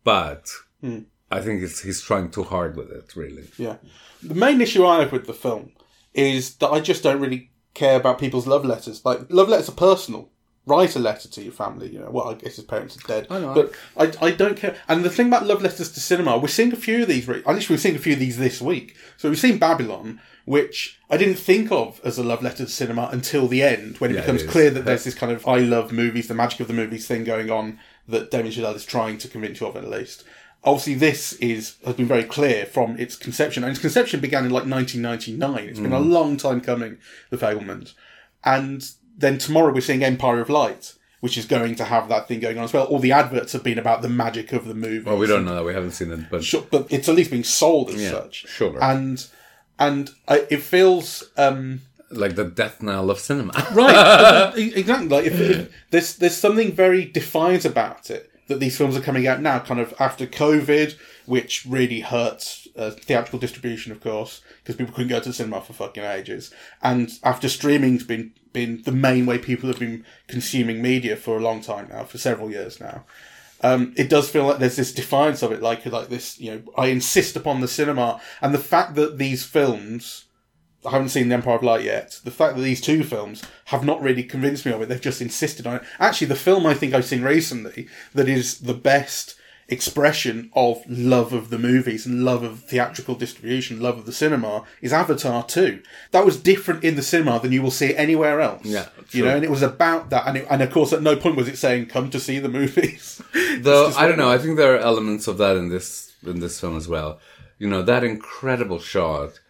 But 0.05 0.49
hmm. 0.81 1.01
I 1.31 1.41
think 1.41 1.63
it's, 1.63 1.83
he's 1.83 2.01
trying 2.01 2.31
too 2.31 2.45
hard 2.45 2.77
with 2.77 2.91
it, 2.91 3.17
really. 3.17 3.49
Yeah. 3.59 3.77
The 4.23 4.35
main 4.35 4.61
issue 4.61 4.87
I 4.87 5.01
have 5.01 5.13
with 5.13 5.27
the 5.27 5.35
film 5.35 5.73
is 6.15 6.57
that 6.57 6.71
I 6.71 6.81
just 6.81 7.03
don't 7.03 7.21
really 7.21 7.51
care 7.75 7.97
about 7.97 8.19
people's 8.19 8.47
love 8.47 8.65
letters. 8.65 9.05
Like, 9.05 9.21
love 9.31 9.49
letters 9.49 9.69
are 9.69 9.73
personal. 9.73 10.31
Write 10.67 10.97
a 10.97 10.99
letter 10.99 11.29
to 11.29 11.43
your 11.43 11.53
family, 11.53 11.89
you 11.89 12.01
know. 12.01 12.11
Well, 12.11 12.29
I 12.29 12.35
guess 12.35 12.57
his 12.57 12.65
parents 12.65 12.97
are 12.97 13.07
dead. 13.07 13.29
I 13.31 13.39
know. 13.39 13.55
But 13.55 13.73
I, 14.21 14.27
I 14.27 14.31
don't 14.33 14.57
care. 14.57 14.77
And 14.89 15.05
the 15.05 15.11
thing 15.11 15.29
about 15.29 15.47
love 15.47 15.63
letters 15.63 15.93
to 15.93 16.01
cinema, 16.01 16.39
we're 16.39 16.49
seeing 16.49 16.73
a 16.73 16.77
few 16.77 17.03
of 17.03 17.09
these. 17.09 17.29
re- 17.29 17.43
At 17.47 17.55
least 17.55 17.71
we've 17.71 17.81
seen 17.81 17.95
a 17.95 18.01
few 18.01 18.15
of 18.15 18.19
these 18.19 18.37
this 18.37 18.61
week. 18.61 18.97
So 19.17 19.29
we've 19.29 19.39
seen 19.39 19.59
Babylon, 19.59 20.21
which 20.45 20.99
I 21.09 21.19
didn't 21.19 21.37
think 21.37 21.71
of 21.71 22.01
as 22.03 22.19
a 22.19 22.25
love 22.25 22.43
letter 22.43 22.65
to 22.65 22.69
cinema 22.71 23.09
until 23.13 23.47
the 23.47 23.63
end, 23.63 23.99
when 23.99 24.11
it 24.11 24.15
Yeah, 24.15 24.21
it 24.21 24.23
becomes 24.25 24.43
is. 24.43 24.51
clear 24.51 24.71
that 24.71 24.85
there's 24.85 25.05
this 25.05 25.15
kind 25.15 25.31
of 25.31 25.47
I 25.47 25.59
love 25.59 25.93
movies, 25.93 26.27
the 26.27 26.35
magic 26.35 26.59
of 26.59 26.67
the 26.67 26.75
movies 26.75 27.07
thing 27.07 27.23
going 27.23 27.49
on 27.49 27.79
that 28.09 28.33
Damien 28.33 28.53
Chazelle 28.53 28.75
is 28.75 28.85
trying 28.85 29.19
to 29.19 29.29
convince 29.29 29.61
you 29.61 29.69
of 29.69 29.77
at 29.77 29.89
least. 29.89 30.25
Obviously, 30.65 30.95
this 30.95 31.35
is 31.35 31.77
has 31.85 31.95
been 31.95 32.07
very 32.07 32.25
clear 32.25 32.67
from 32.67 32.99
its 32.99 33.15
conception, 33.15 33.63
and 33.63 33.71
its 33.71 33.81
conception 33.81 34.19
began 34.19 34.45
in 34.45 34.51
like 34.51 34.67
1999. 34.67 35.69
It's 35.69 35.79
been 35.79 35.93
a 35.93 36.01
mm. 36.01 36.11
long 36.11 36.37
time 36.37 36.61
coming, 36.61 36.99
The 37.31 37.37
Fabelmans, 37.37 37.95
and 38.45 38.91
then 39.17 39.39
tomorrow 39.39 39.73
we're 39.73 39.81
seeing 39.81 40.05
Empire 40.05 40.41
of 40.41 40.49
Light, 40.51 40.95
which 41.21 41.39
is 41.39 41.47
going 41.47 41.75
to 41.77 41.85
have 41.85 42.09
that 42.09 42.29
thing 42.29 42.41
going 42.41 42.59
on 42.59 42.65
as 42.65 42.73
well. 42.73 42.85
All 42.87 42.99
the 42.99 43.13
adverts 43.13 43.53
have 43.53 43.63
been 43.65 43.79
about 43.79 44.03
the 44.03 44.09
magic 44.09 44.53
of 44.53 44.67
the 44.67 44.75
movie. 44.75 45.05
Well, 45.05 45.19
we 45.19 45.27
don't 45.27 45.45
know 45.45 45.55
that. 45.55 45.65
We 45.65 45.73
haven't 45.75 45.93
seen 45.93 46.13
it, 46.13 46.21
but 46.31 46.45
Sure, 46.45 46.65
but 46.71 46.87
it's 46.91 47.09
at 47.09 47.15
least 47.15 47.31
being 47.31 47.45
sold 47.45 47.91
as 47.91 48.03
Yeah, 48.03 48.11
such. 48.11 48.47
sure. 48.49 48.79
And 48.83 49.27
and 49.79 50.11
I, 50.29 50.47
it 50.51 50.63
feels 50.63 51.25
um, 51.37 51.83
like 52.11 52.35
the 52.37 52.45
death 52.45 52.83
knell 52.83 53.11
of 53.11 53.19
cinema. 53.19 53.53
right 53.73 54.53
exactly. 54.57 55.09
Like 55.09 55.27
if, 55.27 55.41
if 55.41 55.73
there's 55.91 56.17
there's 56.17 56.37
something 56.37 56.73
very 56.73 57.05
defiant 57.05 57.65
about 57.65 58.11
it 58.11 58.31
that 58.49 58.61
these 58.61 58.79
films 58.79 58.97
are 58.97 59.01
coming 59.01 59.27
out 59.27 59.41
now, 59.43 59.59
kind 59.59 59.81
of 59.81 59.93
after 59.99 60.25
COVID, 60.27 60.97
which 61.27 61.67
really 61.67 62.01
hurts 62.01 62.69
uh, 62.77 62.91
theatrical 62.91 63.41
distribution, 63.41 63.91
of 63.91 64.01
course, 64.01 64.41
because 64.63 64.77
people 64.77 64.95
couldn't 64.95 65.09
go 65.09 65.19
to 65.19 65.29
the 65.31 65.35
cinema 65.35 65.61
for 65.61 65.73
fucking 65.73 66.05
ages, 66.05 66.53
and 66.81 67.11
after 67.25 67.49
streaming's 67.49 68.05
been 68.05 68.33
been 68.57 68.83
the 68.85 68.93
main 68.93 69.27
way 69.27 69.37
people 69.37 69.69
have 69.69 69.79
been 69.79 70.03
consuming 70.29 70.81
media 70.81 71.15
for 71.15 71.37
a 71.37 71.43
long 71.43 71.61
time 71.61 71.89
now, 71.91 72.05
for 72.05 72.17
several 72.17 72.51
years 72.51 72.81
now. 72.81 73.05
Um, 73.61 73.93
it 73.97 74.09
does 74.09 74.31
feel 74.31 74.47
like 74.47 74.59
there's 74.59 74.77
this 74.77 74.95
defiance 74.95 75.43
of 75.43 75.53
it, 75.53 75.61
like 75.61 75.85
like 75.85 76.09
this, 76.09 76.41
you 76.41 76.51
know, 76.51 76.63
I 76.77 76.87
insist 76.87 77.37
upon 77.37 77.61
the 77.61 77.69
cinema, 77.69 78.19
and 78.41 78.55
the 78.55 78.59
fact 78.59 78.95
that 78.95 79.19
these 79.19 79.45
films 79.45 80.25
I 80.87 80.91
haven't 80.91 81.09
seen 81.09 81.29
The 81.29 81.35
Empire 81.35 81.57
of 81.57 81.65
Light 81.65 81.85
yet. 81.85 82.21
The 82.23 82.31
fact 82.31 82.55
that 82.57 82.63
these 82.63 82.81
two 82.81 83.03
films 83.03 83.43
have 83.67 83.85
not 83.85 84.01
really 84.01 84.23
convinced 84.23 84.65
me 84.65 84.73
of 84.73 84.81
it, 84.81 84.89
they've 84.89 85.01
just 85.01 85.21
insisted 85.21 85.67
on 85.67 85.77
it. 85.77 85.83
Actually, 85.99 86.29
the 86.29 86.37
film 86.37 86.65
I 86.65 86.75
think 86.75 86.95
I've 86.95 87.05
seen 87.05 87.23
recently 87.23 87.89
that 88.15 88.29
is 88.29 88.61
the 88.61 88.75
best 88.75 89.35
expression 89.69 90.51
of 90.55 90.81
love 90.89 91.33
of 91.33 91.51
the 91.51 91.59
movies 91.59 92.07
and 92.07 92.25
love 92.25 92.43
of 92.43 92.61
theatrical 92.61 93.17
distribution, 93.17 93.81
love 93.81 93.99
of 93.99 94.07
the 94.07 94.13
cinema 94.13 94.65
is 94.81 94.93
Avatar 94.93 95.43
2. 95.45 95.83
That 96.13 96.25
was 96.25 96.41
different 96.41 96.85
in 96.85 96.95
the 96.95 97.03
cinema 97.03 97.41
than 97.41 97.53
you 97.53 97.63
will 97.63 97.73
see 97.73 97.95
anywhere 97.95 98.41
else. 98.41 98.65
Yeah, 98.65 98.87
You 99.11 99.25
know, 99.25 99.35
and 99.35 99.45
it 99.45 99.51
was 99.51 99.63
about 99.63 100.11
that. 100.11 100.27
And, 100.27 100.39
it, 100.39 100.47
and 100.49 100.63
of 100.63 100.71
course, 100.71 100.93
at 100.93 101.03
no 101.03 101.17
point 101.17 101.37
was 101.37 101.49
it 101.49 101.59
saying, 101.59 101.87
come 101.87 102.11
to 102.11 102.21
see 102.21 102.39
the 102.39 102.49
movies. 102.49 103.21
Though 103.59 103.93
I 103.97 104.07
don't 104.07 104.19
know, 104.19 104.31
I 104.31 104.39
think 104.39 104.57
there 104.57 104.75
are 104.75 104.79
elements 104.79 105.27
of 105.27 105.39
that 105.39 105.57
in 105.57 105.69
this 105.69 106.15
in 106.25 106.41
this 106.41 106.61
film 106.61 106.77
as 106.77 106.89
well. 106.89 107.19
You 107.59 107.69
know, 107.69 107.83
that 107.83 108.05
incredible 108.05 108.79
shot 108.79 109.41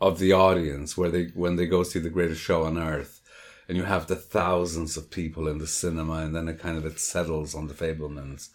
of 0.00 0.18
the 0.18 0.32
audience 0.32 0.96
where 0.96 1.10
they 1.10 1.26
when 1.34 1.56
they 1.56 1.66
go 1.66 1.82
see 1.82 1.98
the 1.98 2.10
greatest 2.10 2.40
show 2.40 2.64
on 2.64 2.78
earth, 2.78 3.20
and 3.68 3.76
you 3.76 3.84
have 3.84 4.06
the 4.06 4.16
thousands 4.16 4.96
of 4.96 5.10
people 5.10 5.48
in 5.48 5.58
the 5.58 5.66
cinema, 5.66 6.14
and 6.14 6.34
then 6.34 6.48
it 6.48 6.58
kind 6.58 6.78
of 6.78 6.86
it 6.86 6.98
settles 6.98 7.54
on 7.54 7.68
the 7.68 7.74
Fabelmans. 7.74 8.48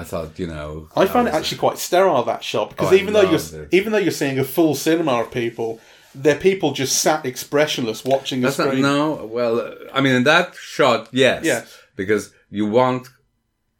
I 0.00 0.04
thought, 0.10 0.38
you 0.42 0.46
know, 0.54 0.88
I 1.02 1.06
found 1.06 1.28
it 1.28 1.34
actually 1.34 1.58
quite 1.58 1.78
sterile 1.78 2.22
that 2.24 2.42
shot 2.44 2.66
because 2.70 2.88
Oh, 2.92 2.96
I 2.96 3.00
even 3.00 3.12
though 3.14 3.28
you're 3.32 3.62
it. 3.62 3.68
even 3.78 3.88
though 3.92 3.98
you're 4.06 4.20
seeing 4.22 4.38
a 4.38 4.44
full 4.56 4.74
cinema 4.74 5.14
of 5.22 5.30
people, 5.42 5.68
they're 6.14 6.42
people 6.50 6.72
just 6.82 6.94
sat 7.06 7.20
expressionless 7.32 8.04
watching 8.04 8.40
the 8.40 8.48
not 8.48 8.54
screen. 8.54 8.82
no. 8.82 9.02
Well, 9.36 9.54
uh, 9.60 9.74
I 9.96 10.00
mean, 10.00 10.14
in 10.20 10.24
that 10.24 10.54
shot, 10.76 11.08
yes, 11.12 11.44
Yes. 11.44 11.66
because 11.96 12.32
you 12.50 12.66
want. 12.78 13.02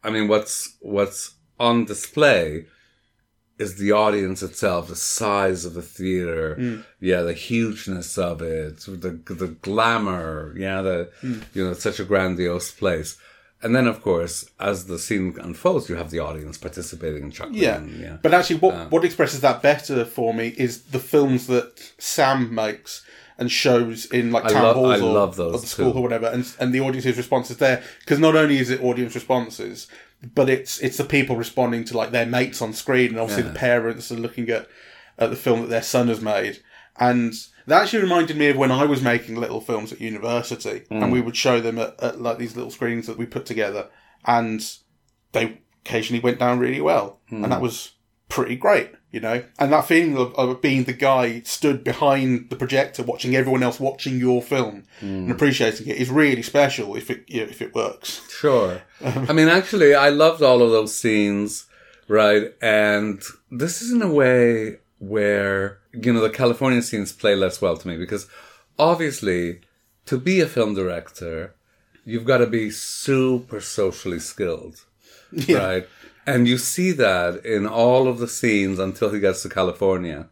I 0.03 0.09
mean, 0.09 0.27
what's 0.27 0.55
what's 0.95 1.21
on 1.59 1.85
display 1.85 2.65
is 3.57 3.75
the 3.75 3.91
audience 3.91 4.41
itself, 4.41 4.87
the 4.87 4.95
size 4.95 5.65
of 5.65 5.73
the 5.73 5.81
theater, 5.81 6.55
Hmm. 6.55 6.77
yeah, 7.01 7.21
the 7.29 7.33
hugeness 7.33 8.17
of 8.17 8.41
it, 8.41 8.79
the 9.05 9.11
the 9.43 9.47
glamour, 9.67 10.53
yeah, 10.57 10.81
the 10.81 11.09
Hmm. 11.21 11.39
you 11.53 11.65
know, 11.65 11.71
it's 11.71 11.83
such 11.89 11.99
a 11.99 12.05
grandiose 12.11 12.71
place. 12.71 13.17
And 13.61 13.75
then, 13.75 13.87
of 13.87 14.01
course, 14.01 14.49
as 14.59 14.85
the 14.85 14.97
scene 14.97 15.35
unfolds, 15.41 15.89
you 15.89 15.95
have 15.95 16.11
the 16.11 16.19
audience 16.19 16.57
participating 16.57 17.23
and 17.23 17.33
chuckling. 17.33 17.59
Yeah. 17.59 17.83
yeah. 17.83 18.17
but 18.21 18.33
actually, 18.33 18.59
what 18.59 18.75
um, 18.75 18.89
what 18.89 19.03
expresses 19.03 19.41
that 19.41 19.61
better 19.61 20.05
for 20.05 20.33
me 20.33 20.55
is 20.57 20.83
the 20.83 20.99
films 20.99 21.47
that 21.47 21.93
Sam 21.97 22.53
makes 22.55 23.05
and 23.37 23.51
shows 23.51 24.05
in 24.07 24.31
like 24.31 24.47
town 24.47 24.63
lo- 24.63 24.73
halls 24.73 25.01
or, 25.01 25.43
or 25.45 25.51
the 25.51 25.59
school 25.59 25.91
too. 25.91 25.97
or 25.97 26.01
whatever, 26.03 26.27
and 26.27 26.49
and 26.59 26.73
the 26.73 26.79
audience's 26.79 27.17
responses 27.17 27.57
there 27.57 27.83
because 27.99 28.19
not 28.19 28.35
only 28.35 28.59
is 28.59 28.69
it 28.69 28.81
audience 28.81 29.13
responses, 29.13 29.87
but 30.35 30.49
it's 30.49 30.79
it's 30.79 30.97
the 30.97 31.03
people 31.03 31.35
responding 31.35 31.83
to 31.85 31.97
like 31.97 32.11
their 32.11 32.25
mates 32.25 32.61
on 32.61 32.71
screen, 32.71 33.11
and 33.11 33.19
obviously 33.19 33.43
the 33.43 33.57
parents 33.57 34.11
are 34.11 34.15
looking 34.15 34.49
at 34.49 34.67
at 35.17 35.29
the 35.29 35.35
film 35.35 35.61
that 35.61 35.69
their 35.69 35.83
son 35.83 36.07
has 36.07 36.21
made, 36.21 36.61
and 36.97 37.33
that 37.69 37.81
actually 37.83 38.03
reminded 38.03 38.37
me 38.37 38.47
of 38.49 38.57
when 38.57 38.71
I 38.71 38.85
was 38.85 39.01
making 39.01 39.35
little 39.35 39.61
films 39.61 39.91
at 39.93 40.01
university, 40.01 40.81
Mm. 40.91 41.03
and 41.03 41.11
we 41.11 41.21
would 41.21 41.35
show 41.37 41.59
them 41.61 41.79
at, 41.79 41.95
at 42.01 42.21
like 42.21 42.37
these 42.37 42.55
little 42.55 42.71
screens 42.71 43.07
that 43.07 43.17
we 43.17 43.25
put 43.25 43.45
together, 43.45 43.87
and 44.25 44.59
they 45.31 45.59
occasionally 45.85 46.19
went 46.21 46.39
down 46.39 46.59
really 46.59 46.81
well, 46.81 47.19
and 47.29 47.45
Hmm. 47.45 47.49
that 47.51 47.61
was 47.61 47.91
pretty 48.27 48.55
great, 48.55 48.91
you 49.11 49.19
know. 49.19 49.43
And 49.57 49.71
that 49.73 49.87
feeling 49.87 50.15
of, 50.15 50.35
of 50.35 50.61
being 50.61 50.83
the 50.83 50.93
guy 50.93 51.41
stood 51.45 51.83
behind 51.83 52.49
the 52.51 52.55
projector, 52.55 53.01
watching 53.01 53.35
everyone 53.35 53.63
else 53.63 53.79
watching 53.79 54.19
your 54.19 54.41
film 54.41 54.83
Hmm. 54.99 55.05
and 55.05 55.31
appreciating 55.31 55.87
it 55.87 55.97
is 55.97 56.09
really 56.11 56.43
special 56.43 56.95
if 56.95 57.09
it 57.09 57.23
you 57.27 57.41
know, 57.41 57.49
if 57.49 57.61
it 57.61 57.73
works. 57.73 58.21
Sure. 58.39 58.81
I 59.03 59.33
mean, 59.33 59.47
actually, 59.47 59.95
I 59.95 60.09
loved 60.09 60.43
all 60.43 60.61
of 60.61 60.69
those 60.71 60.93
scenes, 60.95 61.65
right? 62.07 62.53
And 62.61 63.21
this 63.49 63.81
is 63.81 63.91
in 63.91 64.01
a 64.03 64.11
way 64.11 64.77
where, 64.99 65.79
you 65.93 66.13
know, 66.13 66.21
the 66.21 66.29
California 66.29 66.81
scenes 66.81 67.11
play 67.11 67.35
less 67.35 67.61
well 67.61 67.77
to 67.77 67.87
me 67.87 67.97
because 67.97 68.27
obviously, 68.77 69.61
to 70.05 70.17
be 70.17 70.41
a 70.41 70.47
film 70.47 70.75
director, 70.75 71.55
you've 72.05 72.25
got 72.25 72.39
to 72.39 72.47
be 72.47 72.69
super 72.69 73.61
socially 73.61 74.19
skilled, 74.19 74.85
right? 75.49 75.87
And 76.25 76.47
you 76.47 76.57
see 76.57 76.91
that 76.91 77.45
in 77.45 77.65
all 77.65 78.07
of 78.07 78.19
the 78.19 78.27
scenes 78.27 78.79
until 78.79 79.11
he 79.11 79.19
gets 79.19 79.41
to 79.43 79.49
California, 79.49 80.29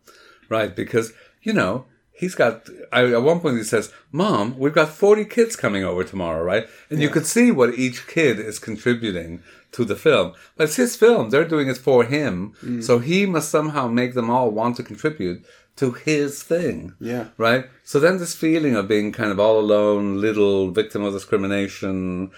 right? 0.49 0.75
Because, 0.75 1.13
you 1.41 1.53
know, 1.53 1.85
he's 2.17 2.35
got, 2.35 2.67
I, 2.91 3.05
at 3.05 3.21
one 3.21 3.39
point 3.39 3.57
he 3.57 3.63
says, 3.63 3.93
Mom, 4.11 4.57
we've 4.57 4.73
got 4.73 4.89
40 4.89 5.25
kids 5.25 5.55
coming 5.55 5.83
over 5.83 6.03
tomorrow, 6.03 6.43
right? 6.43 6.67
And 6.89 7.01
you 7.01 7.09
could 7.09 7.25
see 7.25 7.51
what 7.51 7.75
each 7.75 8.07
kid 8.07 8.39
is 8.39 8.59
contributing 8.59 9.43
to 9.73 9.85
the 9.85 9.95
film. 9.95 10.33
But 10.55 10.65
it's 10.65 10.75
his 10.77 10.95
film. 10.95 11.29
They're 11.29 11.47
doing 11.47 11.67
it 11.67 11.77
for 11.77 12.03
him. 12.03 12.53
Mm. 12.63 12.83
So 12.83 12.99
he 12.99 13.25
must 13.25 13.49
somehow 13.49 13.87
make 13.87 14.15
them 14.15 14.29
all 14.29 14.49
want 14.49 14.77
to 14.77 14.83
contribute 14.83 15.45
to 15.75 15.91
his 15.91 16.41
thing. 16.41 16.95
Yeah. 16.99 17.27
Right? 17.37 17.65
So 17.83 17.99
then 17.99 18.17
this 18.17 18.35
feeling 18.35 18.75
of 18.75 18.87
being 18.87 19.11
kind 19.11 19.31
of 19.31 19.39
all 19.39 19.59
alone, 19.59 20.19
little 20.19 20.71
victim 20.71 21.03
of 21.03 21.13
discrimination. 21.13 22.31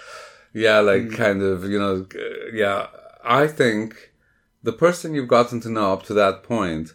Yeah, 0.54 0.80
like 0.80 1.04
mm. 1.04 1.16
kind 1.16 1.42
of, 1.42 1.64
you 1.64 1.80
know, 1.80 2.06
yeah. 2.54 2.88
I 3.24 3.48
think 3.48 4.12
the 4.64 4.74
person 4.74 5.14
you've 5.14 5.28
gotten 5.28 5.62
to 5.62 5.70
know 5.70 5.94
up 5.94 6.04
to 6.04 6.14
that 6.16 6.44
point 6.44 6.94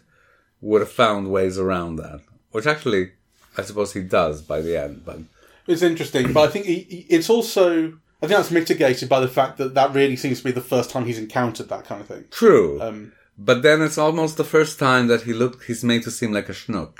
would 0.61 0.81
have 0.81 0.91
found 0.91 1.31
ways 1.31 1.57
around 1.57 1.95
that, 1.97 2.21
which 2.55 2.65
actually, 2.67 3.11
I 3.57 3.61
suppose 3.63 3.93
he 3.93 4.01
does 4.01 4.41
by 4.41 4.61
the 4.61 4.73
end. 4.85 5.03
But 5.05 5.19
It's 5.67 5.81
interesting, 5.81 6.33
but 6.33 6.43
I 6.47 6.51
think 6.51 6.65
he, 6.65 6.79
he- 6.93 7.05
it's 7.09 7.29
also 7.29 7.65
I 8.21 8.27
think 8.27 8.37
that's 8.39 8.51
mitigated 8.51 9.07
by 9.09 9.19
the 9.19 9.27
fact 9.27 9.57
that 9.57 9.73
that 9.75 9.93
really 9.93 10.15
seems 10.15 10.39
to 10.39 10.43
be 10.45 10.51
the 10.51 10.61
first 10.73 10.89
time 10.89 11.05
he's 11.05 11.19
encountered 11.19 11.67
that 11.69 11.85
kind 11.85 12.01
of 12.01 12.07
thing. 12.07 12.23
true. 12.31 12.81
Um, 12.81 13.11
but 13.37 13.61
then 13.61 13.81
it's 13.81 13.97
almost 13.97 14.37
the 14.37 14.45
first 14.55 14.79
time 14.79 15.07
that 15.07 15.23
he 15.23 15.33
looked. 15.33 15.65
He's 15.65 15.83
made 15.83 16.03
to 16.03 16.11
seem 16.11 16.31
like 16.31 16.47
a 16.49 16.53
schnook. 16.53 16.95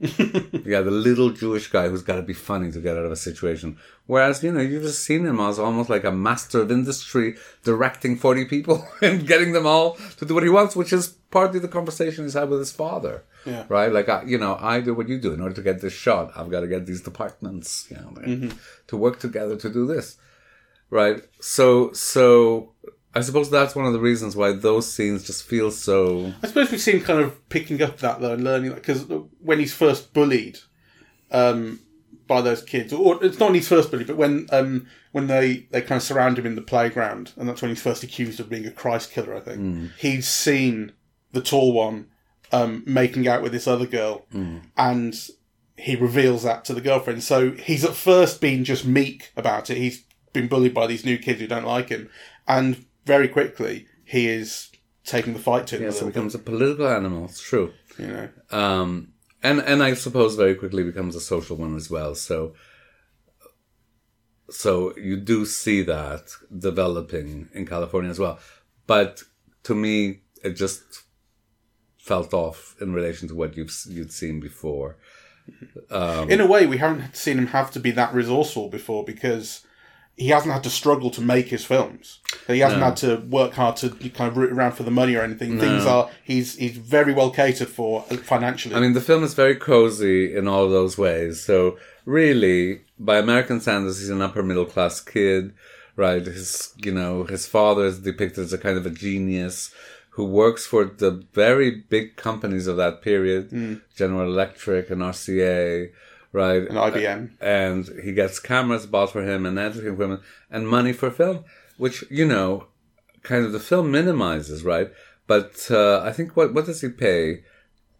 yeah, 0.00 0.80
the 0.80 0.92
little 0.92 1.30
Jewish 1.30 1.66
guy 1.66 1.88
who's 1.88 2.02
got 2.02 2.16
to 2.16 2.22
be 2.22 2.32
funny 2.32 2.70
to 2.70 2.80
get 2.80 2.96
out 2.96 3.04
of 3.04 3.10
a 3.10 3.16
situation. 3.16 3.78
Whereas, 4.06 4.44
you 4.44 4.52
know, 4.52 4.60
you've 4.60 4.84
just 4.84 5.02
seen 5.02 5.26
him 5.26 5.40
as 5.40 5.58
almost 5.58 5.90
like 5.90 6.04
a 6.04 6.12
master 6.12 6.60
of 6.60 6.70
industry 6.70 7.34
directing 7.64 8.16
40 8.16 8.44
people 8.44 8.86
and 9.02 9.26
getting 9.26 9.52
them 9.52 9.66
all 9.66 9.94
to 10.18 10.24
do 10.24 10.34
what 10.34 10.44
he 10.44 10.48
wants, 10.48 10.76
which 10.76 10.92
is 10.92 11.08
partly 11.32 11.58
the 11.58 11.66
conversation 11.66 12.24
he's 12.24 12.34
had 12.34 12.48
with 12.48 12.60
his 12.60 12.70
father. 12.70 13.24
Yeah. 13.44 13.64
Right? 13.68 13.92
Like, 13.92 14.08
I, 14.08 14.22
you 14.22 14.38
know, 14.38 14.56
I 14.60 14.80
do 14.80 14.94
what 14.94 15.08
you 15.08 15.18
do. 15.20 15.32
In 15.32 15.40
order 15.40 15.56
to 15.56 15.62
get 15.62 15.80
this 15.80 15.94
shot, 15.94 16.30
I've 16.36 16.50
got 16.50 16.60
to 16.60 16.68
get 16.68 16.86
these 16.86 17.02
departments, 17.02 17.88
you 17.90 17.96
know, 17.96 18.12
mm-hmm. 18.20 18.56
to 18.86 18.96
work 18.96 19.18
together 19.18 19.56
to 19.56 19.68
do 19.68 19.84
this. 19.84 20.16
Right? 20.90 21.22
So, 21.40 21.92
so 21.92 22.72
I 23.14 23.20
suppose 23.22 23.50
that's 23.50 23.74
one 23.74 23.86
of 23.86 23.92
the 23.92 24.00
reasons 24.00 24.36
why 24.36 24.52
those 24.52 24.92
scenes 24.92 25.26
just 25.26 25.42
feel 25.42 25.70
so. 25.70 26.32
I 26.42 26.46
suppose 26.46 26.70
we've 26.70 26.80
seen 26.80 27.00
kind 27.00 27.20
of 27.20 27.48
picking 27.48 27.82
up 27.82 27.98
that 27.98 28.20
though 28.20 28.34
and 28.34 28.44
learning 28.44 28.70
that 28.70 28.76
because 28.76 29.06
when 29.40 29.58
he's 29.58 29.72
first 29.74 30.12
bullied 30.12 30.58
um, 31.30 31.80
by 32.26 32.42
those 32.42 32.62
kids, 32.62 32.92
or 32.92 33.22
it's 33.24 33.38
not 33.38 33.46
when 33.46 33.54
he's 33.54 33.68
first 33.68 33.90
bullied, 33.90 34.06
but 34.06 34.16
when 34.16 34.46
um, 34.52 34.86
when 35.12 35.26
they, 35.26 35.66
they 35.70 35.80
kind 35.80 35.96
of 35.96 36.02
surround 36.02 36.38
him 36.38 36.46
in 36.46 36.54
the 36.54 36.62
playground, 36.62 37.32
and 37.36 37.48
that's 37.48 37.62
when 37.62 37.70
he's 37.70 37.82
first 37.82 38.02
accused 38.02 38.40
of 38.40 38.50
being 38.50 38.66
a 38.66 38.70
Christ 38.70 39.10
killer. 39.10 39.34
I 39.34 39.40
think 39.40 39.90
he's 39.98 40.28
seen 40.28 40.92
the 41.32 41.40
tall 41.40 41.72
one 41.72 42.08
um, 42.52 42.82
making 42.86 43.26
out 43.26 43.42
with 43.42 43.52
this 43.52 43.66
other 43.66 43.86
girl, 43.86 44.26
and 44.76 45.14
he 45.76 45.96
reveals 45.96 46.42
that 46.42 46.64
to 46.66 46.74
the 46.74 46.80
girlfriend. 46.82 47.22
So 47.22 47.52
he's 47.52 47.84
at 47.84 47.94
first 47.94 48.40
been 48.40 48.64
just 48.64 48.84
meek 48.84 49.32
about 49.36 49.70
it. 49.70 49.78
He's 49.78 50.04
been 50.34 50.48
bullied 50.48 50.74
by 50.74 50.86
these 50.86 51.06
new 51.06 51.16
kids 51.18 51.40
who 51.40 51.46
don't 51.46 51.64
like 51.64 51.88
him, 51.88 52.10
and 52.46 52.84
very 53.14 53.28
quickly 53.28 53.86
he 54.04 54.28
is 54.28 54.70
taking 55.04 55.32
the 55.32 55.44
fight 55.48 55.66
to 55.68 55.76
them. 55.76 55.84
a 55.84 55.86
Yes, 55.86 55.96
it 55.96 56.04
little 56.04 56.10
becomes 56.12 56.34
a 56.34 56.38
political 56.50 56.88
animal. 56.88 57.24
It's 57.24 57.40
true. 57.40 57.72
you 57.98 58.06
know. 58.06 58.28
Um, 58.50 59.14
and 59.42 59.60
and 59.60 59.82
I 59.82 59.94
suppose 59.94 60.36
very 60.36 60.54
quickly 60.54 60.82
becomes 60.84 61.14
a 61.16 61.20
social 61.20 61.56
one 61.56 61.74
as 61.76 61.90
well. 61.90 62.14
So 62.14 62.54
so 64.50 64.96
you 64.96 65.16
do 65.16 65.44
see 65.44 65.82
that 65.82 66.24
developing 66.56 67.48
in 67.52 67.66
California 67.66 68.10
as 68.10 68.18
well. 68.18 68.38
But 68.86 69.22
to 69.64 69.74
me, 69.74 70.20
it 70.42 70.54
just 70.64 70.82
felt 71.98 72.32
off 72.32 72.74
in 72.80 72.92
relation 72.92 73.28
to 73.28 73.34
what 73.34 73.56
you've 73.56 73.74
you'd 73.88 74.12
seen 74.12 74.40
before. 74.40 74.96
In 75.90 76.40
a 76.40 76.46
way, 76.46 76.66
we 76.66 76.78
haven't 76.78 77.16
seen 77.16 77.38
him 77.38 77.48
have 77.48 77.70
to 77.72 77.80
be 77.80 77.90
that 77.92 78.12
resourceful 78.12 78.68
before 78.68 79.04
because 79.04 79.64
he 80.18 80.28
hasn't 80.28 80.52
had 80.52 80.64
to 80.64 80.70
struggle 80.70 81.10
to 81.12 81.20
make 81.20 81.48
his 81.48 81.64
films. 81.64 82.18
He 82.48 82.58
hasn't 82.58 82.82
had 82.82 82.96
to 82.98 83.16
work 83.28 83.54
hard 83.54 83.76
to 83.76 83.90
kind 83.90 84.30
of 84.30 84.36
root 84.36 84.50
around 84.52 84.72
for 84.72 84.82
the 84.82 84.90
money 84.90 85.14
or 85.14 85.22
anything. 85.22 85.60
Things 85.60 85.86
are 85.86 86.10
he's 86.24 86.56
he's 86.56 86.76
very 86.76 87.14
well 87.14 87.30
catered 87.30 87.68
for 87.68 88.04
uh, 88.10 88.16
financially. 88.16 88.74
I 88.74 88.80
mean, 88.80 88.94
the 88.94 89.00
film 89.00 89.22
is 89.22 89.34
very 89.34 89.54
cozy 89.54 90.36
in 90.36 90.48
all 90.48 90.68
those 90.68 90.98
ways. 90.98 91.40
So 91.40 91.78
really, 92.04 92.80
by 92.98 93.18
American 93.18 93.60
standards, 93.60 94.00
he's 94.00 94.10
an 94.10 94.20
upper 94.20 94.42
middle 94.42 94.64
class 94.64 95.00
kid, 95.00 95.54
right? 95.94 96.26
His, 96.26 96.74
you 96.76 96.92
know, 96.92 97.22
his 97.22 97.46
father 97.46 97.84
is 97.84 98.00
depicted 98.00 98.44
as 98.44 98.52
a 98.52 98.58
kind 98.58 98.76
of 98.76 98.86
a 98.86 98.90
genius 98.90 99.72
who 100.10 100.24
works 100.24 100.66
for 100.66 100.84
the 100.84 101.24
very 101.32 101.70
big 101.70 102.16
companies 102.16 102.66
of 102.66 102.76
that 102.76 103.02
period, 103.02 103.50
mm. 103.50 103.80
General 103.94 104.28
Electric 104.28 104.90
and 104.90 105.00
RCA, 105.00 105.92
right? 106.32 106.62
and 106.68 106.76
IBM. 106.76 107.30
and 107.40 107.88
he 108.04 108.12
gets 108.12 108.38
cameras 108.38 108.86
bought 108.86 109.12
for 109.12 109.22
him 109.22 109.46
and 109.46 109.58
editing 109.58 109.92
equipment 109.92 110.22
and 110.50 110.68
money 110.68 110.92
for 110.92 111.10
film, 111.10 111.44
which 111.76 112.04
you 112.10 112.26
know, 112.26 112.66
kind 113.22 113.44
of 113.44 113.52
the 113.52 113.60
film 113.60 113.90
minimizes, 113.90 114.64
right? 114.64 114.90
But 115.26 115.66
uh, 115.70 116.00
I 116.00 116.12
think 116.12 116.36
what 116.36 116.54
what 116.54 116.66
does 116.66 116.80
he 116.80 116.88
pay? 116.88 117.44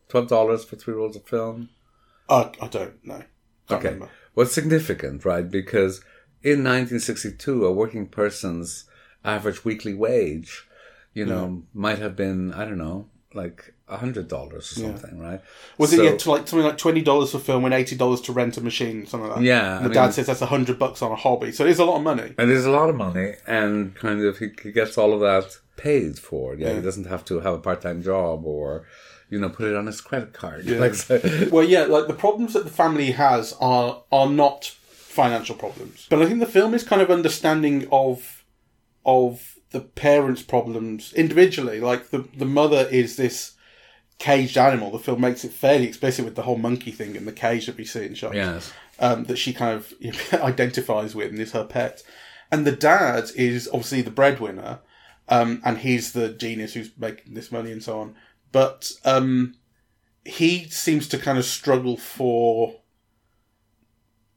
Twelve 0.09 0.29
dollars 0.29 0.65
for 0.65 0.77
three 0.77 0.95
rolls 0.95 1.17
of 1.17 1.27
film. 1.27 1.69
Uh, 2.29 2.51
I 2.61 2.67
don't 2.69 3.05
know. 3.05 3.23
Can't 3.69 3.81
Okay, 3.81 3.89
remember. 3.95 4.11
what's 4.35 4.53
significant, 4.53 5.25
right? 5.25 5.51
Because 5.51 5.99
in 6.43 6.65
1962, 6.65 7.67
a 7.67 7.73
working 7.73 8.07
person's 8.07 8.85
average 9.25 9.65
weekly 9.65 9.93
wage, 9.95 10.67
you 11.13 11.27
know, 11.27 11.65
might 11.75 11.99
have 11.99 12.17
been 12.17 12.53
I 12.55 12.65
don't 12.65 12.79
know, 12.79 13.09
like 13.35 13.75
a 13.89 13.97
hundred 13.99 14.27
dollars 14.29 14.73
or 14.73 14.81
something, 14.81 15.19
right? 15.21 15.41
Was 15.77 15.91
So- 15.91 16.01
it 16.01 16.05
yeah, 16.05 16.17
to 16.17 16.31
like 16.31 16.49
something 16.49 16.67
like 16.67 16.79
twenty 16.79 17.03
dollars 17.03 17.33
for 17.33 17.39
film 17.39 17.65
and 17.67 17.75
eighty 17.75 17.95
dollars 17.97 18.21
to 18.23 18.33
rent 18.33 18.57
a 18.57 18.61
machine, 18.63 19.07
something 19.07 19.29
like 19.29 19.39
that? 19.39 19.45
Yeah, 19.45 19.77
And 19.79 19.87
the 19.87 19.91
I 19.91 19.95
dad 19.95 20.03
mean- 20.05 20.13
says 20.13 20.27
that's 20.27 20.41
a 20.43 20.47
hundred 20.47 20.79
bucks 20.79 21.03
on 21.03 21.13
a 21.13 21.17
hobby, 21.17 21.53
so 21.53 21.65
it 21.65 21.71
is 21.71 21.79
a 21.79 21.85
lot 21.85 21.97
of 21.99 22.03
money. 22.03 22.35
And 22.39 22.51
there's 22.51 22.65
a 22.65 22.71
lot 22.71 22.89
of 22.89 22.97
money, 22.97 23.35
and 23.47 23.95
kind 23.95 24.23
of 24.23 24.39
he, 24.39 24.49
he 24.63 24.73
gets 24.73 24.97
all 24.97 25.13
of 25.13 25.21
that 25.21 25.59
paid 25.77 26.19
for. 26.19 26.55
Yeah, 26.55 26.75
he 26.75 26.81
doesn't 26.81 27.07
have 27.07 27.25
to 27.27 27.41
have 27.41 27.55
a 27.55 27.59
part 27.59 27.83
time 27.83 28.03
job 28.03 28.45
or, 28.47 28.87
you 29.31 29.39
know, 29.39 29.49
put 29.51 29.67
it 29.69 29.77
on 29.77 29.87
his 29.87 30.01
credit 30.01 30.33
card. 30.33 30.65
Like, 30.85 30.95
so- 30.95 31.21
Well, 31.53 31.65
yeah, 31.65 31.85
like 31.85 32.07
the 32.07 32.15
problems 32.15 32.55
that 32.55 32.65
the 32.65 32.71
family 32.71 33.11
has 33.13 33.55
are 33.61 34.03
are 34.11 34.29
not 34.31 34.65
financial 34.91 35.55
problems, 35.55 36.07
but 36.09 36.23
I 36.23 36.27
think 36.27 36.41
the 36.41 36.47
film 36.47 36.73
is 36.75 36.83
kind 36.83 37.03
of 37.03 37.11
understanding 37.11 37.87
of 37.93 38.45
of 39.05 39.58
the 39.71 39.81
parents' 39.81 40.43
problems 40.43 41.13
individually. 41.13 41.81
Like 41.81 42.11
the 42.11 42.29
the 42.37 42.47
mother 42.47 42.89
is 42.91 43.17
this 43.17 43.55
caged 44.19 44.59
animal. 44.59 44.91
The 44.91 44.99
film 44.99 45.21
makes 45.21 45.45
it 45.45 45.53
fairly 45.53 45.87
explicit 45.87 46.25
with 46.25 46.35
the 46.35 46.43
whole 46.43 46.59
monkey 46.59 46.91
thing 46.91 47.17
and 47.17 47.27
the 47.27 47.33
cage 47.33 47.67
that 47.67 47.77
we 47.77 47.85
see 47.85 48.05
in 48.05 48.15
shots. 48.15 48.35
yes. 48.35 48.73
um, 48.99 49.25
that 49.25 49.37
she 49.37 49.53
kind 49.53 49.77
of 49.77 49.93
identifies 50.33 51.15
with 51.15 51.31
and 51.31 51.39
is 51.41 51.53
her 51.53 51.65
pet. 51.65 52.03
And 52.51 52.67
the 52.67 52.73
dad 52.73 53.31
is 53.37 53.69
obviously 53.69 54.03
the 54.03 54.11
breadwinner, 54.11 54.81
um, 55.29 55.61
and 55.65 55.79
he's 55.79 56.13
the 56.13 56.31
genius 56.31 56.75
who's 56.75 56.91
making 56.97 57.35
this 57.35 57.53
money 57.53 57.71
and 57.71 57.83
so 57.83 58.01
on. 58.01 58.15
But 58.51 58.91
um, 59.05 59.55
he 60.25 60.69
seems 60.69 61.07
to 61.09 61.19
kind 61.19 61.39
of 61.39 61.45
struggle 61.45 61.97
for 61.97 62.81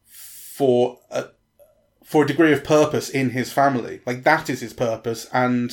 for 0.06 1.00
a, 1.10 1.26
for 2.12 2.26
a 2.26 2.28
degree 2.28 2.52
of 2.52 2.62
purpose 2.66 3.10
in 3.10 3.30
his 3.30 3.54
family. 3.54 4.02
Like 4.06 4.24
that 4.24 4.50
is 4.50 4.60
his 4.60 4.74
purpose, 4.74 5.30
and 5.32 5.72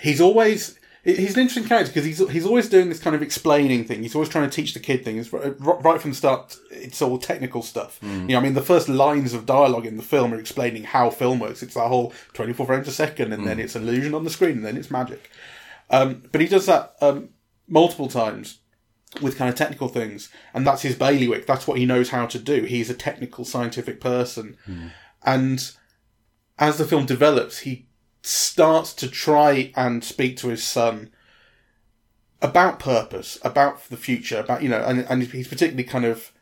he's 0.00 0.20
always 0.20 0.76
he's 1.04 1.34
an 1.34 1.42
interesting 1.42 1.68
character 1.68 1.92
because 1.92 2.04
he's 2.04 2.18
he's 2.28 2.44
always 2.44 2.68
doing 2.68 2.88
this 2.88 2.98
kind 2.98 3.14
of 3.14 3.22
explaining 3.22 3.84
thing. 3.84 4.02
He's 4.02 4.16
always 4.16 4.28
trying 4.28 4.50
to 4.50 4.56
teach 4.56 4.74
the 4.74 4.80
kid 4.80 5.04
things 5.04 5.32
right 5.32 6.00
from 6.00 6.10
the 6.10 6.16
start. 6.16 6.56
It's 6.72 7.00
all 7.00 7.18
technical 7.18 7.62
stuff. 7.62 8.00
You 8.02 8.34
know, 8.34 8.38
I 8.38 8.42
mean, 8.42 8.54
the 8.54 8.62
first 8.62 8.88
lines 8.88 9.32
of 9.32 9.46
dialogue 9.46 9.86
in 9.86 9.96
the 9.96 10.02
film 10.02 10.34
are 10.34 10.40
explaining 10.40 10.82
how 10.82 11.10
film 11.10 11.38
works. 11.38 11.62
It's 11.62 11.74
that 11.74 11.86
whole 11.86 12.12
twenty 12.32 12.52
four 12.52 12.66
frames 12.66 12.88
a 12.88 12.92
second, 12.92 13.32
and 13.32 13.46
then 13.46 13.60
it's 13.60 13.76
illusion 13.76 14.12
on 14.12 14.24
the 14.24 14.30
screen, 14.30 14.56
and 14.56 14.66
then 14.66 14.76
it's 14.76 14.90
magic. 14.90 15.30
Um, 15.88 16.24
but 16.32 16.40
he 16.40 16.48
does 16.48 16.66
that 16.66 16.96
um, 17.00 17.28
multiple 17.68 18.08
times 18.08 18.58
with 19.22 19.36
kind 19.38 19.48
of 19.48 19.54
technical 19.54 19.86
things, 19.88 20.30
and 20.52 20.66
that's 20.66 20.82
his 20.82 20.96
bailiwick. 20.96 21.46
That's 21.46 21.68
what 21.68 21.78
he 21.78 21.86
knows 21.86 22.08
how 22.08 22.26
to 22.26 22.38
do. 22.40 22.62
He's 22.62 22.90
a 22.90 22.94
technical, 22.94 23.44
scientific 23.44 24.00
person, 24.00 24.56
and 25.24 25.72
as 26.58 26.78
the 26.78 26.84
film 26.84 27.06
develops, 27.06 27.60
he 27.60 27.86
starts 28.22 28.94
to 28.94 29.08
try 29.08 29.72
and 29.76 30.02
speak 30.04 30.36
to 30.38 30.48
his 30.48 30.64
son 30.64 31.10
about 32.40 32.78
purpose, 32.78 33.38
about 33.42 33.88
the 33.88 33.96
future, 33.96 34.38
about 34.38 34.62
you 34.62 34.68
know, 34.68 34.82
and 34.84 35.00
and 35.08 35.22
he's 35.22 35.48
particularly 35.48 35.84
kind 35.84 36.04
of 36.04 36.32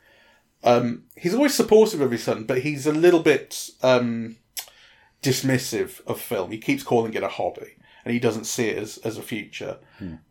um, 0.64 1.04
he's 1.16 1.34
always 1.34 1.54
supportive 1.54 2.00
of 2.00 2.10
his 2.10 2.22
son, 2.24 2.44
but 2.44 2.58
he's 2.62 2.86
a 2.86 2.92
little 2.92 3.20
bit 3.20 3.70
um, 3.82 4.36
dismissive 5.22 6.04
of 6.06 6.20
film. 6.20 6.50
He 6.50 6.58
keeps 6.58 6.82
calling 6.82 7.14
it 7.14 7.22
a 7.22 7.28
hobby, 7.28 7.76
and 8.04 8.12
he 8.12 8.20
doesn't 8.20 8.44
see 8.44 8.68
it 8.68 8.78
as 8.78 8.98
as 8.98 9.18
a 9.18 9.22
future. 9.22 9.78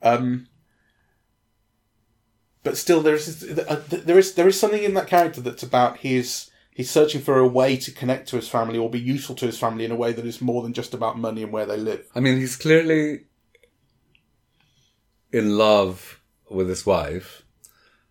Um, 0.02 0.48
but 2.64 2.78
still, 2.78 3.02
there 3.02 3.16
is 3.16 3.40
there 3.40 4.20
is 4.20 4.36
there 4.36 4.48
is 4.48 4.60
something 4.60 4.84
in 4.84 4.94
that 4.94 5.08
character 5.08 5.42
that's 5.42 5.64
about 5.64 5.98
his 5.98 6.51
he's 6.74 6.90
searching 6.90 7.22
for 7.22 7.38
a 7.38 7.48
way 7.48 7.78
to 7.78 7.92
connect 7.92 8.30
to 8.30 8.36
his 8.36 8.48
family 8.48 8.78
or 8.78 8.90
be 8.90 9.00
useful 9.00 9.36
to 9.36 9.46
his 9.46 9.60
family 9.60 9.86
in 9.86 9.92
a 9.92 9.96
way 9.96 10.14
that 10.14 10.26
is 10.26 10.42
more 10.42 10.64
than 10.64 10.74
just 10.74 10.94
about 10.94 11.18
money 11.18 11.44
and 11.44 11.52
where 11.52 11.66
they 11.66 11.78
live. 11.78 12.08
I 12.16 12.20
mean, 12.20 12.38
he's 12.38 12.56
clearly 12.56 13.26
in 15.32 15.58
love 15.58 16.22
with 16.50 16.70
his 16.70 16.86
wife. 16.86 17.44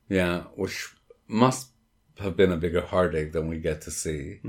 Yeah, 0.08 0.42
which 0.54 0.88
must 1.28 1.68
have 2.18 2.36
been 2.36 2.50
a 2.50 2.56
bigger 2.56 2.80
heartache 2.80 3.32
than 3.32 3.48
we 3.48 3.58
get 3.58 3.82
to 3.82 3.90
see. 3.90 4.40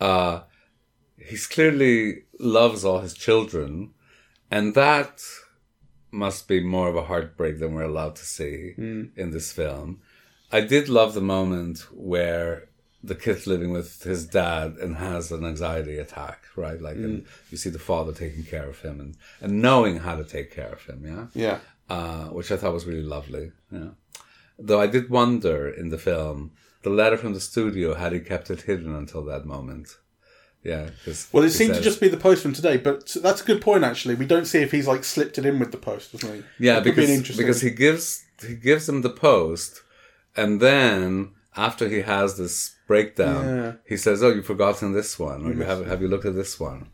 Uh, 0.00 0.40
he's 1.16 1.46
clearly 1.46 2.24
loves 2.38 2.84
all 2.84 3.00
his 3.00 3.14
children, 3.14 3.94
and 4.50 4.74
that 4.74 5.22
must 6.10 6.46
be 6.46 6.62
more 6.62 6.88
of 6.88 6.96
a 6.96 7.04
heartbreak 7.04 7.58
than 7.58 7.74
we're 7.74 7.84
allowed 7.84 8.16
to 8.16 8.26
see 8.26 8.74
in 8.76 9.30
this 9.30 9.50
film. 9.50 10.02
I 10.50 10.60
did 10.60 10.90
love 10.90 11.14
the 11.14 11.22
moment 11.22 11.86
where 11.90 12.68
the 13.04 13.14
kid's 13.14 13.46
living 13.46 13.72
with 13.72 14.02
his 14.04 14.26
dad 14.26 14.76
and 14.80 14.96
has 14.96 15.32
an 15.32 15.44
anxiety 15.44 15.98
attack, 15.98 16.44
right? 16.56 16.80
Like, 16.80 16.96
and 16.96 17.26
you 17.50 17.56
see 17.56 17.70
the 17.70 17.78
father 17.78 18.12
taking 18.12 18.44
care 18.44 18.68
of 18.68 18.80
him 18.80 19.00
and, 19.00 19.16
and 19.40 19.60
knowing 19.60 19.98
how 19.98 20.14
to 20.16 20.24
take 20.24 20.52
care 20.54 20.72
of 20.72 20.84
him, 20.86 21.04
yeah? 21.04 21.26
Yeah. 21.34 21.58
uh, 21.90 22.26
which 22.26 22.52
I 22.52 22.56
thought 22.56 22.72
was 22.72 22.86
really 22.86 23.02
lovely. 23.02 23.52
Yeah. 23.70 23.90
Though 24.58 24.80
I 24.80 24.86
did 24.86 25.10
wonder 25.10 25.68
in 25.68 25.88
the 25.88 25.98
film, 25.98 26.52
the 26.82 26.90
letter 26.90 27.16
from 27.16 27.34
the 27.34 27.40
studio, 27.40 27.94
had 27.94 28.12
he 28.12 28.20
kept 28.20 28.50
it 28.50 28.62
hidden 28.62 28.94
until 28.94 29.24
that 29.24 29.44
moment? 29.46 29.88
Yeah. 30.62 30.90
Well, 31.32 31.42
it 31.42 31.50
seemed 31.50 31.74
to 31.74 31.80
just 31.80 32.00
be 32.00 32.08
the 32.08 32.16
postman 32.16 32.54
today, 32.54 32.76
but 32.76 33.16
that's 33.20 33.42
a 33.42 33.44
good 33.44 33.60
point. 33.60 33.82
Actually, 33.82 34.14
we 34.14 34.26
don't 34.26 34.44
see 34.44 34.60
if 34.60 34.70
he's 34.70 34.86
like 34.86 35.02
slipped 35.02 35.38
it 35.38 35.44
in 35.44 35.58
with 35.58 35.72
the 35.72 35.78
post, 35.78 36.12
doesn't 36.12 36.32
he? 36.32 36.42
yeah 36.66 36.74
That 36.74 36.84
could 36.84 36.94
be 36.94 37.16
because 37.18 37.36
because 37.36 37.60
he 37.62 37.70
gives 37.70 38.24
he 38.46 38.54
gives 38.54 38.88
him 38.88 39.02
the 39.02 39.10
post, 39.10 39.82
and 40.36 40.60
then 40.60 41.32
after 41.56 41.88
he 41.88 42.00
has 42.02 42.36
this 42.36 42.74
breakdown, 42.86 43.44
Yeah. 43.56 43.72
he 43.86 43.96
says, 43.96 44.22
"Oh, 44.22 44.30
you've 44.30 44.46
forgotten 44.46 44.92
this 44.92 45.18
one, 45.18 45.46
or 45.46 45.52
you 45.52 45.62
have 45.62 45.86
have 45.86 46.00
you 46.02 46.08
looked 46.08 46.24
at 46.26 46.34
this 46.34 46.58
one?" 46.60 46.88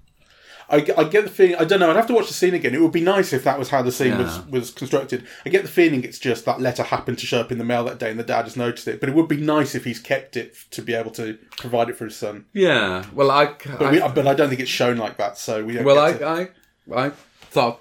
I, 0.71 0.81
get- 0.81 0.99
I 0.99 1.05
get 1.05 1.25
the 1.25 1.31
feeling. 1.31 1.57
I 1.57 1.65
don't 1.65 1.81
know. 1.81 1.89
I'd 1.89 1.97
have 1.97 2.09
to 2.09 2.13
watch 2.13 2.27
the 2.29 2.35
scene 2.35 2.53
again. 2.53 2.75
It 2.75 2.83
would 2.83 2.93
be 2.93 3.01
nice 3.01 3.33
if 3.33 3.43
that 3.45 3.59
was 3.59 3.71
how 3.71 3.81
the 3.81 3.91
scene 3.91 4.19
was, 4.19 4.37
Yeah. 4.37 4.43
was 4.51 4.71
constructed. 4.71 5.27
I 5.47 5.49
get 5.49 5.63
the 5.63 5.69
feeling 5.71 6.05
it's 6.05 6.19
just 6.19 6.45
that 6.45 6.61
letter 6.61 6.83
happened 6.83 7.17
to 7.21 7.27
show 7.27 7.41
up 7.41 7.51
in 7.51 7.57
the 7.57 7.65
mail 7.65 7.85
that 7.85 7.99
day, 7.99 8.11
and 8.11 8.21
the 8.21 8.25
dad 8.25 8.43
has 8.45 8.55
noticed 8.55 8.87
it. 8.87 9.01
But 9.01 9.09
it 9.09 9.15
would 9.15 9.29
be 9.29 9.39
nice 9.39 9.75
if 9.75 9.85
he's 9.87 9.99
kept 9.99 10.37
it 10.37 10.55
to 10.73 10.83
be 10.83 10.93
able 10.93 11.11
to 11.13 11.39
provide 11.57 11.89
it 11.89 11.97
for 11.97 12.05
his 12.05 12.17
son. 12.17 12.45
Yeah. 12.53 13.05
Well, 13.15 13.31
I, 13.31 13.47
But, 13.47 13.83
I 13.83 13.91
we, 13.93 13.99
but 14.01 14.27
I 14.27 14.35
don't 14.35 14.51
think 14.51 14.61
it's 14.61 14.69
shown 14.71 14.99
like 14.99 15.17
that. 15.17 15.39
So 15.39 15.65
we 15.65 15.73
don't. 15.73 15.85
well, 15.87 16.13
get 16.13 16.23
I, 16.23 16.45
to- 16.45 16.55
I, 16.95 17.07
I 17.07 17.11
thought 17.51 17.81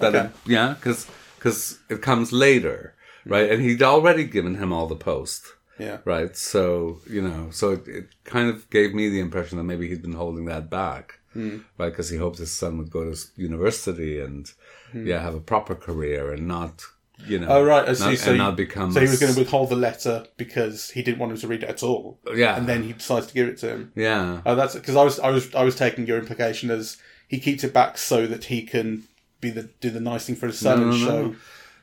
that, 0.00 0.12
Okay. 0.14 0.26
it, 0.26 0.32
yeah, 0.46 0.74
because 0.80 1.78
it 1.88 2.02
comes 2.02 2.32
later, 2.32 2.92
mm. 3.24 3.30
right? 3.30 3.48
And 3.52 3.62
he'd 3.62 3.84
already 3.84 4.24
given 4.24 4.56
him 4.56 4.72
all 4.72 4.88
the 4.88 4.96
post, 4.96 5.44
yeah. 5.78 5.98
right? 6.04 6.36
So 6.36 6.98
you 7.08 7.22
know, 7.22 7.48
so 7.50 7.72
it, 7.72 7.88
it 7.88 8.06
kind 8.24 8.48
of 8.50 8.68
gave 8.70 8.94
me 8.94 9.08
the 9.08 9.20
impression 9.20 9.58
that 9.58 9.64
maybe 9.64 9.88
he'd 9.88 10.02
been 10.02 10.12
holding 10.14 10.44
that 10.46 10.70
back, 10.70 11.18
Hmm. 11.32 11.58
right? 11.78 11.90
Because 11.90 12.08
he 12.10 12.16
hoped 12.18 12.38
his 12.38 12.52
son 12.52 12.78
would 12.78 12.90
go 12.90 13.04
to 13.12 13.16
university 13.36 14.20
and 14.20 14.50
yeah, 14.94 15.20
have 15.20 15.34
a 15.34 15.40
proper 15.40 15.74
career 15.74 16.32
and 16.32 16.46
not, 16.48 16.82
you 17.26 17.38
know. 17.38 17.48
Oh 17.48 17.64
right, 17.64 17.86
I 17.88 17.92
see. 17.92 18.04
not, 18.04 18.18
so, 18.18 18.30
and 18.30 18.40
he- 18.40 18.44
not 18.46 18.56
become. 18.56 18.92
so 18.92 19.00
he 19.00 19.06
was 19.08 19.20
going 19.20 19.32
to 19.34 19.38
withhold 19.38 19.68
the 19.68 19.76
letter 19.76 20.26
because 20.38 20.90
he 20.90 21.02
didn't 21.02 21.18
want 21.18 21.32
him 21.32 21.38
to 21.38 21.48
read 21.48 21.62
it 21.62 21.68
at 21.68 21.82
all, 21.82 22.18
yeah, 22.34 22.56
and 22.56 22.66
then 22.66 22.82
he 22.84 22.92
decides 22.94 23.26
to 23.26 23.34
give 23.34 23.48
it 23.48 23.58
to 23.58 23.68
him. 23.68 23.92
yeah, 23.94 24.40
Oh, 24.46 24.54
that's 24.54 24.74
because 24.74 24.96
I 24.96 25.04
was 25.04 25.18
I 25.20 25.30
was 25.30 25.54
I 25.54 25.62
was 25.64 25.76
taking 25.76 26.06
your 26.06 26.18
implication 26.18 26.70
as 26.70 26.96
he 27.28 27.38
keeps 27.38 27.62
it 27.64 27.72
back 27.74 27.98
so 27.98 28.26
that 28.26 28.44
he 28.44 28.62
can 28.62 29.04
be 29.40 29.50
the 29.50 29.64
do 29.82 29.90
the 29.90 30.00
nice 30.00 30.24
thing 30.26 30.36
for 30.36 30.46
his 30.46 30.58
son 30.58 30.80
No, 30.80 30.88
and 30.90 31.00
no, 31.00 31.06
show. 31.06 31.22
no. 31.28 31.36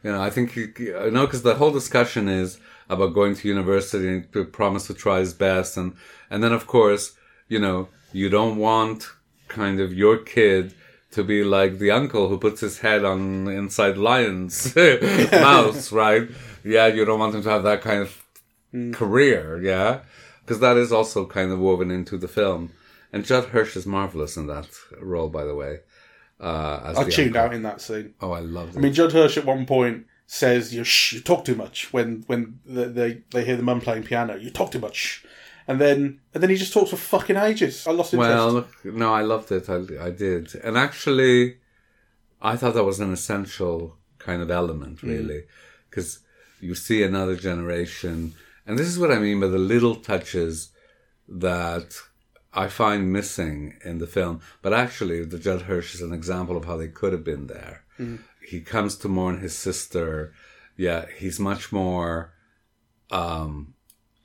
You 0.04 0.12
know, 0.12 0.22
I 0.22 0.30
think 0.32 0.52
he, 0.54 0.94
I 0.94 1.10
know 1.10 1.26
because 1.28 1.44
the 1.44 1.56
whole 1.56 1.72
discussion 1.72 2.28
is 2.28 2.60
about 2.94 3.14
going 3.14 3.36
to 3.36 3.48
university 3.48 4.08
and 4.08 4.32
to 4.34 4.46
promise 4.46 4.88
to 4.88 4.94
try 4.94 5.20
his 5.20 5.34
best, 5.34 5.78
and 5.78 5.96
and 6.30 6.44
then 6.44 6.54
of 6.54 6.68
course, 6.68 7.14
you 7.48 7.60
know, 7.60 7.90
you 8.12 8.30
don't 8.30 8.58
want 8.58 9.08
kind 9.48 9.80
of 9.80 9.94
your 9.94 10.18
kid 10.18 10.74
to 11.12 11.24
be 11.24 11.44
like 11.44 11.78
the 11.78 11.92
uncle 11.92 12.28
who 12.28 12.38
puts 12.38 12.62
his 12.62 12.80
head 12.80 13.06
on 13.06 13.48
inside 13.48 13.98
lion's 13.98 14.76
mouth, 15.32 15.92
right? 15.92 16.28
Yeah, 16.64 16.88
you 16.88 17.06
don't 17.06 17.20
want 17.20 17.36
him 17.36 17.44
to 17.44 17.50
have 17.50 17.64
that 17.64 17.82
kind 17.82 18.02
of 18.02 18.94
career, 18.96 19.62
yeah, 19.62 20.00
because 20.42 20.60
that 20.60 20.78
is 20.78 20.92
also 20.92 21.26
kind 21.26 21.52
of 21.52 21.60
woven 21.60 21.92
into 21.92 22.18
the 22.18 22.28
film. 22.28 22.72
And 23.12 23.24
Judd 23.24 23.46
Hirsch 23.46 23.76
is 23.76 23.86
marvelous 23.86 24.38
in 24.38 24.48
that 24.48 24.68
role, 25.00 25.30
by 25.30 25.44
the 25.44 25.54
way. 25.54 25.82
Uh, 26.40 26.82
as 26.84 26.98
I 26.98 27.04
the 27.04 27.12
tuned 27.12 27.38
uncle. 27.38 27.42
out 27.42 27.54
in 27.54 27.62
that 27.62 27.80
scene. 27.80 28.16
Oh, 28.20 28.32
I 28.32 28.40
love. 28.40 28.70
it. 28.70 28.78
I 28.78 28.82
mean, 28.82 28.94
Judd 28.94 29.12
Hirsch 29.14 29.38
at 29.38 29.46
one 29.46 29.68
point 29.68 30.08
says, 30.26 30.74
"You 30.74 30.84
shh, 30.84 31.14
you 31.14 31.22
talk 31.22 31.46
too 31.46 31.56
much." 31.56 31.94
When 31.94 32.24
when 32.28 32.60
the, 32.66 32.86
they 32.86 33.24
they 33.32 33.46
hear 33.46 33.58
the 33.58 33.64
mum 33.64 33.82
playing 33.82 34.04
piano, 34.04 34.36
you 34.36 34.50
talk 34.50 34.72
too 34.72 34.80
much, 34.80 35.26
and 35.68 35.80
then 35.80 36.20
and 36.34 36.42
then 36.42 36.50
he 36.50 36.56
just 36.56 36.74
talks 36.74 36.90
for 36.90 36.98
fucking 36.98 37.38
ages. 37.38 37.86
I 37.88 37.92
lost 37.92 38.14
interest. 38.14 38.36
Well, 38.36 38.68
no, 38.84 39.14
I 39.14 39.22
loved 39.22 39.52
it. 39.52 39.70
I, 39.70 40.08
I 40.08 40.12
did. 40.12 40.56
And 40.64 40.78
actually, 40.78 41.58
I 42.42 42.56
thought 42.58 42.74
that 42.74 42.84
was 42.84 43.00
an 43.00 43.14
essential 43.14 43.98
kind 44.20 44.42
of 44.42 44.50
element, 44.50 45.00
mm. 45.00 45.10
really, 45.10 45.44
because 45.90 46.20
you 46.60 46.76
see 46.76 47.04
another 47.04 47.36
generation. 47.36 48.34
And 48.66 48.80
this 48.80 48.88
is 48.88 48.98
what 48.98 49.12
I 49.12 49.20
mean 49.20 49.40
by 49.40 49.48
the 49.48 49.58
little 49.58 49.96
touches 49.96 50.70
that 51.28 51.96
I 52.54 52.68
find 52.68 53.12
missing 53.12 53.76
in 53.84 53.98
the 53.98 54.08
film. 54.08 54.42
But 54.62 54.74
actually, 54.74 55.26
the 55.26 55.40
Judd 55.40 55.64
Hirsch 55.64 55.94
is 55.96 56.02
an 56.02 56.14
example 56.14 56.56
of 56.56 56.66
how 56.66 56.78
they 56.78 56.88
could 56.88 57.12
have 57.14 57.24
been 57.24 57.48
there. 57.48 57.84
Mm. 58.00 58.20
He 58.46 58.62
comes 58.62 58.96
to 58.98 59.08
mourn 59.08 59.40
his 59.40 59.58
sister. 59.58 60.34
Yeah, 60.78 61.06
he's 61.18 61.40
much 61.40 61.72
more 61.72 62.34
um, 63.12 63.74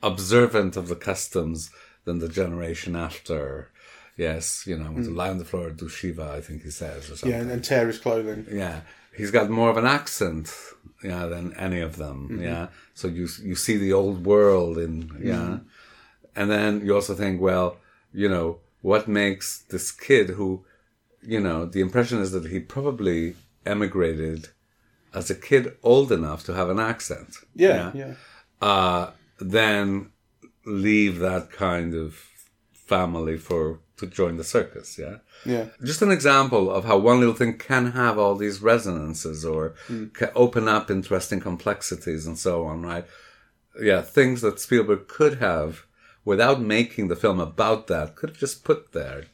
observant 0.03 0.77
of 0.77 0.89
the 0.89 0.97
customs 0.97 1.71
than 2.05 2.19
the 2.19 2.29
generation 2.29 2.97
after. 2.97 3.71
Yes, 4.17 4.67
you 4.67 4.77
know, 4.77 4.93
to 4.95 5.11
hmm. 5.11 5.15
lie 5.15 5.31
on 5.31 5.39
the 5.39 5.45
floor, 5.45 5.71
do 5.71 5.89
Shiva, 5.89 6.33
I 6.37 6.41
think 6.41 6.65
he 6.65 6.71
says, 6.71 7.09
or 7.09 7.17
something. 7.17 7.31
yeah, 7.31 7.43
and, 7.43 7.51
and 7.53 7.65
tear 7.65 7.87
his 7.87 7.99
clothing. 7.99 8.47
Yeah, 8.51 8.81
he's 9.17 9.31
got 9.31 9.49
more 9.49 9.71
of 9.71 9.77
an 9.77 9.87
accent, 9.87 10.53
yeah, 11.05 11.27
than 11.27 11.55
any 11.55 11.81
of 11.81 11.97
them. 11.97 12.29
Mm-hmm. 12.29 12.43
Yeah, 12.43 12.69
so 12.95 13.07
you 13.07 13.29
you 13.43 13.55
see 13.55 13.77
the 13.77 13.93
old 13.93 14.27
world 14.27 14.77
in 14.77 15.11
yeah, 15.23 15.35
mm-hmm. 15.35 15.57
and 16.35 16.51
then 16.51 16.85
you 16.85 16.97
also 16.97 17.15
think, 17.15 17.41
well, 17.41 17.77
you 18.13 18.29
know, 18.29 18.59
what 18.83 19.07
makes 19.07 19.61
this 19.71 19.93
kid 19.93 20.31
who, 20.31 20.65
you 21.23 21.39
know, 21.39 21.65
the 21.65 21.81
impression 21.81 22.19
is 22.21 22.33
that 22.33 22.47
he 22.47 22.59
probably 22.59 23.37
emigrated 23.67 24.49
as 25.15 25.31
a 25.31 25.35
kid 25.35 25.77
old 25.83 26.13
enough 26.13 26.45
to 26.45 26.55
have 26.55 26.69
an 26.71 26.79
accent. 26.79 27.37
Yeah, 27.55 27.93
yeah, 27.95 28.15
Uh, 28.61 29.11
then 29.41 30.11
leave 30.65 31.19
that 31.21 31.51
kind 31.51 31.95
of 31.95 32.15
family 32.73 33.37
for 33.37 33.81
to 33.97 34.07
join 34.07 34.37
the 34.37 34.45
circus. 34.45 34.99
Yeah 34.99 35.19
yeah. 35.45 35.67
just 35.85 36.03
an 36.03 36.11
example 36.11 36.71
of 36.71 36.85
how 36.85 36.99
one 36.99 37.21
little 37.21 37.35
thing 37.35 37.59
can 37.59 37.93
have 37.93 38.19
all 38.19 38.35
these 38.35 38.61
resonances 38.61 39.45
or 39.45 39.75
can 40.13 40.31
open 40.35 40.69
up 40.69 40.91
interesting 40.91 41.41
complexities 41.41 42.27
and 42.27 42.39
so 42.39 42.65
on, 42.65 42.83
right? 42.83 43.07
Yeah, 43.81 44.03
things 44.03 44.41
that 44.41 44.61
Spielberg 44.61 45.09
could 45.09 45.39
have 45.39 45.85
without 46.25 46.61
making 46.61 47.09
the 47.09 47.17
film 47.17 47.41
about 47.41 47.87
that 47.87 48.17
could 48.17 48.31
have 48.31 48.39
just 48.39 48.65
put 48.65 48.93
there. 48.93 49.25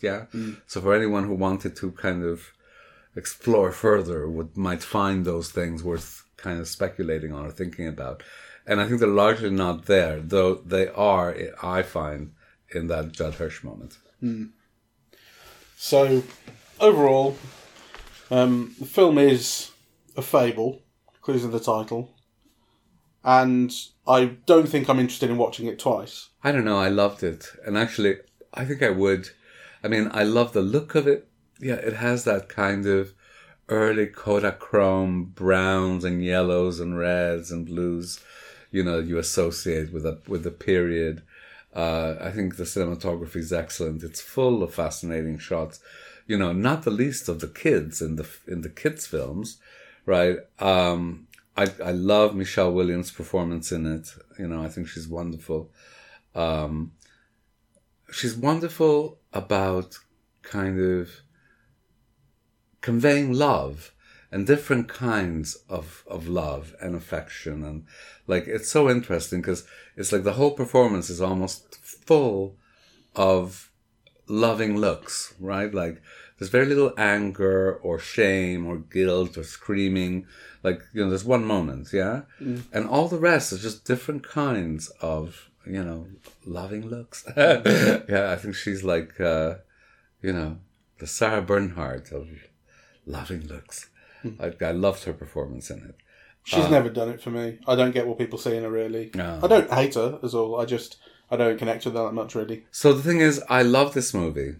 Yeah. 0.00 0.26
So 0.66 0.80
for 0.80 0.94
anyone 0.94 1.24
who 1.24 1.34
wanted 1.34 1.76
to 1.76 1.90
kind 1.92 2.22
of 2.22 2.52
explore 3.16 3.72
further, 3.72 4.28
would 4.28 4.56
might 4.56 4.82
find 4.82 5.24
those 5.24 5.50
things 5.50 5.82
worth 5.82 6.24
kind 6.36 6.60
of 6.60 6.68
speculating 6.68 7.32
on 7.32 7.46
or 7.46 7.50
thinking 7.50 7.86
about. 7.86 8.22
And 8.66 8.80
I 8.80 8.86
think 8.86 9.00
they're 9.00 9.08
largely 9.08 9.50
not 9.50 9.86
there, 9.86 10.20
though 10.20 10.54
they 10.56 10.88
are, 10.88 11.36
I 11.62 11.82
find, 11.82 12.32
in 12.74 12.86
that 12.88 13.12
Judd 13.12 13.34
Hirsch 13.34 13.62
moment. 13.62 13.98
So 15.76 16.22
overall, 16.80 17.36
um, 18.30 18.74
the 18.78 18.86
film 18.86 19.18
is 19.18 19.70
a 20.16 20.22
fable, 20.22 20.82
clues 21.20 21.44
in 21.44 21.50
the 21.50 21.60
title, 21.60 22.14
and 23.22 23.72
I 24.06 24.36
don't 24.46 24.68
think 24.68 24.88
I'm 24.88 24.98
interested 24.98 25.30
in 25.30 25.36
watching 25.36 25.66
it 25.66 25.78
twice. 25.78 26.30
I 26.42 26.52
don't 26.52 26.64
know. 26.64 26.78
I 26.78 26.88
loved 26.88 27.22
it, 27.22 27.48
and 27.66 27.76
actually, 27.76 28.16
I 28.52 28.64
think 28.64 28.82
I 28.82 28.90
would. 28.90 29.28
I 29.82 29.88
mean, 29.88 30.10
I 30.12 30.22
love 30.22 30.52
the 30.52 30.62
look 30.62 30.94
of 30.94 31.06
it. 31.06 31.28
Yeah, 31.60 31.74
it 31.74 31.94
has 31.94 32.24
that 32.24 32.48
kind 32.48 32.86
of 32.86 33.14
early 33.68 34.06
Kodachrome 34.06 35.34
browns 35.34 36.04
and 36.04 36.22
yellows 36.24 36.80
and 36.80 36.98
reds 36.98 37.50
and 37.50 37.66
blues. 37.66 38.20
You 38.70 38.82
know, 38.82 38.98
you 38.98 39.18
associate 39.18 39.92
with 39.92 40.04
a 40.04 40.20
with 40.26 40.42
the 40.42 40.50
period. 40.50 41.22
Uh, 41.74 42.14
I 42.20 42.30
think 42.30 42.56
the 42.56 42.64
cinematography 42.64 43.36
is 43.36 43.52
excellent. 43.52 44.02
It's 44.02 44.20
full 44.20 44.62
of 44.62 44.74
fascinating 44.74 45.38
shots. 45.38 45.80
You 46.26 46.38
know, 46.38 46.52
not 46.52 46.82
the 46.82 46.90
least 46.90 47.28
of 47.28 47.40
the 47.40 47.48
kids 47.48 48.00
in 48.00 48.16
the 48.16 48.28
in 48.46 48.62
the 48.62 48.68
kids 48.68 49.06
films, 49.06 49.58
right? 50.06 50.38
Um, 50.58 51.28
I 51.56 51.66
I 51.84 51.92
love 51.92 52.34
Michelle 52.34 52.72
Williams' 52.72 53.10
performance 53.10 53.70
in 53.72 53.86
it. 53.86 54.08
You 54.38 54.48
know, 54.48 54.62
I 54.62 54.68
think 54.68 54.88
she's 54.88 55.08
wonderful. 55.08 55.70
Um, 56.34 56.92
she's 58.10 58.36
wonderful 58.36 59.18
about 59.32 59.98
kind 60.42 60.80
of 60.80 61.10
conveying 62.84 63.32
love 63.32 63.94
and 64.30 64.46
different 64.46 64.88
kinds 64.88 65.56
of, 65.70 66.04
of 66.06 66.28
love 66.28 66.74
and 66.82 66.94
affection. 66.94 67.64
And 67.64 67.86
like, 68.26 68.46
it's 68.46 68.68
so 68.68 68.90
interesting 68.90 69.40
because 69.40 69.64
it's 69.96 70.12
like 70.12 70.22
the 70.22 70.34
whole 70.34 70.50
performance 70.50 71.08
is 71.08 71.18
almost 71.18 71.76
full 71.76 72.56
of 73.16 73.70
loving 74.28 74.76
looks, 74.76 75.32
right? 75.40 75.72
Like, 75.72 76.02
there's 76.36 76.50
very 76.50 76.66
little 76.66 76.92
anger 76.98 77.76
or 77.76 77.98
shame 77.98 78.66
or 78.66 78.76
guilt 78.76 79.38
or 79.38 79.44
screaming. 79.44 80.26
Like, 80.62 80.82
you 80.92 81.02
know, 81.02 81.08
there's 81.08 81.24
one 81.24 81.46
moment, 81.46 81.88
yeah? 81.90 82.22
And 82.70 82.86
all 82.86 83.08
the 83.08 83.18
rest 83.18 83.50
is 83.50 83.62
just 83.62 83.86
different 83.86 84.28
kinds 84.28 84.88
of, 85.00 85.48
you 85.64 85.82
know, 85.82 86.06
loving 86.44 86.86
looks. 86.86 87.24
yeah, 87.36 88.30
I 88.30 88.36
think 88.36 88.54
she's 88.54 88.84
like, 88.84 89.18
uh, 89.18 89.54
you 90.20 90.34
know, 90.34 90.58
the 90.98 91.06
Sarah 91.06 91.40
Bernhardt 91.40 92.12
of 92.12 92.28
loving 93.06 93.46
looks. 93.46 93.90
I, 94.40 94.52
I 94.60 94.70
loved 94.70 95.04
her 95.04 95.12
performance 95.12 95.70
in 95.70 95.78
it. 95.84 95.96
She's 96.44 96.68
never 96.68 96.90
done 96.90 97.08
it 97.08 97.22
for 97.22 97.30
me. 97.30 97.58
I 97.66 97.74
don't 97.74 97.92
get 97.92 98.06
what 98.06 98.18
people 98.18 98.38
see 98.38 98.54
in 98.54 98.64
her 98.64 98.70
really. 98.70 99.10
No. 99.14 99.40
I 99.42 99.46
don't 99.46 99.70
hate 99.72 99.94
her 99.94 100.18
as 100.22 100.34
all. 100.34 100.60
I 100.60 100.66
just 100.66 100.98
I 101.30 101.36
don't 101.36 101.58
connect 101.58 101.86
with 101.86 101.94
her 101.94 102.04
that 102.04 102.12
much 102.12 102.34
really. 102.34 102.66
So 102.70 102.92
the 102.92 103.02
thing 103.02 103.20
is, 103.20 103.42
I 103.48 103.62
love 103.62 103.94
this 103.94 104.12
movie, 104.12 104.56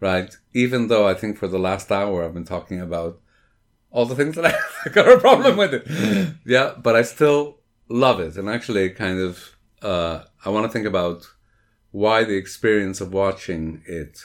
right? 0.00 0.34
Even 0.54 0.88
though 0.88 1.06
I 1.06 1.12
think 1.12 1.36
for 1.36 1.46
the 1.46 1.58
last 1.58 1.92
hour 1.92 2.24
I've 2.24 2.32
been 2.32 2.46
talking 2.46 2.80
about 2.80 3.20
all 3.90 4.06
the 4.06 4.16
things 4.16 4.34
that 4.36 4.46
I 4.86 4.88
got 4.88 5.08
a 5.08 5.18
problem 5.18 5.56
with 5.56 5.74
it. 5.74 6.34
Yeah, 6.46 6.74
but 6.82 6.96
I 6.96 7.02
still 7.02 7.58
love 7.88 8.20
it. 8.20 8.36
And 8.36 8.48
actually, 8.48 8.90
kind 8.90 9.18
of, 9.18 9.56
uh, 9.82 10.24
I 10.44 10.50
want 10.50 10.66
to 10.66 10.72
think 10.72 10.86
about 10.86 11.26
why 11.90 12.24
the 12.24 12.36
experience 12.36 13.00
of 13.00 13.12
watching 13.12 13.82
it 13.86 14.18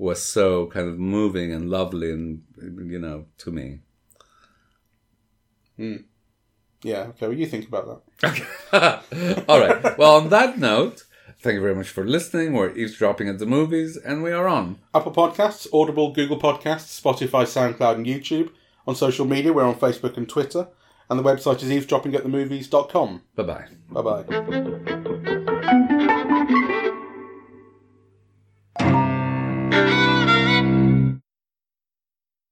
was 0.00 0.22
so 0.22 0.66
kind 0.68 0.88
of 0.88 0.98
moving 0.98 1.52
and 1.52 1.68
lovely 1.68 2.10
and, 2.10 2.42
you 2.56 2.98
know, 2.98 3.26
to 3.36 3.50
me. 3.50 3.80
Hmm. 5.76 5.96
Yeah, 6.82 7.00
okay, 7.10 7.28
well, 7.28 7.36
you 7.36 7.46
think 7.46 7.68
about 7.68 8.02
that. 8.22 9.02
All 9.48 9.60
right. 9.60 9.98
Well, 9.98 10.16
on 10.16 10.30
that 10.30 10.58
note, 10.58 11.04
thank 11.42 11.56
you 11.56 11.60
very 11.60 11.74
much 11.74 11.90
for 11.90 12.06
listening. 12.06 12.54
We're 12.54 12.74
eavesdropping 12.74 13.28
at 13.28 13.38
the 13.38 13.44
movies, 13.44 13.98
and 13.98 14.22
we 14.22 14.32
are 14.32 14.48
on. 14.48 14.78
Apple 14.94 15.12
Podcasts, 15.12 15.66
Audible, 15.70 16.12
Google 16.12 16.40
Podcasts, 16.40 16.98
Spotify, 16.98 17.44
SoundCloud, 17.44 17.96
and 17.96 18.06
YouTube. 18.06 18.50
On 18.86 18.96
social 18.96 19.26
media, 19.26 19.52
we're 19.52 19.64
on 19.64 19.74
Facebook 19.74 20.16
and 20.16 20.26
Twitter. 20.26 20.68
And 21.10 21.18
the 21.18 21.22
website 21.22 21.62
is 21.62 21.68
eavesdroppingatthemovies.com. 21.68 23.22
Bye 23.34 23.42
bye. 23.42 23.66
Bye 23.90 24.22
bye. 26.06 26.16